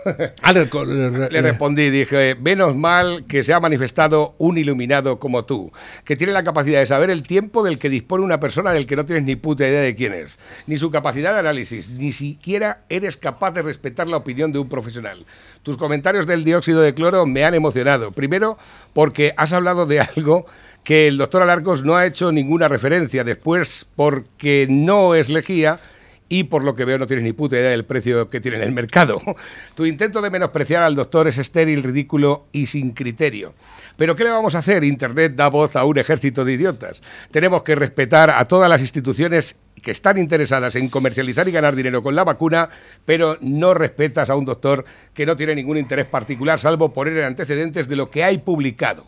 Ah, 0.42 0.54
le, 0.54 1.42
respondí, 1.42 1.90
dije, 1.90 2.36
menos 2.36 2.76
mal 2.76 3.26
que 3.26 3.44
se 3.44 3.54
ha 3.54 3.60
manifestado 3.60 4.36
un 4.38 4.58
iluminado 4.58 5.20
como 5.20 5.46
tú, 5.46 5.72
que 6.06 6.16
tiene 6.16 6.34
la 6.34 6.44
capacidad 6.44 6.80
de 6.80 6.86
saber 6.86 7.10
el 7.10 7.24
tiempo 7.24 7.64
del 7.64 7.78
que 7.78 7.90
dispone 7.90 8.24
una 8.24 8.40
persona 8.40 8.72
del 8.72 8.86
que 8.86 8.96
no 8.96 9.06
tienes 9.06 9.26
ni 9.26 9.36
puta 9.36 9.68
idea 9.68 9.82
de 9.82 9.96
quién 9.96 10.14
es, 10.14 10.38
ni 10.68 10.78
su 10.78 10.90
capacidad 10.92 11.34
de 11.34 11.40
análisis, 11.40 11.90
ni 11.90 12.12
siquiera 12.12 12.84
eres 12.90 13.18
capaz 13.18 13.52
de 13.52 13.62
respetar 13.62 14.08
la 14.08 14.18
opinión 14.18 14.52
de 14.52 14.60
un 14.60 14.70
profesional. 14.70 15.26
Tus 15.64 15.78
comentarios 15.78 16.26
del 16.26 16.44
dióxido 16.44 16.82
de 16.82 16.94
cloro 16.94 17.26
me 17.26 17.44
han 17.44 17.56
emocionado. 17.56 18.12
Primero, 18.12 18.58
porque 18.94 19.34
has 19.36 19.52
hablado 19.54 19.86
de 19.86 20.00
algo 20.00 20.46
que 20.84 21.08
el 21.08 21.18
doctor 21.18 21.42
Alarcos 21.42 21.84
no 21.84 21.98
ha 21.98 22.06
hecho 22.06 22.32
ninguna 22.32 22.70
referencia. 22.70 23.26
Después, 23.26 23.86
porque 23.96 24.68
no 24.70 25.16
es 25.16 25.30
lejía 25.30 25.82
y 26.30 26.46
por 26.46 26.64
lo 26.64 26.76
que 26.76 26.86
veo 26.86 26.98
no 26.98 27.08
tienes 27.08 27.24
ni 27.24 27.34
puta 27.34 27.56
idea 27.56 27.70
del 27.70 27.86
precio 27.86 28.28
que 28.28 28.42
tiene 28.42 28.58
en 28.58 28.64
el 28.64 28.72
mercado. 28.72 29.22
Tu 29.76 29.86
intento 29.86 30.22
de 30.22 30.30
menospreciar 30.30 30.84
al 30.84 30.96
doctor 30.96 31.28
es 31.28 31.38
estéril, 31.38 31.84
ridículo 31.84 32.48
y 32.52 32.66
sin 32.66 32.92
criterio. 32.92 33.54
Pero 33.96 34.16
¿qué 34.16 34.24
le 34.24 34.30
vamos 34.30 34.56
a 34.56 34.60
hacer? 34.60 34.84
Internet 34.84 35.34
da 35.36 35.48
voz 35.48 35.76
a 35.76 35.84
un 35.84 35.98
ejército 35.98 36.46
de 36.46 36.54
idiotas. 36.54 37.02
Tenemos 37.32 37.64
que 37.64 37.76
respetar 37.76 38.30
a 38.30 38.46
todas 38.46 38.70
las 38.70 38.82
instituciones 38.82 39.58
que 39.82 39.92
están 39.92 40.18
interesadas 40.18 40.76
en 40.76 40.90
comercializar 40.90 41.48
y 41.48 41.52
ganar 41.52 41.76
dinero 41.76 42.02
con 42.04 42.16
la 42.16 42.24
vacuna, 42.24 42.70
pero 43.06 43.38
no 43.42 43.74
respetas 43.74 44.30
a 44.30 44.36
un 44.36 44.46
doctor 44.46 44.86
que 45.14 45.26
no 45.26 45.38
tiene 45.38 45.56
ningún 45.56 45.78
interés 45.78 46.06
particular, 46.06 46.60
salvo 46.60 46.94
poner 46.94 47.24
antecedentes 47.24 47.88
de 47.88 47.96
lo 47.96 48.10
que 48.10 48.24
hay 48.24 48.40
publicado 48.40 49.08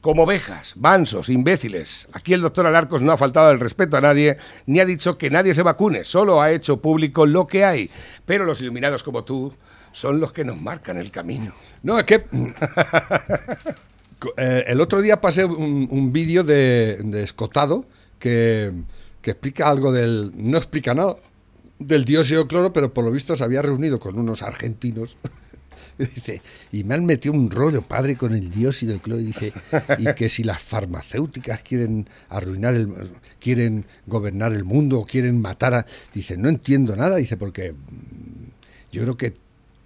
como 0.00 0.22
ovejas, 0.22 0.76
mansos, 0.76 1.28
imbéciles. 1.28 2.08
Aquí 2.12 2.32
el 2.32 2.40
doctor 2.40 2.66
Alarcos 2.66 3.02
no 3.02 3.12
ha 3.12 3.16
faltado 3.16 3.50
el 3.50 3.60
respeto 3.60 3.96
a 3.96 4.00
nadie, 4.00 4.36
ni 4.66 4.80
ha 4.80 4.84
dicho 4.84 5.18
que 5.18 5.30
nadie 5.30 5.54
se 5.54 5.62
vacune, 5.62 6.04
solo 6.04 6.40
ha 6.40 6.52
hecho 6.52 6.80
público 6.80 7.26
lo 7.26 7.46
que 7.46 7.64
hay. 7.64 7.90
Pero 8.24 8.44
los 8.44 8.60
iluminados 8.60 9.02
como 9.02 9.24
tú 9.24 9.52
son 9.92 10.20
los 10.20 10.32
que 10.32 10.44
nos 10.44 10.60
marcan 10.60 10.96
el 10.96 11.10
camino. 11.10 11.54
No, 11.82 11.98
es 11.98 12.04
que... 12.04 12.24
Eh, 14.36 14.64
el 14.66 14.80
otro 14.80 15.00
día 15.00 15.20
pasé 15.20 15.44
un, 15.44 16.12
vídeo 16.12 16.42
de, 16.42 17.22
Escotado 17.22 17.84
que, 18.18 18.72
que 19.22 19.30
explica 19.30 19.70
algo 19.70 19.92
del... 19.92 20.32
No 20.34 20.58
explica 20.58 20.92
nada 20.92 21.14
del 21.78 22.04
dióxido 22.04 22.42
de 22.42 22.48
cloro, 22.48 22.72
pero 22.72 22.92
por 22.92 23.04
lo 23.04 23.12
visto 23.12 23.36
se 23.36 23.44
había 23.44 23.62
reunido 23.62 24.00
con 24.00 24.18
unos 24.18 24.42
argentinos 24.42 25.16
Dice, 26.14 26.40
y 26.70 26.84
me 26.84 26.94
han 26.94 27.04
metido 27.04 27.34
un 27.34 27.50
rollo 27.50 27.82
padre 27.82 28.16
con 28.16 28.34
el 28.34 28.50
dióxido 28.50 28.92
de 28.92 29.00
cloro. 29.00 29.20
Dice, 29.20 29.52
y 29.98 30.14
que 30.14 30.28
si 30.28 30.44
las 30.44 30.62
farmacéuticas 30.62 31.62
quieren 31.62 32.08
arruinar 32.28 32.74
el, 32.74 32.88
quieren 33.40 33.84
gobernar 34.06 34.52
el 34.52 34.64
mundo 34.64 35.00
o 35.00 35.06
quieren 35.06 35.40
matar 35.40 35.74
a. 35.74 35.86
Dice, 36.14 36.36
no 36.36 36.48
entiendo 36.48 36.94
nada. 36.94 37.16
Dice, 37.16 37.36
porque 37.36 37.72
mm, 37.72 38.92
yo 38.92 39.02
creo 39.02 39.16
que 39.16 39.34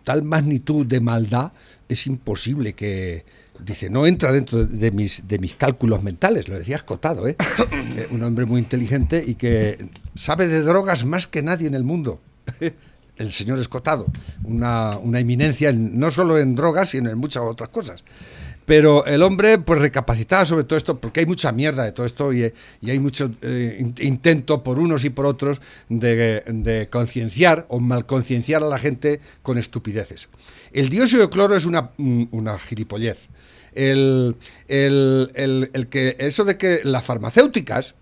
tal 0.05 0.23
magnitud 0.23 0.85
de 0.85 1.01
maldad 1.01 1.53
es 1.89 2.07
imposible 2.07 2.75
que. 2.75 3.25
Dice, 3.59 3.89
no 3.89 4.07
entra 4.07 4.33
dentro 4.33 4.67
de 4.67 4.91
mis, 4.91 5.29
de 5.29 5.39
mis 5.39 5.55
cálculos 5.55 6.03
mentales, 6.03 6.49
lo 6.49 6.59
decía 6.59 6.75
Escotado, 6.77 7.29
¿eh? 7.29 7.37
¿eh? 7.97 8.09
un 8.11 8.23
hombre 8.25 8.45
muy 8.45 8.59
inteligente 8.59 9.23
y 9.25 9.37
que 9.37 9.79
sabe 10.17 10.49
de 10.49 10.63
drogas 10.63 11.05
más 11.05 11.29
que 11.29 11.43
nadie 11.43 11.69
en 11.69 11.75
el 11.75 11.85
mundo 11.85 12.21
el 13.17 13.33
señor 13.33 13.59
Escotado, 13.59 14.07
una, 14.45 14.99
eminencia 15.15 15.73
no 15.73 16.11
solo 16.11 16.39
en 16.39 16.55
drogas, 16.55 16.91
sino 16.91 17.11
en 17.11 17.19
muchas 17.19 17.43
otras 17.43 17.69
cosas. 17.69 18.05
Pero 18.65 19.05
el 19.07 19.23
hombre, 19.23 19.59
pues 19.59 19.81
recapacitaba 19.81 20.47
sobre 20.47 20.65
todo 20.65 20.77
esto, 20.77 21.01
porque 21.01 21.21
hay 21.21 21.27
mucha 21.27 21.51
mierda 21.51 21.85
de 21.85 21.93
todo 21.93 22.07
esto 22.07 22.33
y, 22.33 22.53
hay 22.83 22.99
mucho 23.01 23.33
eh, 23.43 23.85
intento 24.01 24.63
por 24.63 24.79
unos 24.79 25.05
y 25.05 25.11
por 25.11 25.27
otros 25.27 25.61
de, 25.89 26.89
concienciar 26.91 27.67
o 27.69 27.81
malconcienciar 27.81 28.63
a 28.63 28.67
la 28.67 28.79
gente 28.79 29.21
con 29.43 29.59
estupideces. 29.59 30.29
El 30.73 30.91
dióxido 30.91 31.23
de 31.23 31.29
cloro 31.29 31.57
es 31.57 31.65
una, 31.65 31.91
una 31.99 32.59
gilipollez. 32.59 33.19
El, 33.75 34.37
el, 34.69 35.87
que, 35.91 36.17
eso 36.19 36.45
de 36.45 36.57
que 36.57 36.83
las 36.85 37.05
farmacéuticas 37.05 37.95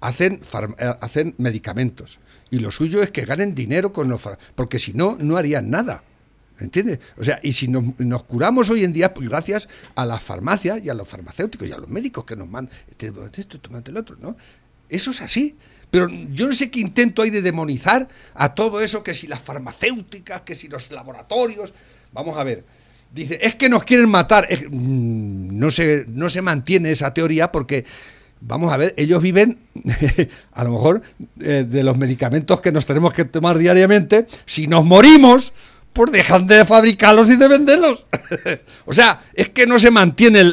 hacen, 0.00 0.40
eh, 0.78 0.94
hacen 1.00 1.34
medicamentos 1.38 2.18
y 2.50 2.58
lo 2.58 2.70
suyo 2.70 3.02
es 3.02 3.10
que 3.10 3.24
ganen 3.24 3.54
dinero 3.54 3.92
con 3.92 4.08
los 4.08 4.22
porque 4.54 4.78
si 4.78 4.92
no, 4.92 5.16
no 5.20 5.36
harían 5.36 5.70
nada. 5.70 6.02
¿Entiendes? 6.60 6.98
O 7.16 7.22
sea, 7.22 7.38
y 7.42 7.52
si 7.52 7.68
nos, 7.68 8.24
curamos 8.24 8.68
hoy 8.70 8.82
en 8.82 8.92
día, 8.92 9.14
pues 9.14 9.28
gracias 9.28 9.68
a 9.94 10.04
las 10.04 10.22
farmacias 10.22 10.84
y 10.84 10.88
a 10.88 10.94
los 10.94 11.06
farmacéuticos 11.06 11.68
y 11.68 11.72
a 11.72 11.78
los 11.78 11.88
médicos 11.88 12.24
que 12.24 12.34
nos 12.34 12.48
mandan 12.48 12.74
esto, 13.36 13.60
tomate 13.60 13.92
el 13.92 13.96
otro, 13.96 14.16
¿no? 14.20 14.36
Eso 14.88 15.12
es 15.12 15.20
así. 15.20 15.56
Pero 15.90 16.08
yo 16.08 16.46
no 16.46 16.52
sé 16.52 16.70
qué 16.70 16.80
intento 16.80 17.22
hay 17.22 17.30
de 17.30 17.42
demonizar 17.42 18.08
a 18.34 18.54
todo 18.54 18.80
eso, 18.80 19.02
que 19.02 19.14
si 19.14 19.26
las 19.26 19.40
farmacéuticas, 19.40 20.42
que 20.42 20.54
si 20.54 20.68
los 20.68 20.90
laboratorios. 20.90 21.72
Vamos 22.12 22.36
a 22.36 22.44
ver. 22.44 22.64
Dice, 23.14 23.38
es 23.40 23.54
que 23.54 23.68
nos 23.68 23.84
quieren 23.84 24.08
matar. 24.08 24.48
Mm, 24.50 25.58
no, 25.58 25.70
se, 25.70 26.04
no 26.08 26.28
se 26.28 26.42
mantiene 26.42 26.90
esa 26.90 27.14
teoría 27.14 27.52
porque 27.52 27.84
vamos 28.40 28.72
a 28.72 28.76
ver, 28.76 28.94
ellos 28.96 29.22
viven 29.22 29.58
a 30.52 30.64
lo 30.64 30.72
mejor 30.72 31.02
eh, 31.40 31.66
de 31.68 31.82
los 31.82 31.96
medicamentos 31.96 32.60
que 32.60 32.72
nos 32.72 32.86
tenemos 32.86 33.12
que 33.12 33.24
tomar 33.24 33.58
diariamente. 33.58 34.26
Si 34.46 34.66
nos 34.66 34.84
morimos, 34.84 35.52
pues 35.92 36.12
dejan 36.12 36.46
de 36.46 36.64
fabricarlos 36.64 37.30
y 37.30 37.36
de 37.36 37.48
venderlos. 37.48 38.04
o 38.86 38.92
sea, 38.92 39.20
es 39.34 39.48
que 39.50 39.66
no 39.66 39.78
se 39.78 39.90
mantiene 39.90 40.44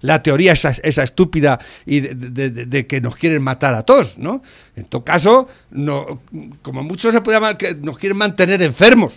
la 0.00 0.22
teoría 0.22 0.52
esa, 0.52 1.02
estúpida 1.02 1.58
y 1.86 2.00
de, 2.00 2.86
que 2.86 3.00
nos 3.00 3.16
quieren 3.16 3.42
matar 3.42 3.74
a 3.74 3.82
todos, 3.82 4.18
¿no? 4.18 4.42
En 4.76 4.84
todo 4.84 5.04
caso, 5.04 5.48
no, 5.70 6.22
como 6.62 6.82
muchos 6.82 7.12
se 7.12 7.20
puede 7.20 7.56
que 7.56 7.74
nos 7.74 7.98
quieren 7.98 8.18
mantener 8.18 8.62
enfermos. 8.62 9.14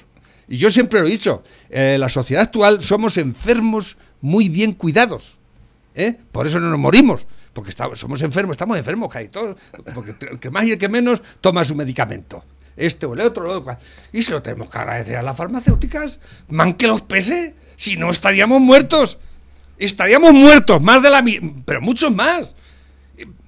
Y 0.48 0.58
yo 0.58 0.70
siempre 0.70 1.00
lo 1.00 1.08
he 1.08 1.12
dicho, 1.12 1.44
eh, 1.70 1.98
la 2.00 2.10
sociedad 2.10 2.44
actual 2.44 2.82
somos 2.82 3.18
enfermos 3.18 3.98
muy 4.20 4.50
bien 4.50 4.74
cuidados. 4.74 5.38
¿eh? 5.96 6.18
Por 6.32 6.48
eso 6.48 6.60
no 6.60 6.70
nos 6.70 6.80
morimos 6.80 7.26
porque 7.54 7.70
estamos, 7.70 8.00
somos 8.00 8.22
enfermos, 8.22 8.56
estamos 8.56 8.78
enfermos, 8.78 9.14
casi 9.14 9.30
todos, 9.30 9.56
porque 9.94 10.16
el 10.32 10.40
que 10.40 10.50
más 10.50 10.66
y 10.66 10.72
el 10.72 10.78
que 10.78 10.90
menos 10.90 11.22
toma 11.40 11.64
su 11.64 11.76
medicamento. 11.76 12.44
Este 12.76 13.06
o 13.06 13.14
el 13.14 13.22
otro, 13.22 13.46
el 13.46 13.58
otro. 13.58 13.78
Y 14.12 14.24
se 14.24 14.32
lo 14.32 14.42
tenemos 14.42 14.72
que 14.72 14.78
agradecer 14.80 15.18
a 15.18 15.22
las 15.22 15.38
farmacéuticas, 15.38 16.20
man 16.48 16.74
que 16.74 16.88
los 16.88 17.02
pese, 17.02 17.56
si 17.76 17.96
no 17.96 18.10
estaríamos 18.10 18.60
muertos. 18.60 19.20
Estaríamos 19.78 20.34
muertos, 20.34 20.82
más 20.82 21.02
de 21.04 21.10
la 21.10 21.24
pero 21.66 21.82
muchos 21.82 22.12
más. 22.12 22.56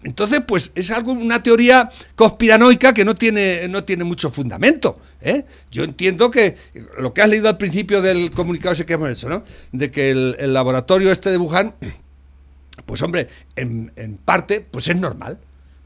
Entonces, 0.04 0.42
pues 0.48 0.72
es 0.76 0.92
algo, 0.92 1.14
una 1.14 1.42
teoría 1.42 1.90
conspiranoica 2.16 2.94
que 2.94 3.04
no 3.04 3.16
tiene, 3.16 3.68
no 3.68 3.84
tiene 3.84 4.04
mucho 4.04 4.30
fundamento. 4.30 5.00
¿eh? 5.22 5.46
Yo 5.72 5.84
entiendo 5.84 6.30
que 6.30 6.56
lo 7.00 7.14
que 7.14 7.24
has 7.24 7.30
leído 7.30 7.50
al 7.50 7.58
principio 7.58 8.04
del 8.04 8.30
comunicado 8.30 8.74
ese 8.74 8.86
que 8.86 8.94
hemos 8.94 9.10
hecho, 9.10 9.28
¿no? 9.28 9.44
De 9.72 9.90
que 9.90 10.12
el, 10.12 10.36
el 10.40 10.54
laboratorio 10.54 11.12
este 11.12 11.32
de 11.32 11.38
Wuhan 11.38 11.74
pues 12.86 13.02
hombre, 13.02 13.28
en, 13.56 14.20
parte, 14.24 14.66
pues 14.70 14.88
es 14.88 14.96
normal. 14.96 15.40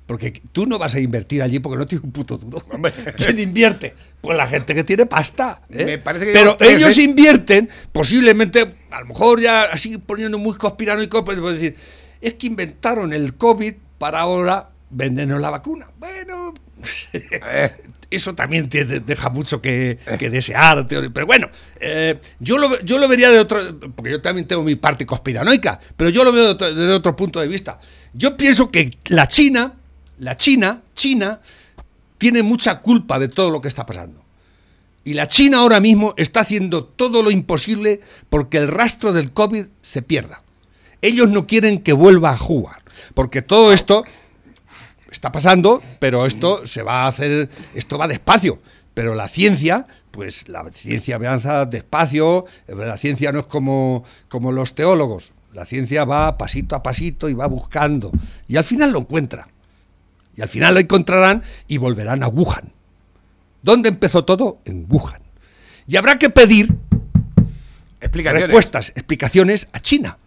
Porque 0.05 0.41
tú 0.51 0.65
no 0.65 0.79
vas 0.79 0.95
a 0.95 0.99
invertir 0.99 1.43
allí 1.43 1.59
porque 1.59 1.77
no 1.77 1.85
tienes 1.85 2.03
un 2.03 2.11
puto 2.11 2.35
duro. 2.37 2.65
¿Quién 3.15 3.37
invierte? 3.37 3.93
Pues 4.19 4.35
la 4.35 4.47
gente 4.47 4.73
que 4.73 4.83
tiene 4.83 5.05
pasta. 5.05 5.61
¿eh? 5.69 6.01
Pero 6.03 6.57
ellos 6.59 6.97
invierten, 6.97 7.69
posiblemente, 7.91 8.73
a 8.89 9.01
lo 9.01 9.05
mejor 9.05 9.39
ya 9.39 9.65
así 9.65 9.99
poniendo 9.99 10.39
muy 10.39 10.55
conspiranoico, 10.55 11.23
pues, 11.23 11.39
pues 11.39 11.53
decir, 11.53 11.75
es 12.21 12.33
que 12.33 12.47
inventaron 12.47 13.13
el 13.13 13.35
COVID 13.35 13.75
para 13.99 14.21
ahora 14.21 14.69
vendernos 14.89 15.39
la 15.39 15.51
vacuna. 15.51 15.91
Bueno, 15.99 16.55
eso 18.11 18.33
también 18.33 18.69
te 18.69 18.85
deja 18.85 19.29
mucho 19.29 19.61
que, 19.61 19.99
desear, 20.19 20.87
pero 20.87 21.25
bueno, 21.25 21.49
eh, 21.79 22.19
yo, 22.39 22.57
lo, 22.57 22.79
yo 22.81 22.97
lo 22.97 23.07
vería 23.07 23.29
de 23.29 23.39
otro, 23.39 23.79
porque 23.95 24.11
yo 24.11 24.21
también 24.21 24.47
tengo 24.47 24.63
mi 24.63 24.75
parte 24.75 25.05
conspiranoica, 25.05 25.79
pero 25.95 26.09
yo 26.09 26.23
lo 26.23 26.31
veo 26.31 26.55
desde 26.55 26.91
otro, 26.91 27.15
punto 27.15 27.39
de 27.39 27.47
vista. 27.47 27.79
Yo 28.13 28.35
pienso 28.35 28.71
que 28.71 28.97
la 29.07 29.27
China, 29.27 29.73
la 30.17 30.35
China, 30.37 30.81
China, 30.95 31.39
tiene 32.17 32.41
mucha 32.41 32.79
culpa 32.79 33.19
de 33.19 33.27
todo 33.27 33.51
lo 33.51 33.61
que 33.61 33.67
está 33.67 33.85
pasando. 33.85 34.23
Y 35.03 35.13
la 35.13 35.27
China 35.27 35.59
ahora 35.59 35.79
mismo 35.79 36.13
está 36.17 36.41
haciendo 36.41 36.83
todo 36.83 37.23
lo 37.23 37.31
imposible 37.31 38.01
porque 38.29 38.57
el 38.57 38.67
rastro 38.67 39.13
del 39.13 39.31
COVID 39.31 39.67
se 39.81 40.01
pierda. 40.01 40.43
Ellos 41.01 41.29
no 41.29 41.47
quieren 41.47 41.79
que 41.79 41.93
vuelva 41.93 42.31
a 42.31 42.37
jugar, 42.37 42.81
porque 43.13 43.41
todo 43.41 43.71
esto 43.71 44.03
está 45.19 45.33
pasando, 45.33 45.83
pero 45.99 46.25
esto 46.25 46.65
se 46.65 46.81
va 46.81 47.03
a 47.03 47.07
hacer, 47.07 47.49
esto 47.75 47.97
va 47.97 48.07
despacio. 48.07 48.57
Pero 48.93 49.15
la 49.15 49.27
ciencia, 49.27 49.83
pues 50.11 50.47
la 50.47 50.63
ciencia 50.71 51.15
avanza 51.15 51.65
despacio, 51.65 52.45
la 52.67 52.95
ciencia 52.95 53.33
no 53.33 53.41
es 53.41 53.45
como, 53.45 54.05
como 54.29 54.53
los 54.53 54.75
teólogos, 54.75 55.33
La 55.51 55.65
ciencia 55.65 56.05
va 56.05 56.37
pasito 56.37 56.73
a 56.73 56.83
pasito 56.83 57.27
y 57.27 57.33
va 57.33 57.47
buscando. 57.47 58.11
Y 58.47 58.55
al 58.55 58.63
final 58.63 58.93
lo 58.93 58.99
encuentra. 58.99 59.49
Y 60.37 60.41
al 60.41 60.47
final 60.47 60.75
lo 60.75 60.79
encontrarán 60.79 61.43
y 61.67 61.77
volverán 61.79 62.23
a 62.23 62.29
Wuhan. 62.29 62.71
¿Dónde 63.61 63.89
empezó 63.89 64.23
todo? 64.23 64.59
En 64.63 64.85
Wuhan. 64.87 65.21
Y 65.85 65.97
habrá 65.97 66.17
que 66.17 66.29
pedir 66.29 66.73
Explicaciones. 67.99 68.47
respuestas, 68.47 68.93
explicaciones 68.95 69.67
a 69.73 69.81
China. 69.81 70.17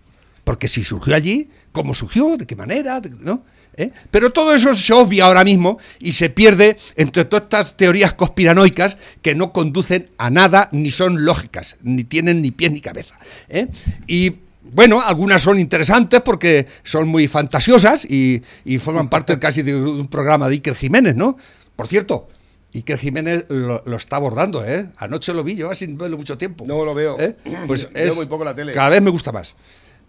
Porque 0.45 0.69
si 0.69 0.85
surgió 0.85 1.15
allí, 1.15 1.49
cómo 1.71 1.95
surgió, 1.95 2.37
de 2.37 2.47
qué 2.47 2.57
manera, 2.57 3.01
¿no? 3.21 3.43
¿Eh? 3.77 3.91
Pero 4.11 4.31
todo 4.31 4.55
eso 4.55 4.75
se 4.75 4.93
obvia 4.93 5.25
ahora 5.25 5.45
mismo 5.45 5.79
y 5.99 6.13
se 6.13 6.29
pierde 6.29 6.77
entre 6.97 7.25
todas 7.25 7.45
estas 7.45 7.77
teorías 7.77 8.13
conspiranoicas 8.15 8.99
que 9.23 9.35
no 9.35 9.53
conducen 9.53 10.11
a 10.19 10.29
nada, 10.29 10.69
ni 10.73 10.91
son 10.91 11.25
lógicas, 11.25 11.77
ni 11.83 12.05
tienen 12.05 12.43
ni 12.43 12.51
pies 12.51 12.71
ni 12.71 12.81
cabeza. 12.81 13.15
¿eh? 13.49 13.69
Y 14.07 14.35
bueno, 14.63 15.01
algunas 15.01 15.43
son 15.43 15.59
interesantes 15.59 16.21
porque 16.21 16.67
son 16.85 17.09
muy 17.09 17.29
fantasiosas 17.29 18.05
y, 18.05 18.43
y 18.65 18.79
forman 18.79 19.09
parte 19.09 19.39
casi 19.39 19.63
de 19.63 19.75
un 19.75 20.09
programa 20.09 20.49
de 20.49 20.55
Iker 20.55 20.75
Jiménez, 20.75 21.17
¿no? 21.17 21.37
Por 21.75 21.89
cierto, 21.89 22.29
Iker 22.75 22.99
Jiménez 22.99 23.47
lo, 23.49 23.83
lo 23.85 23.97
está 23.97 24.17
abordando, 24.17 24.65
¿eh? 24.65 24.89
Anoche 24.97 25.35
lo 25.35 25.45
vi, 25.45 25.57
yo 25.57 25.73
sin 25.75 25.99
verlo 25.99 26.17
mucho 26.17 26.39
tiempo. 26.39 26.65
No 26.67 26.85
lo 26.85 26.95
veo. 26.95 27.19
¿Eh? 27.19 27.37
Pues 27.67 27.93
Veo 27.93 28.13
es, 28.13 28.17
muy 28.17 28.27
poco 28.27 28.45
la 28.45 28.55
tele. 28.55 28.73
Cada 28.73 28.89
vez 28.89 29.03
me 29.03 29.11
gusta 29.11 29.33
más. 29.33 29.55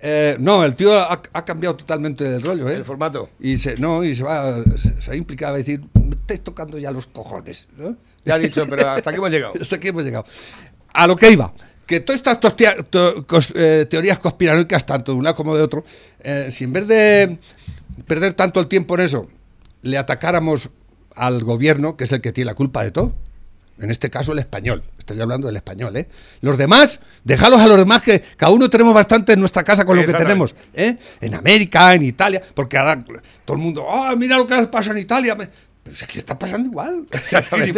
Eh, 0.06 0.36
no, 0.38 0.66
el 0.66 0.76
tío 0.76 1.00
ha, 1.00 1.22
ha 1.32 1.46
cambiado 1.46 1.78
totalmente 1.78 2.26
el 2.36 2.42
rollo, 2.42 2.70
¿eh? 2.70 2.76
El 2.76 2.84
formato. 2.86 3.30
Y 3.40 3.58
se, 3.58 3.78
no, 3.78 4.04
y 4.04 4.14
se 4.14 4.24
va, 4.24 4.62
se, 4.76 5.02
se 5.02 5.12
va 5.42 5.48
a 5.50 5.54
decir, 5.54 5.82
me 5.94 6.16
estáis 6.16 6.42
tocando 6.42 6.78
ya 6.78 6.92
los 6.92 7.08
cojones, 7.08 7.70
¿no? 7.78 7.96
Ya 8.26 8.36
ha 8.36 8.38
dicho, 8.38 8.66
pero 8.70 8.90
hasta 8.90 9.10
aquí 9.10 9.18
hemos 9.18 9.32
llegado. 9.32 9.54
Hasta 9.62 9.78
aquí 9.78 9.88
hemos 9.88 10.04
llegado. 10.04 10.26
A 10.94 11.08
lo 11.08 11.16
que 11.16 11.32
iba, 11.32 11.54
que 11.86 12.02
todas 12.02 12.18
estas 12.20 12.40
to- 12.90 13.26
cos- 13.26 13.54
eh, 13.56 13.86
teorías 13.90 14.20
conspiranoicas, 14.20 14.86
tanto 14.86 15.14
de 15.14 15.18
una 15.18 15.34
como 15.34 15.56
de 15.56 15.62
otro, 15.64 15.86
eh, 16.20 16.50
si 16.52 16.66
en 16.66 16.74
vez 16.74 16.86
de 16.88 17.38
perder 18.06 18.34
tanto 18.34 18.60
el 18.60 18.68
tiempo 18.68 18.96
en 18.96 19.02
eso, 19.02 19.28
le 19.84 19.98
atacáramos 19.98 20.70
al 21.16 21.44
gobierno, 21.44 21.96
que 21.96 22.04
es 22.04 22.12
el 22.12 22.20
que 22.20 22.34
tiene 22.34 22.48
la 22.52 22.56
culpa 22.56 22.84
de 22.84 22.92
todo, 22.92 23.14
en 23.80 23.90
este 23.92 24.10
caso 24.10 24.32
el 24.34 24.40
español, 24.40 24.84
estoy 24.98 25.20
hablando 25.20 25.48
del 25.48 25.56
español, 25.56 25.96
¿eh? 25.98 26.08
Los 26.42 26.58
demás, 26.58 27.00
déjalos 27.24 27.60
a 27.60 27.68
los 27.68 27.78
demás 27.78 28.02
que 28.02 28.22
cada 28.38 28.52
uno 28.52 28.70
tenemos 28.70 28.94
bastante 28.94 29.34
en 29.34 29.40
nuestra 29.40 29.64
casa 29.64 29.84
con 29.86 29.96
lo 29.96 30.02
que 30.06 30.12
tenemos, 30.26 30.56
¿eh? 30.74 30.98
En 31.22 31.34
América, 31.34 31.94
en 31.94 32.04
Italia, 32.04 32.42
porque 32.54 32.78
ahora 32.78 33.04
todo 33.46 33.58
el 33.58 33.64
mundo, 33.64 33.86
¡ah, 33.90 34.14
mira 34.16 34.38
lo 34.38 34.46
que 34.48 34.56
pasa 34.68 34.92
en 34.92 35.00
Italia! 35.00 35.36
Pero 35.36 35.96
si 35.98 36.06
aquí 36.06 36.20
está 36.20 36.40
pasando 36.40 36.70
igual. 36.70 37.06
Exactamente. 37.12 37.72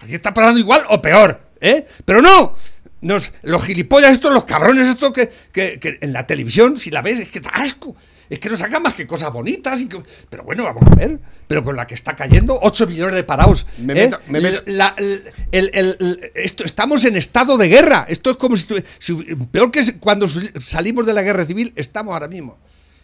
Aquí 0.00 0.14
está 0.14 0.34
pasando 0.34 0.60
igual 0.60 0.82
o 0.90 1.00
peor, 1.00 1.40
¿eh? 1.60 1.86
Pero 2.04 2.20
no. 2.20 2.54
Nos, 3.00 3.32
los 3.42 3.62
gilipollas 3.64 4.12
estos, 4.12 4.32
los 4.32 4.44
cabrones 4.46 4.88
estos 4.88 5.12
que, 5.12 5.30
que- 5.52 5.78
que 5.78 5.98
en 6.00 6.12
la 6.12 6.26
televisión, 6.26 6.76
si 6.78 6.90
la 6.90 7.02
ves, 7.02 7.18
es 7.20 7.30
que 7.30 7.40
da 7.40 7.50
asco. 7.50 7.94
Es 8.30 8.38
que 8.38 8.48
no 8.48 8.56
sacan 8.56 8.82
más 8.82 8.94
que 8.94 9.06
cosas 9.06 9.32
bonitas. 9.32 9.80
Y 9.80 9.88
que- 9.88 10.02
pero 10.30 10.44
bueno, 10.44 10.64
vamos 10.64 10.82
a 10.90 10.94
ver. 10.94 11.18
Pero 11.46 11.62
con 11.62 11.76
la 11.76 11.86
que 11.86 11.94
está 11.94 12.16
cayendo, 12.16 12.58
8 12.62 12.86
millones 12.86 13.14
de 13.14 13.24
parados. 13.24 13.66
Me 13.78 13.92
¿eh? 13.92 14.06
meto- 14.06 14.20
me 14.28 14.40
meto- 14.40 14.62
La- 14.66 14.94
el- 14.96 15.24
el- 15.52 15.70
el- 15.74 15.96
el- 16.00 16.32
esto, 16.34 16.64
estamos 16.64 17.04
en 17.04 17.16
estado 17.16 17.56
de 17.58 17.68
guerra. 17.68 18.06
Esto 18.08 18.30
es 18.30 18.36
como 18.36 18.56
si, 18.56 18.66
si- 18.98 19.14
peor 19.50 19.70
que 19.70 19.98
cuando 19.98 20.26
salimos 20.28 21.06
de 21.06 21.12
la 21.12 21.22
guerra 21.22 21.44
civil, 21.46 21.72
estamos 21.76 22.12
ahora 22.12 22.28
mismo. 22.28 22.56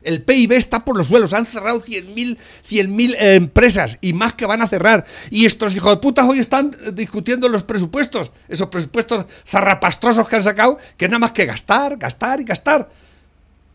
El 0.02 0.22
PIB 0.22 0.52
está 0.52 0.82
por 0.82 0.96
los 0.96 1.08
suelos, 1.08 1.34
han 1.34 1.44
cerrado 1.44 1.78
100.000 1.82 2.38
100.000 2.66 3.14
eh, 3.18 3.34
empresas 3.34 3.98
y 4.00 4.14
más 4.14 4.32
que 4.32 4.46
van 4.46 4.62
a 4.62 4.66
cerrar. 4.68 5.04
Y 5.30 5.44
estos 5.44 5.74
hijos 5.76 5.90
de 5.94 5.98
putas 6.00 6.26
hoy 6.26 6.38
están 6.38 6.74
eh, 6.86 6.92
discutiendo 6.94 7.50
los 7.50 7.64
presupuestos, 7.64 8.32
esos 8.48 8.68
presupuestos 8.70 9.26
zarrapastrosos 9.46 10.26
que 10.26 10.36
han 10.36 10.42
sacado, 10.42 10.78
que 10.96 11.06
nada 11.06 11.18
más 11.18 11.32
que 11.32 11.44
gastar, 11.44 11.98
gastar 11.98 12.40
y 12.40 12.44
gastar. 12.44 12.88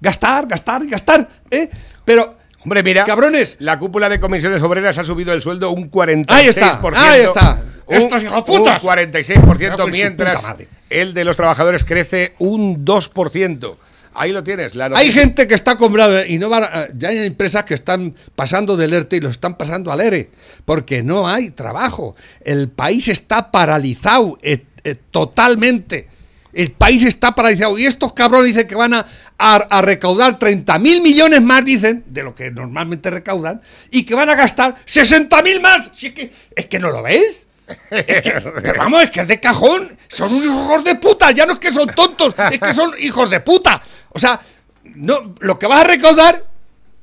Gastar, 0.05 0.45
gastar 0.47 0.83
y 0.83 0.87
gastar. 0.87 1.27
¿eh? 1.49 1.67
Pero, 2.05 2.37
Hombre, 2.63 2.83
mira. 2.83 3.03
cabrones, 3.03 3.57
La 3.59 3.79
cúpula 3.79 4.07
de 4.07 4.19
comisiones 4.19 4.61
obreras 4.61 4.97
ha 4.99 5.03
subido 5.03 5.33
el 5.33 5.41
sueldo 5.41 5.71
un 5.71 5.89
46%. 5.89 6.25
Ahí 6.27 6.47
está, 6.47 6.79
ahí 6.95 7.21
está. 7.21 7.63
Un, 7.87 7.95
Estos 7.95 8.23
un 8.23 8.29
46%, 8.29 9.59
Me 9.59 9.67
cago 9.69 9.87
en 9.87 9.93
su 9.93 9.97
mientras 9.97 10.43
el 10.89 11.13
de 11.15 11.25
los 11.25 11.35
trabajadores 11.35 11.83
crece 11.83 12.33
un 12.37 12.85
2%. 12.85 13.75
Ahí 14.13 14.31
lo 14.31 14.43
tienes. 14.43 14.75
La 14.75 14.85
Hay 14.93 15.11
gente 15.11 15.47
que 15.47 15.55
está 15.55 15.75
comprando 15.75 16.23
y 16.25 16.37
no 16.37 16.49
va 16.49 16.57
a- 16.59 16.87
ya 16.95 17.09
hay 17.09 17.25
empresas 17.25 17.63
que 17.65 17.73
están 17.73 18.15
pasando 18.35 18.77
del 18.77 18.93
ERTE 18.93 19.17
y 19.17 19.19
los 19.21 19.31
están 19.33 19.55
pasando 19.57 19.91
al 19.91 20.01
ERE 20.01 20.29
porque 20.65 21.01
no 21.03 21.27
hay 21.27 21.49
trabajo. 21.49 22.15
El 22.41 22.69
país 22.69 23.07
está 23.07 23.51
paralizado 23.51 24.37
eh, 24.41 24.63
eh, 24.83 24.95
totalmente. 25.11 26.07
El 26.53 26.71
país 26.71 27.03
está 27.03 27.35
paralizado 27.35 27.77
y 27.77 27.85
estos 27.85 28.13
cabrones 28.13 28.47
dicen 28.47 28.65
que 28.67 28.75
van 28.75 28.93
a, 28.93 29.05
a- 29.37 29.55
a 29.55 29.81
recaudar 29.81 30.39
30 30.39 30.79
mil 30.79 31.01
millones 31.01 31.41
más, 31.41 31.63
dicen, 31.65 32.03
de 32.07 32.23
lo 32.23 32.33
que 32.33 32.51
normalmente 32.51 33.09
recaudan, 33.09 33.61
y 33.91 34.03
que 34.03 34.15
van 34.15 34.29
a 34.29 34.35
gastar 34.35 34.75
60 34.85 35.41
mil 35.41 35.59
más. 35.61 35.89
Si 35.93 36.07
es 36.07 36.13
que, 36.13 36.33
es 36.55 36.65
que 36.67 36.79
no 36.79 36.89
lo 36.89 37.01
ves. 37.03 37.47
Es 37.89 38.21
que, 38.21 38.31
pero 38.63 38.73
vamos, 38.77 39.03
es 39.03 39.11
que 39.11 39.21
es 39.21 39.27
de 39.27 39.39
cajón. 39.39 39.97
Son 40.07 40.31
unos 40.33 40.45
hijos 40.45 40.83
de 40.83 40.95
puta. 40.95 41.31
Ya 41.31 41.45
no 41.45 41.53
es 41.53 41.59
que 41.59 41.73
son 41.73 41.87
tontos, 41.89 42.35
es 42.51 42.59
que 42.59 42.73
son 42.73 42.91
hijos 42.99 43.29
de 43.29 43.39
puta. 43.41 43.81
O 44.09 44.19
sea, 44.19 44.39
no, 44.83 45.33
lo 45.39 45.57
que 45.59 45.67
vas 45.67 45.81
a 45.81 45.83
recaudar, 45.85 46.43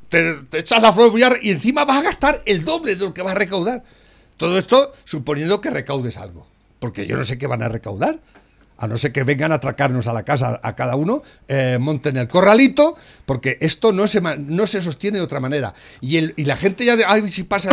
te, 0.08 0.34
te 0.50 0.58
echas 0.58 0.80
la 0.80 0.92
flor 0.92 1.12
y 1.42 1.50
encima 1.50 1.84
vas 1.84 1.98
a 1.98 2.02
gastar 2.02 2.40
el 2.46 2.64
doble 2.64 2.94
de 2.96 3.04
lo 3.04 3.12
que 3.14 3.22
vas 3.22 3.34
a 3.34 3.38
recaudar. 3.38 3.82
Todo 4.36 4.56
esto 4.58 4.94
suponiendo 5.04 5.60
que 5.60 5.70
recaudes 5.70 6.16
algo. 6.16 6.46
Porque 6.78 7.06
yo 7.06 7.16
no 7.16 7.24
sé 7.24 7.38
qué 7.38 7.46
van 7.46 7.62
a 7.62 7.68
recaudar. 7.68 8.18
A 8.82 8.88
no 8.88 8.96
ser 8.96 9.12
que 9.12 9.22
vengan 9.22 9.52
a 9.52 9.54
atracarnos 9.54 10.08
a 10.08 10.12
la 10.12 10.24
casa 10.24 10.58
a 10.60 10.74
cada 10.74 10.96
uno, 10.96 11.22
eh, 11.46 11.78
monten 11.80 12.16
el 12.16 12.26
corralito, 12.26 12.96
porque 13.26 13.56
esto 13.60 13.92
no 13.92 14.08
se, 14.08 14.20
no 14.20 14.66
se 14.66 14.82
sostiene 14.82 15.18
de 15.18 15.24
otra 15.24 15.38
manera. 15.38 15.72
Y, 16.00 16.16
el, 16.16 16.34
y 16.36 16.46
la 16.46 16.56
gente 16.56 16.84
ya, 16.84 16.96
de, 16.96 17.04
ay, 17.06 17.30
si 17.30 17.44
pasa 17.44 17.70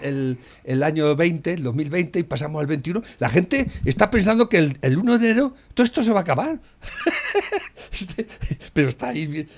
el, 0.00 0.38
el- 0.64 0.82
año 0.84 1.16
20, 1.16 1.54
el 1.54 1.64
2020 1.64 2.20
y 2.20 2.22
pasamos 2.22 2.60
al 2.60 2.68
21, 2.68 3.02
la 3.18 3.28
gente 3.28 3.68
está 3.84 4.08
pensando 4.08 4.48
que 4.48 4.58
el, 4.58 4.78
el 4.82 4.98
1 4.98 5.18
de 5.18 5.30
enero 5.30 5.54
todo 5.74 5.82
esto 5.84 6.04
se 6.04 6.12
va 6.12 6.20
a 6.20 6.22
acabar. 6.22 6.60
Este- 7.92 8.28
pero 8.72 8.88
está 8.88 9.08
ahí. 9.08 9.48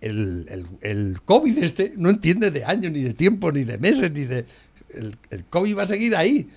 El, 0.00 1.18
COVID 1.24 1.58
este 1.62 1.92
no 1.96 2.08
entiende 2.08 2.52
de 2.52 2.64
años, 2.64 2.92
ni 2.92 3.00
de 3.02 3.14
tiempo, 3.14 3.50
ni 3.50 3.64
de 3.64 3.78
meses, 3.78 4.12
ni 4.12 4.24
de... 4.24 4.46
El, 4.94 5.44
COVID 5.50 5.76
va 5.76 5.82
a 5.82 5.86
seguir 5.86 6.14
ahí. 6.14 6.48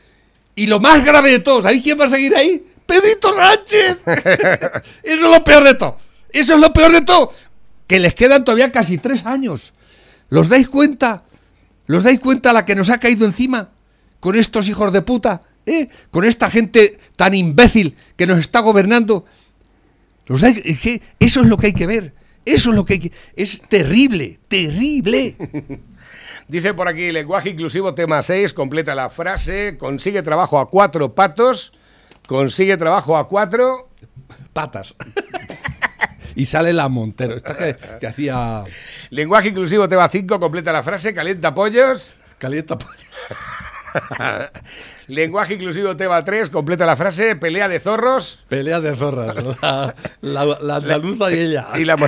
Y 0.56 0.68
lo 0.68 0.80
más 0.80 1.04
grave 1.04 1.32
de 1.32 1.40
todo, 1.40 1.64
¿sabéis 1.64 1.82
quién 1.82 2.00
va 2.00 2.06
a 2.06 2.10
seguir 2.10 2.36
ahí? 2.36 2.64
¡Pedrito 3.02 3.34
Sánchez! 3.34 3.98
Eso 5.04 5.16
es 5.16 5.22
lo 5.22 5.44
peor 5.44 5.64
de 5.64 5.74
todo. 5.74 5.98
Eso 6.30 6.54
es 6.56 6.60
lo 6.60 6.72
peor 6.74 6.92
de 6.92 7.02
todo. 7.02 7.34
Que 7.88 8.00
les 8.00 8.14
quedan 8.14 8.44
todavía 8.44 8.72
casi 8.72 8.98
tres 8.98 9.26
años. 9.26 9.74
¿Los 10.30 10.48
dais 10.50 10.68
cuenta? 10.70 11.24
¿Los 11.88 12.04
dais 12.04 12.20
cuenta 12.20 12.54
la 12.54 12.66
que 12.66 12.76
nos 12.76 12.90
ha 12.90 13.00
caído 13.00 13.26
encima? 13.26 13.70
Con 14.20 14.36
estos 14.36 14.70
hijos 14.70 14.94
de 14.94 15.02
puta, 15.02 15.42
¿eh? 15.66 15.90
Con 16.12 16.24
esta 16.24 16.50
gente 16.50 16.98
tan 17.16 17.34
imbécil 17.34 17.96
que 18.16 18.28
nos 18.28 18.40
está 18.40 18.60
gobernando. 18.60 19.26
¿Los 20.28 20.42
dais- 20.42 21.02
eso 21.20 21.42
es 21.42 21.48
lo 21.48 21.58
que 21.58 21.68
hay 21.68 21.74
que 21.74 21.88
ver. 21.88 22.14
Eso 22.46 22.70
es 22.70 22.76
lo 22.76 22.86
que 22.86 22.94
hay 22.94 23.00
que... 23.00 23.12
Es 23.36 23.62
terrible, 23.68 24.40
terrible. 24.48 25.36
Dice 26.48 26.74
por 26.74 26.88
aquí, 26.88 27.12
lenguaje 27.12 27.50
inclusivo, 27.50 27.96
tema 27.96 28.22
6, 28.22 28.54
completa 28.54 28.94
la 28.96 29.10
frase, 29.10 29.78
consigue 29.78 30.22
trabajo 30.24 30.60
a 30.60 30.70
cuatro 30.70 31.16
patos, 31.16 31.72
consigue 32.28 32.78
trabajo 32.78 33.18
a 33.18 33.28
cuatro... 33.28 33.90
Patas. 34.54 34.96
y 36.36 36.46
sale 36.46 36.74
la 36.74 36.88
Montero. 36.90 37.36
Esta 37.36 37.58
que, 37.58 37.76
que 38.00 38.08
hacía... 38.08 38.64
Lenguaje 39.10 39.50
inclusivo, 39.50 39.90
tema 39.90 40.08
5, 40.08 40.40
completa 40.40 40.72
la 40.72 40.84
frase, 40.84 41.14
calienta 41.14 41.54
pollos. 41.54 42.14
Calienta 42.38 42.78
pollo. 42.78 42.98
Lenguaje 45.08 45.56
inclusivo, 45.56 45.96
tema 45.98 46.24
3, 46.24 46.50
completa 46.50 46.86
la 46.86 46.96
frase, 46.96 47.36
pelea 47.36 47.68
de 47.68 47.80
zorros. 47.80 48.44
Pelea 48.48 48.80
de 48.80 48.96
zorras. 48.96 49.36
La, 50.22 50.46
la, 50.46 51.32
y 51.32 51.40
ella. 51.40 51.68
Y 51.78 51.86
la... 51.86 51.98
mo- 51.98 52.08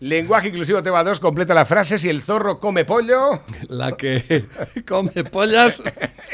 Lenguaje 0.00 0.48
inclusivo, 0.48 0.82
tema 0.82 1.02
2, 1.02 1.18
completa 1.20 1.54
la 1.54 1.64
frase, 1.64 1.96
si 1.98 2.10
el 2.10 2.22
zorro 2.22 2.58
come 2.58 2.84
pollo. 2.84 3.42
La 3.68 3.92
que 3.92 4.44
come 4.86 5.24
pollas. 5.24 5.82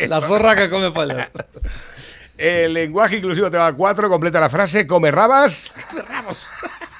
La 0.08 0.20
zorra 0.20 0.56
que 0.56 0.68
come 0.68 0.90
pollas. 0.90 1.28
El 2.40 2.72
lenguaje 2.72 3.16
inclusivo, 3.18 3.50
tema 3.50 3.70
4, 3.76 4.08
completa 4.08 4.40
la 4.40 4.48
frase, 4.48 4.86
come 4.86 5.10
rabas. 5.10 5.72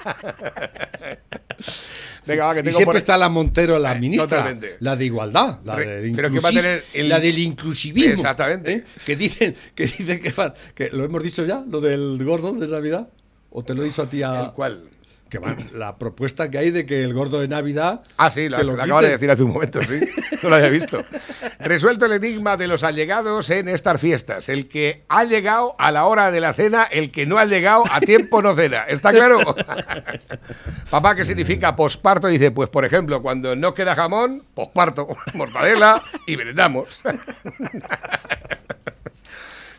Venga, 2.25 2.45
va, 2.45 2.53
que 2.53 2.59
Y 2.59 2.63
siempre 2.71 2.85
por- 2.85 2.95
está 2.97 3.17
la 3.17 3.27
Montero, 3.29 3.79
la 3.79 3.93
Eh, 3.95 3.99
ministra, 3.99 4.27
totalmente. 4.29 4.77
la 4.79 4.95
de 4.95 5.05
igualdad, 5.05 5.57
la, 5.63 5.75
Re- 5.75 6.01
del, 6.01 6.11
pero 6.15 6.29
que 6.31 6.39
va 6.39 6.49
a 6.49 6.51
inclusis- 6.51 6.61
tener 6.61 6.83
el- 6.93 7.09
la 7.09 7.19
del 7.19 7.39
inclusivismo. 7.39 8.13
Exactamente. 8.13 8.71
¿eh? 8.73 8.83
Que 9.05 9.15
dicen, 9.15 9.55
que 9.73 9.85
dicen 9.87 10.21
que 10.75 10.89
lo 10.91 11.03
hemos 11.03 11.23
dicho 11.23 11.43
ya, 11.45 11.63
lo 11.67 11.81
del 11.81 12.23
gordo 12.23 12.51
de 12.53 12.67
Navidad. 12.67 13.07
¿O 13.49 13.63
te 13.63 13.73
lo 13.73 13.83
hizo 13.85 14.03
a 14.03 14.09
ti 14.09 14.21
a, 14.23 14.45
¿El 14.45 14.51
cuál? 14.51 14.83
Que 15.31 15.39
van, 15.39 15.69
la 15.73 15.97
propuesta 15.97 16.51
que 16.51 16.57
hay 16.57 16.71
de 16.71 16.85
que 16.85 17.05
el 17.05 17.13
gordo 17.13 17.39
de 17.39 17.47
Navidad. 17.47 18.01
Ah, 18.17 18.29
sí, 18.29 18.49
lo, 18.49 18.61
lo 18.61 18.73
acabas 18.73 19.05
de 19.05 19.11
decir 19.11 19.31
hace 19.31 19.43
un 19.43 19.53
momento, 19.53 19.81
sí. 19.81 20.01
No 20.43 20.49
lo 20.49 20.55
había 20.55 20.67
visto. 20.69 21.03
Resuelto 21.59 22.05
el 22.05 22.11
enigma 22.11 22.57
de 22.57 22.67
los 22.67 22.83
allegados 22.83 23.49
en 23.49 23.69
estas 23.69 24.01
fiestas. 24.01 24.49
El 24.49 24.67
que 24.67 25.05
ha 25.07 25.23
llegado 25.23 25.73
a 25.79 25.89
la 25.91 26.05
hora 26.05 26.31
de 26.31 26.41
la 26.41 26.51
cena, 26.51 26.83
el 26.83 27.11
que 27.11 27.25
no 27.25 27.37
ha 27.37 27.45
llegado 27.45 27.83
a 27.89 28.01
tiempo 28.01 28.41
no 28.41 28.53
cena. 28.53 28.83
¿Está 28.89 29.11
claro? 29.11 29.39
Papá, 30.89 31.15
¿qué 31.15 31.23
significa 31.23 31.77
posparto? 31.77 32.27
Dice, 32.27 32.51
pues 32.51 32.69
por 32.69 32.83
ejemplo, 32.83 33.21
cuando 33.21 33.55
no 33.55 33.73
queda 33.73 33.95
jamón, 33.95 34.43
posparto, 34.53 35.07
mortadela 35.33 36.03
y 36.27 36.35
merendamos. 36.35 36.99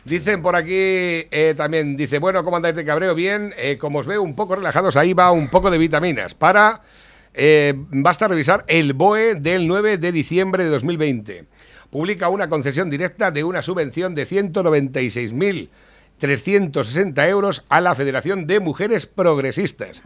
Dicen 0.05 0.41
por 0.41 0.55
aquí 0.57 0.73
eh, 0.73 1.53
también, 1.55 1.95
dice, 1.95 2.19
bueno, 2.19 2.43
¿cómo 2.43 2.57
andáis 2.57 2.75
de 2.75 2.83
cabreo? 2.83 3.15
Bien, 3.15 3.53
eh, 3.57 3.77
como 3.77 3.99
os 3.99 4.05
veo 4.05 4.21
un 4.21 4.35
poco 4.35 4.55
relajados, 4.55 4.97
ahí 4.97 5.13
va 5.13 5.31
un 5.31 5.47
poco 5.47 5.71
de 5.71 5.77
vitaminas 5.77 6.33
para, 6.35 6.81
eh, 7.33 7.73
basta 7.75 8.27
revisar 8.27 8.65
el 8.67 8.91
BOE 8.91 9.35
del 9.35 9.65
9 9.65 9.97
de 9.97 10.11
diciembre 10.11 10.65
de 10.65 10.69
2020. 10.71 11.45
Publica 11.89 12.27
una 12.27 12.49
concesión 12.49 12.89
directa 12.89 13.31
de 13.31 13.45
una 13.45 13.61
subvención 13.61 14.13
de 14.13 14.25
196.360 16.23 17.29
euros 17.29 17.63
a 17.69 17.81
la 17.81 17.95
Federación 17.95 18.47
de 18.47 18.59
Mujeres 18.59 19.05
Progresistas 19.05 20.01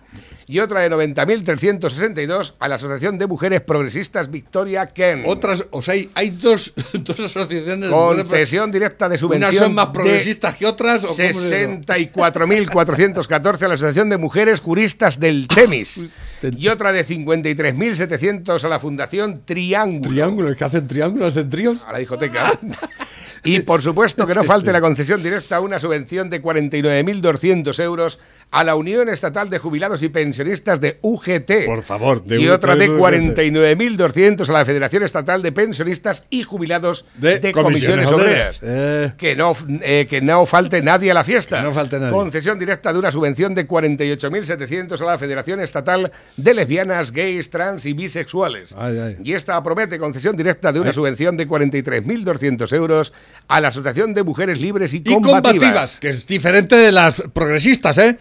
y 0.48 0.60
otra 0.60 0.80
de 0.80 0.90
90.362 0.90 2.54
a 2.60 2.68
la 2.68 2.76
Asociación 2.76 3.18
de 3.18 3.28
Mujeres 3.28 3.62
Progresistas 3.62 4.32
Victoria 4.32 4.88
Ken. 4.88 5.24
Otras, 5.26 5.66
o 5.72 5.82
sea, 5.82 5.96
hay, 5.96 6.10
hay 6.14 6.30
dos, 6.30 6.74
dos 6.94 7.20
asociaciones. 7.20 7.90
de 7.90 7.96
mujeres 7.96 8.26
Concesión 8.28 8.72
directa 8.72 9.10
de 9.10 9.18
subvención. 9.18 9.50
Unas 9.50 9.60
son 9.60 9.76
más 9.76 9.88
de 9.88 9.94
progresistas 9.94 10.56
que 10.56 10.66
otras. 10.66 11.04
¿o 11.04 11.08
cómo 11.08 11.20
es 11.20 11.36
eso? 11.36 11.50
64.414 11.50 13.64
a 13.64 13.68
la 13.68 13.74
Asociación 13.74 14.10
de 14.10 14.18
Mujeres 14.18 14.62
Juristas 14.62 15.20
del 15.20 15.48
Temis. 15.48 16.04
Y 16.40 16.68
otra 16.68 16.92
de 16.92 17.04
53.700 17.04 18.64
a 18.64 18.68
la 18.68 18.80
Fundación 18.80 19.42
Triángulo. 19.44 20.08
Triángulos, 20.08 20.56
que 20.56 20.64
hacen 20.64 20.88
triángulos 20.88 21.36
en 21.36 21.50
tríos. 21.50 21.84
A 21.84 21.92
la 21.92 21.98
discoteca. 21.98 22.60
Y 23.48 23.62
por 23.62 23.82
supuesto 23.82 24.28
que 24.28 24.36
no 24.36 24.44
falte 24.44 24.74
la 24.74 24.82
concesión 24.82 25.24
directa 25.24 25.56
a 25.56 25.62
una 25.62 25.80
subvención 25.80 26.30
de 26.30 26.42
49.200 26.42 27.80
euros 27.82 28.20
a 28.50 28.64
la 28.64 28.76
Unión 28.76 29.10
Estatal 29.10 29.50
de 29.50 29.60
Jubilados 29.60 30.02
y 30.04 30.10
Pensionistas 30.10 30.80
de 30.80 30.98
UGT. 31.02 31.66
Por 31.66 31.84
favor, 31.84 32.24
de 32.24 32.40
y 32.40 32.48
otra 32.48 32.76
de 32.76 32.90
UGT. 32.90 33.00
49.200 33.38 34.50
a 34.50 34.54
la 34.54 34.66
Federación 34.66 35.04
Estatal 35.04 35.42
de 35.42 35.52
Pensionistas 35.52 36.24
y 36.30 36.44
Jubilados 36.44 37.06
de, 37.16 37.40
De 37.40 37.52
Comisiones, 37.52 38.10
Obreras. 38.10 38.60
Eh. 38.62 39.12
Que, 39.18 39.36
no, 39.36 39.56
eh, 39.82 40.06
que 40.10 40.22
no 40.22 40.46
falte 40.46 40.82
nadie 40.82 41.12
a 41.12 41.14
la 41.14 41.24
fiesta. 41.24 41.58
Que 41.58 41.64
no 41.64 41.74
falte 41.74 42.00
nadie. 42.00 42.14
Concesión 42.14 42.58
directa 42.58 42.94
de 42.94 43.00
una 43.00 43.12
subvención 43.12 43.54
de 43.54 43.68
48.700 43.68 45.02
a 45.02 45.06
la 45.06 45.18
Federación 45.20 45.60
Estatal 45.60 46.12
de 46.38 46.54
Lesbianas, 46.54 47.12
Gays, 47.12 47.50
Trans 47.50 47.86
y 47.86 47.94
Bisexuales. 47.94 48.74
Ay, 48.78 48.98
ay. 48.98 49.18
Y 49.24 49.34
esta 49.34 49.62
promete 49.62 49.98
concesión 49.98 50.38
directa 50.38 50.72
de 50.72 50.80
una 50.80 50.94
subvención 50.94 51.36
de 51.38 51.48
43.200 51.48 52.74
euros 52.76 53.14
a 53.48 53.60
la 53.62 53.68
Asociación 53.70 54.14
de 54.14 54.24
Mujeres 54.24 54.60
Libres 54.62 54.94
y 54.94 54.98
Y 54.98 55.14
Combativas. 55.14 55.42
combativas, 55.44 56.00
que 56.00 56.10
es 56.10 56.26
diferente 56.26 56.76
de 56.76 56.92
las 56.92 57.22
progresistas, 57.34 57.98
¿eh? 57.98 58.18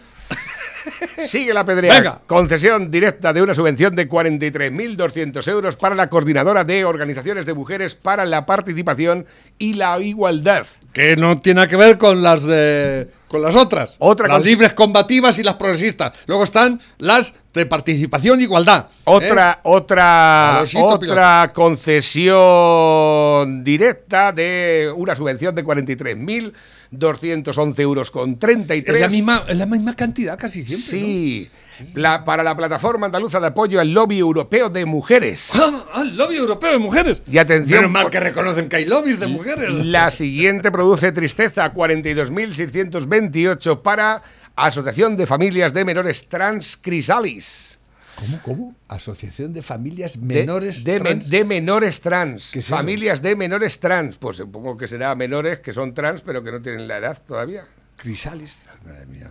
Sigue 1.17 1.53
la 1.53 1.65
pedrea. 1.65 1.93
Venga. 1.93 2.21
Concesión 2.27 2.89
directa 2.91 3.33
de 3.33 3.41
una 3.41 3.53
subvención 3.53 3.95
de 3.95 4.07
43.200 4.09 5.47
euros 5.49 5.75
para 5.75 5.95
la 5.95 6.09
Coordinadora 6.09 6.63
de 6.63 6.85
Organizaciones 6.85 7.45
de 7.45 7.53
Mujeres 7.53 7.95
para 7.95 8.25
la 8.25 8.45
Participación 8.45 9.25
y 9.57 9.73
la 9.73 9.99
Igualdad. 9.99 10.65
Que 10.93 11.15
no 11.15 11.39
tiene 11.39 11.55
nada 11.57 11.67
que 11.67 11.75
ver 11.77 11.97
con 11.97 12.21
las 12.21 12.43
de 12.43 13.09
con 13.27 13.41
las 13.41 13.55
otras. 13.57 13.95
Otra 13.99 14.27
las 14.27 14.37
con- 14.37 14.45
libres 14.45 14.73
combativas 14.73 15.37
y 15.37 15.43
las 15.43 15.55
progresistas. 15.55 16.13
Luego 16.27 16.43
están 16.43 16.79
las 16.97 17.33
de 17.57 17.65
participación 17.65 18.39
e 18.39 18.43
igualdad. 18.43 18.85
¿eh? 18.89 18.93
Otra, 19.03 19.59
otra, 19.63 20.63
otra 20.81 21.51
concesión 21.53 23.63
directa 23.63 24.31
de 24.31 24.93
una 24.95 25.15
subvención 25.15 25.53
de 25.55 25.65
43.211 25.65 27.79
euros 27.79 28.11
con 28.11 28.37
33. 28.39 28.95
Es 28.95 29.01
la 29.01 29.09
misma, 29.09 29.43
es 29.47 29.57
la 29.57 29.65
misma 29.65 29.95
cantidad 29.95 30.37
casi 30.37 30.63
siempre. 30.63 30.87
Sí, 30.87 31.49
la, 31.93 32.23
para 32.23 32.43
la 32.43 32.55
plataforma 32.55 33.07
andaluza 33.07 33.39
de 33.39 33.47
apoyo 33.47 33.79
al 33.79 33.93
lobby 33.93 34.19
europeo 34.19 34.69
de 34.69 34.85
mujeres. 34.85 35.51
Ah, 35.93 36.01
el 36.01 36.17
lobby 36.17 36.35
europeo 36.35 36.71
de 36.71 36.77
mujeres. 36.77 37.21
Y 37.31 37.37
atención, 37.37 37.79
Menos 37.79 37.91
mal 37.91 38.09
que 38.09 38.19
reconocen 38.19 38.67
que 38.69 38.75
hay 38.75 38.85
lobbies 38.85 39.19
de 39.19 39.27
mujeres. 39.27 39.69
La 39.85 40.11
siguiente 40.11 40.71
produce 40.71 41.11
tristeza, 41.11 41.73
42.628 41.73 43.81
para 43.81 44.21
Asociación 44.57 45.15
de 45.15 45.27
Familias 45.27 45.71
de 45.71 45.85
Menores 45.85 46.27
Trans 46.29 46.77
Crisalis. 46.77 47.77
¿Cómo, 48.15 48.41
cómo? 48.41 48.75
Asociación 48.87 49.53
de 49.53 49.61
Familias 49.61 50.17
Menores 50.17 50.83
de, 50.83 50.99
trans. 50.99 51.29
de 51.29 51.45
menores 51.45 52.01
trans. 52.01 52.49
¿Qué 52.51 52.59
es 52.59 52.65
eso? 52.65 52.75
familias 52.75 53.21
de 53.21 53.35
menores 53.35 53.79
trans. 53.79 54.17
Pues 54.17 54.37
supongo 54.37 54.75
que 54.75 54.87
será 54.87 55.13
menores 55.13 55.59
que 55.59 55.73
son 55.73 55.93
trans, 55.93 56.21
pero 56.21 56.43
que 56.43 56.51
no 56.51 56.59
tienen 56.59 56.87
la 56.87 56.97
edad 56.97 57.21
todavía. 57.23 57.65
Crisales. 57.97 58.63
Madre 58.83 59.05
mía. 59.05 59.29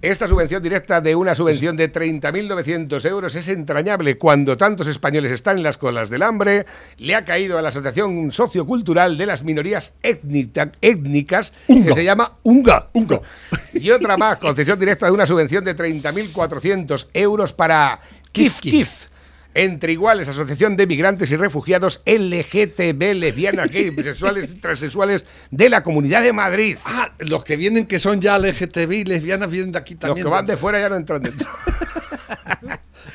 Esta 0.00 0.28
subvención 0.28 0.62
directa 0.62 1.00
de 1.00 1.16
una 1.16 1.34
subvención 1.34 1.76
de 1.76 1.92
30.900 1.92 3.04
euros 3.04 3.34
es 3.34 3.48
entrañable 3.48 4.16
cuando 4.16 4.56
tantos 4.56 4.86
españoles 4.86 5.32
están 5.32 5.56
en 5.56 5.64
las 5.64 5.76
colas 5.76 6.08
del 6.08 6.22
hambre. 6.22 6.66
Le 6.98 7.16
ha 7.16 7.24
caído 7.24 7.58
a 7.58 7.62
la 7.62 7.70
Asociación 7.70 8.30
Sociocultural 8.30 9.16
de 9.18 9.26
las 9.26 9.42
Minorías 9.42 9.94
Étnica- 10.04 10.70
Étnicas, 10.80 11.52
que 11.66 11.92
se 11.92 12.04
llama 12.04 12.34
UNGA. 12.44 12.86
Unga. 12.92 13.20
Y 13.74 13.90
otra 13.90 14.16
más, 14.16 14.38
concesión 14.38 14.78
directa 14.78 15.06
de 15.06 15.12
una 15.12 15.26
subvención 15.26 15.64
de 15.64 15.76
30.400 15.76 17.08
euros 17.14 17.52
para 17.52 17.98
Kif 18.30 18.60
Kif. 18.60 19.06
Entre 19.58 19.92
iguales, 19.92 20.28
Asociación 20.28 20.76
de 20.76 20.86
Migrantes 20.86 21.32
y 21.32 21.36
Refugiados 21.36 22.00
LGTB, 22.06 23.14
lesbianas, 23.14 23.68
gays, 23.72 23.94
bisexuales 23.94 24.52
y 24.52 24.54
transexuales 24.54 25.24
de 25.50 25.68
la 25.68 25.82
Comunidad 25.82 26.22
de 26.22 26.32
Madrid. 26.32 26.76
Ah, 26.84 27.12
los 27.18 27.42
que 27.42 27.56
vienen 27.56 27.88
que 27.88 27.98
son 27.98 28.20
ya 28.20 28.38
LGTB 28.38 28.92
y 28.92 29.04
lesbianas 29.04 29.50
vienen 29.50 29.72
de 29.72 29.78
aquí 29.78 29.94
Los 29.94 30.00
también. 30.00 30.24
que 30.24 30.30
van 30.30 30.46
de 30.46 30.56
fuera 30.56 30.78
ya 30.78 30.88
no 30.88 30.94
entran 30.96 31.22
dentro. 31.22 31.48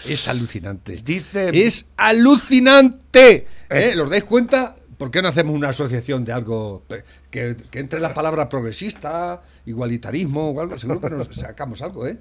Es 0.06 0.28
alucinante. 0.28 1.02
Dice 1.02 1.50
Es 1.54 1.86
alucinante. 1.96 3.48
¿Eh? 3.70 3.94
¿Los 3.96 4.10
dais 4.10 4.26
cuenta? 4.26 4.76
¿Por 4.98 5.12
qué 5.12 5.22
no 5.22 5.30
hacemos 5.30 5.56
una 5.56 5.70
asociación 5.70 6.26
de 6.26 6.34
algo 6.34 6.84
que, 7.30 7.56
que 7.72 7.80
entre 7.80 8.02
la 8.02 8.14
palabra 8.14 8.50
progresista, 8.50 9.42
igualitarismo 9.66 10.52
o 10.52 10.60
algo? 10.60 10.78
Seguro 10.78 11.00
que 11.00 11.10
nos 11.10 11.28
sacamos 11.32 11.82
algo, 11.82 12.06
¿eh? 12.06 12.18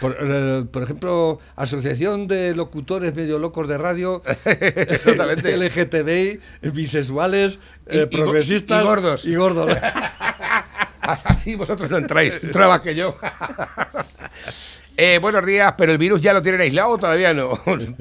Por, 0.00 0.16
eh, 0.20 0.64
por 0.70 0.82
ejemplo, 0.82 1.38
Asociación 1.56 2.28
de 2.28 2.54
Locutores 2.54 3.14
Medio 3.14 3.38
Locos 3.38 3.68
de 3.68 3.78
Radio, 3.78 4.22
Exactamente. 4.44 5.56
LGTBI, 5.56 6.40
bisexuales, 6.72 7.58
eh, 7.86 8.06
y 8.10 8.16
progresistas 8.16 8.82
y 8.82 8.86
gordos. 8.86 9.26
Y 9.26 9.34
gordos. 9.34 9.76
Así 11.00 11.54
vosotros 11.54 11.90
no 11.90 11.96
entráis, 11.96 12.38
entraba 12.42 12.82
que 12.82 12.94
yo. 12.94 13.16
Eh, 15.00 15.20
buenos 15.22 15.46
días, 15.46 15.74
pero 15.78 15.92
el 15.92 15.98
virus 15.98 16.20
ya 16.20 16.32
lo 16.32 16.42
tienen 16.42 16.60
aislado 16.60 16.88
o 16.88 16.98
todavía 16.98 17.32
no. 17.32 17.52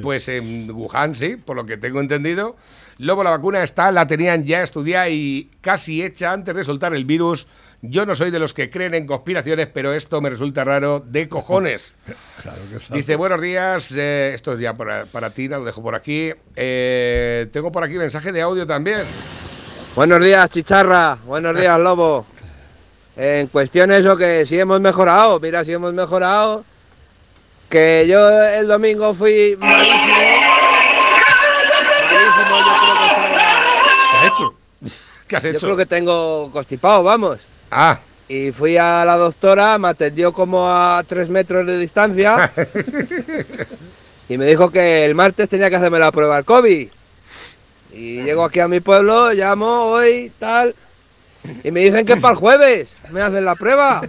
Pues 0.01 0.27
en 0.29 0.71
Wuhan 0.71 1.13
sí, 1.13 1.35
por 1.35 1.55
lo 1.55 1.63
que 1.63 1.77
tengo 1.77 1.99
entendido. 1.99 2.55
Luego 2.97 3.23
la 3.23 3.29
vacuna 3.29 3.61
está, 3.61 3.91
la 3.91 4.07
tenían 4.07 4.45
ya 4.45 4.63
estudiada 4.63 5.07
y 5.07 5.51
casi 5.61 6.01
hecha 6.01 6.33
antes 6.33 6.55
de 6.55 6.63
soltar 6.63 6.95
el 6.95 7.05
virus. 7.05 7.45
Yo 7.81 8.07
no 8.07 8.15
soy 8.15 8.31
de 8.31 8.39
los 8.39 8.55
que 8.55 8.71
creen 8.71 8.95
en 8.95 9.05
conspiraciones, 9.05 9.67
pero 9.71 9.93
esto 9.93 10.19
me 10.19 10.31
resulta 10.31 10.63
raro 10.63 10.99
de 11.05 11.29
cojones. 11.29 11.93
Dice, 12.89 13.15
buenos 13.15 13.39
días, 13.39 13.91
eh, 13.95 14.31
esto 14.33 14.53
es 14.53 14.59
ya 14.59 14.73
para, 14.75 15.05
para 15.05 15.29
ti, 15.29 15.47
lo 15.47 15.63
dejo 15.63 15.83
por 15.83 15.93
aquí. 15.93 16.31
Eh, 16.55 17.47
tengo 17.53 17.71
por 17.71 17.83
aquí 17.83 17.93
mensaje 17.93 18.31
de 18.31 18.41
audio 18.41 18.65
también. 18.65 18.97
Buenos 19.95 20.23
días, 20.23 20.49
Chicharra. 20.49 21.19
Buenos 21.25 21.55
días, 21.55 21.77
Lobo. 21.79 22.25
En 23.15 23.47
cuestión 23.47 23.91
eso 23.91 24.17
que 24.17 24.45
si 24.45 24.59
hemos 24.59 24.81
mejorado, 24.81 25.39
mira 25.39 25.63
si 25.63 25.73
hemos 25.73 25.93
mejorado. 25.93 26.63
Que 27.69 28.05
yo 28.07 28.27
el 28.43 28.67
domingo 28.67 29.13
fui 29.13 29.55
malísimo. 29.59 29.97
Malísimo, 32.13 32.57
yo 32.59 32.73
creo 32.79 32.97
que 32.97 33.07
estaba- 33.07 33.31
¿Qué 34.11 34.17
ha 34.17 34.27
hecho? 34.27 34.53
¿Qué 35.27 35.35
has 35.35 35.43
Yo 35.43 35.49
hecho? 35.49 35.59
creo 35.59 35.77
que 35.77 35.85
tengo 35.85 36.49
constipado, 36.51 37.03
vamos. 37.03 37.39
Ah, 37.71 37.99
Y 38.29 38.51
fui 38.51 38.77
a 38.77 39.03
la 39.05 39.15
doctora, 39.17 39.77
me 39.77 39.87
atendió 39.89 40.33
como 40.33 40.69
a 40.69 41.03
tres 41.07 41.29
metros 41.29 41.65
de 41.65 41.77
distancia. 41.77 42.51
y 44.29 44.37
me 44.37 44.45
dijo 44.45 44.69
que 44.69 45.05
el 45.05 45.15
martes 45.15 45.49
tenía 45.49 45.69
que 45.69 45.77
hacerme 45.77 45.99
la 45.99 46.11
prueba 46.11 46.35
del 46.35 46.45
COVID. 46.45 46.87
Y 47.93 48.21
llego 48.23 48.43
aquí 48.43 48.59
a 48.59 48.67
mi 48.67 48.79
pueblo, 48.79 49.31
llamo 49.31 49.83
hoy, 49.85 50.31
tal. 50.39 50.75
Y 51.63 51.71
me 51.71 51.79
dicen 51.81 52.05
que 52.05 52.17
para 52.17 52.33
el 52.33 52.39
jueves 52.39 52.97
me 53.11 53.21
hacen 53.21 53.45
la 53.45 53.55
prueba. 53.55 54.01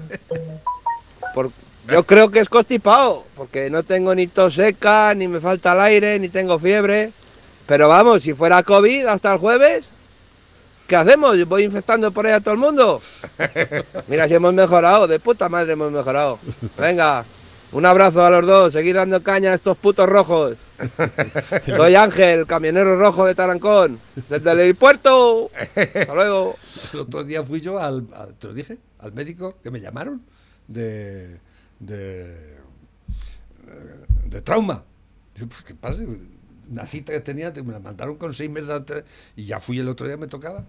Por- 1.34 1.50
yo 1.90 2.02
creo 2.04 2.30
que 2.30 2.40
es 2.40 2.48
constipado, 2.50 3.24
porque 3.36 3.70
no 3.70 3.82
tengo 3.82 4.14
ni 4.14 4.26
tos 4.26 4.54
seca, 4.54 5.14
ni 5.14 5.26
me 5.28 5.40
falta 5.40 5.72
el 5.72 5.80
aire, 5.80 6.18
ni 6.18 6.28
tengo 6.28 6.58
fiebre. 6.58 7.12
Pero 7.66 7.88
vamos, 7.88 8.22
si 8.22 8.34
fuera 8.34 8.62
COVID 8.62 9.06
hasta 9.06 9.32
el 9.32 9.38
jueves, 9.38 9.84
¿qué 10.88 10.96
hacemos? 10.96 11.44
¿Voy 11.46 11.62
infectando 11.64 12.10
por 12.10 12.26
ahí 12.26 12.32
a 12.32 12.40
todo 12.40 12.54
el 12.54 12.60
mundo? 12.60 13.00
Mira, 14.08 14.26
si 14.26 14.34
hemos 14.34 14.52
mejorado, 14.54 15.06
de 15.06 15.20
puta 15.20 15.48
madre 15.48 15.74
hemos 15.74 15.92
mejorado. 15.92 16.40
Venga, 16.76 17.24
Un 17.70 17.84
abrazo 17.84 18.24
a 18.24 18.30
los 18.30 18.46
dos, 18.46 18.72
seguir 18.72 18.94
dando 18.96 19.22
caña 19.22 19.52
a 19.52 19.54
estos 19.54 19.76
putos 19.76 20.08
rojos. 20.08 20.56
Soy 21.66 21.94
Ángel, 21.96 22.46
camionero 22.46 22.96
rojo 22.98 23.26
de 23.26 23.34
Tarancón, 23.34 23.98
desde 24.28 24.50
el 24.52 24.58
aeropuerto. 24.60 25.50
Hasta 25.76 26.14
luego. 26.14 26.56
El 26.94 27.00
otro 27.00 27.24
día 27.24 27.44
fui 27.44 27.60
yo 27.60 27.78
al, 27.78 28.06
al- 28.16 28.34
te 28.34 28.46
lo 28.46 28.54
dije, 28.54 28.78
al 29.00 29.12
médico 29.12 29.56
que 29.62 29.70
me 29.70 29.80
llamaron 29.80 30.22
de 30.66 31.36
de, 31.78 32.56
eh, 33.68 34.04
de 34.26 34.40
trauma. 34.42 34.82
Digo, 35.34 35.48
pues 35.48 35.62
qué 35.64 35.74
pasa, 35.74 36.02
una 36.70 36.86
cita 36.86 37.12
que 37.12 37.20
tenía, 37.20 37.52
te- 37.52 37.62
me 37.62 37.72
la 37.72 37.78
mandaron 37.78 38.16
con 38.16 38.34
seis 38.34 38.50
meses 38.50 38.70
antes, 38.70 39.04
y 39.36 39.44
ya 39.44 39.60
fui 39.60 39.78
el 39.78 39.88
otro 39.88 40.06
día, 40.06 40.16
me 40.16 40.26
tocaba. 40.26 40.64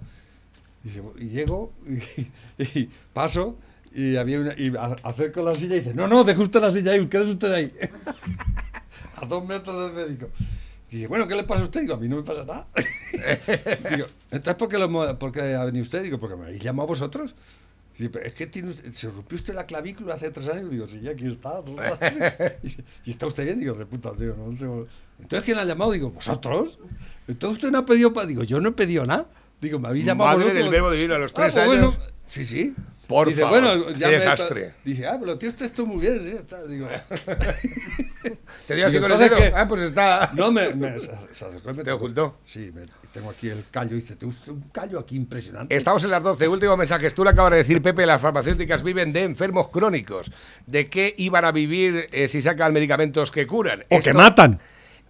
Y, 0.83 1.27
llego 1.27 1.73
y, 2.57 2.89
paso 3.13 3.57
y 3.93 4.15
había 4.15 4.39
una, 4.39 4.53
y 4.53 4.71
acerco 5.03 5.41
la 5.41 5.55
silla 5.55 5.75
y 5.75 5.79
dice, 5.79 5.93
no, 5.93 6.07
no, 6.07 6.23
deje 6.23 6.41
usted 6.41 6.61
la 6.61 6.73
silla 6.73 6.93
ahí, 6.93 7.05
quédese 7.07 7.31
usted 7.31 7.51
ahí. 7.51 7.73
a 9.15 9.25
dos 9.25 9.45
metros 9.45 9.93
del 9.93 10.05
médico. 10.05 10.29
Y 10.89 10.95
dice, 10.95 11.07
bueno, 11.07 11.27
¿qué 11.27 11.35
le 11.35 11.43
pasa 11.43 11.61
a 11.61 11.65
usted? 11.65 11.81
Digo, 11.81 11.93
a 11.93 11.97
mí 11.97 12.07
no 12.07 12.17
me 12.17 12.23
pasa 12.23 12.43
nada. 12.45 12.67
Digo, 13.91 14.07
entonces, 14.31 14.55
¿por 14.55 14.69
qué, 14.69 14.77
lo 14.79 15.59
ha 15.61 15.65
venido 15.65 15.83
usted? 15.83 16.01
Digo, 16.01 16.19
porque 16.19 16.35
me 16.35 16.45
habéis 16.45 16.61
llamado 16.63 16.87
vosotros. 16.87 17.35
Dice, 17.99 18.09
"Pero 18.09 18.25
es 18.25 18.33
que 18.33 18.47
tiene 18.47 18.69
usted- 18.69 18.93
se 18.93 19.09
rompió 19.09 19.35
usted 19.35 19.53
la 19.53 19.65
clavícula 19.67 20.15
hace 20.15 20.31
tres 20.31 20.47
años. 20.49 20.71
Digo, 20.71 20.87
sí, 20.87 21.07
aquí 21.07 21.27
está. 21.27 21.61
y, 22.63 22.77
y 23.05 23.11
está 23.11 23.27
usted 23.27 23.43
bien. 23.45 23.59
Digo, 23.59 23.75
de 23.75 23.85
puta, 23.85 24.11
tío. 24.13 24.35
No. 24.35 24.85
Entonces, 25.19 25.43
¿quién 25.45 25.57
ha 25.59 25.65
llamado? 25.65 25.91
Digo, 25.91 26.09
¿vosotros? 26.11 26.79
Entonces, 27.27 27.57
usted 27.57 27.71
no 27.71 27.79
ha 27.79 27.85
pedido 27.85 28.11
para. 28.13 28.25
Digo, 28.25 28.43
yo 28.43 28.59
no 28.59 28.69
he 28.69 28.71
pedido 28.71 29.05
nada. 29.05 29.27
Digo, 29.61 29.77
me 29.79 29.89
habéis 29.89 30.05
llamado 30.05 30.29
Madre 30.31 30.43
vosotros. 30.45 30.63
del 30.63 30.71
verbo 30.73 30.91
divino, 30.91 31.13
a 31.15 31.19
los 31.19 31.31
Ah, 31.31 31.35
tres 31.35 31.53
pues 31.53 31.67
años. 31.67 31.97
bueno. 31.97 32.11
Sí, 32.27 32.45
sí. 32.45 32.73
Por 33.05 33.27
dice, 33.27 33.41
favor, 33.41 33.59
bueno, 33.61 33.89
ya 33.91 34.07
me- 34.07 34.13
desastre. 34.13 34.75
Dice, 34.85 35.07
ah, 35.07 35.17
pero 35.19 35.37
tío, 35.37 35.49
usted 35.49 35.65
esto 35.65 35.85
muy 35.85 35.99
bien, 35.99 36.19
sí, 36.21 36.29
está. 36.29 36.63
Digo, 36.65 36.87
Te 38.67 38.75
dio 38.75 38.87
así 38.87 38.99
con 38.99 39.11
el 39.11 39.17
dedo. 39.17 39.35
Ah, 39.55 39.67
pues 39.67 39.81
está. 39.81 40.31
No, 40.35 40.51
me, 40.51 40.73
me- 40.75 40.99
se, 40.99 41.11
se 41.33 41.73
me 41.73 41.83
¿Te 41.83 41.91
ocultó? 41.91 42.37
Sí, 42.45 42.71
me- 42.73 42.85
tengo 43.11 43.29
aquí 43.29 43.49
el 43.49 43.63
callo. 43.71 43.95
Dice, 43.95 44.15
¿te 44.15 44.25
gusta 44.25 44.51
un 44.51 44.61
callo 44.71 44.99
aquí 44.99 45.15
impresionante? 45.15 45.75
Estamos 45.75 46.03
en 46.03 46.11
las 46.11 46.23
12. 46.23 46.47
Último 46.47 46.77
mensaje. 46.77 47.09
Tú 47.11 47.23
le 47.23 47.31
acabas 47.31 47.51
de 47.51 47.57
decir, 47.57 47.81
Pepe, 47.81 48.05
las 48.05 48.21
farmacéuticas 48.21 48.83
viven 48.83 49.11
de 49.13 49.23
enfermos 49.23 49.69
crónicos. 49.69 50.31
¿De 50.65 50.89
qué 50.89 51.15
iban 51.17 51.45
a 51.45 51.51
vivir 51.51 52.09
eh, 52.11 52.27
si 52.27 52.41
sacan 52.41 52.73
medicamentos 52.73 53.31
que 53.31 53.47
curan? 53.47 53.83
O 53.89 53.99
que 53.99 54.13
matan. 54.13 54.59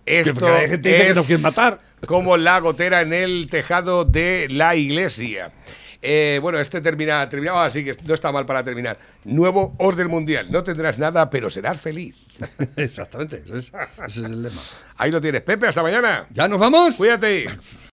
Esto 0.05 0.33
porque 0.33 0.55
hay 0.55 0.69
gente 0.69 0.89
que 0.89 0.95
dice 0.95 1.07
que 1.07 1.13
no 1.13 1.21
es 1.21 1.27
quieren 1.27 1.43
matar. 1.43 1.81
Como 2.05 2.37
la 2.37 2.59
gotera 2.59 3.01
en 3.01 3.13
el 3.13 3.47
tejado 3.49 4.05
de 4.05 4.47
la 4.49 4.75
iglesia. 4.75 5.51
Eh, 6.01 6.39
bueno, 6.41 6.59
este 6.59 6.79
termina, 6.79 7.27
terminaba 7.27 7.65
así 7.65 7.83
que 7.83 7.95
no 8.05 8.13
está 8.13 8.31
mal 8.31 8.45
para 8.45 8.63
terminar. 8.63 8.97
Nuevo 9.25 9.75
orden 9.77 10.07
mundial. 10.07 10.47
No 10.49 10.63
tendrás 10.63 10.97
nada, 10.97 11.29
pero 11.29 11.49
serás 11.49 11.79
feliz. 11.79 12.15
Exactamente, 12.77 13.43
ese 13.45 13.57
es, 13.57 13.65
ese 13.65 14.05
es 14.05 14.17
el 14.17 14.43
lema. 14.43 14.61
Ahí 14.97 15.11
lo 15.11 15.19
tienes, 15.19 15.41
Pepe. 15.41 15.67
Hasta 15.67 15.83
mañana. 15.83 16.25
¿Ya 16.31 16.47
nos 16.47 16.59
vamos? 16.59 16.95
Cuídate. 16.95 17.47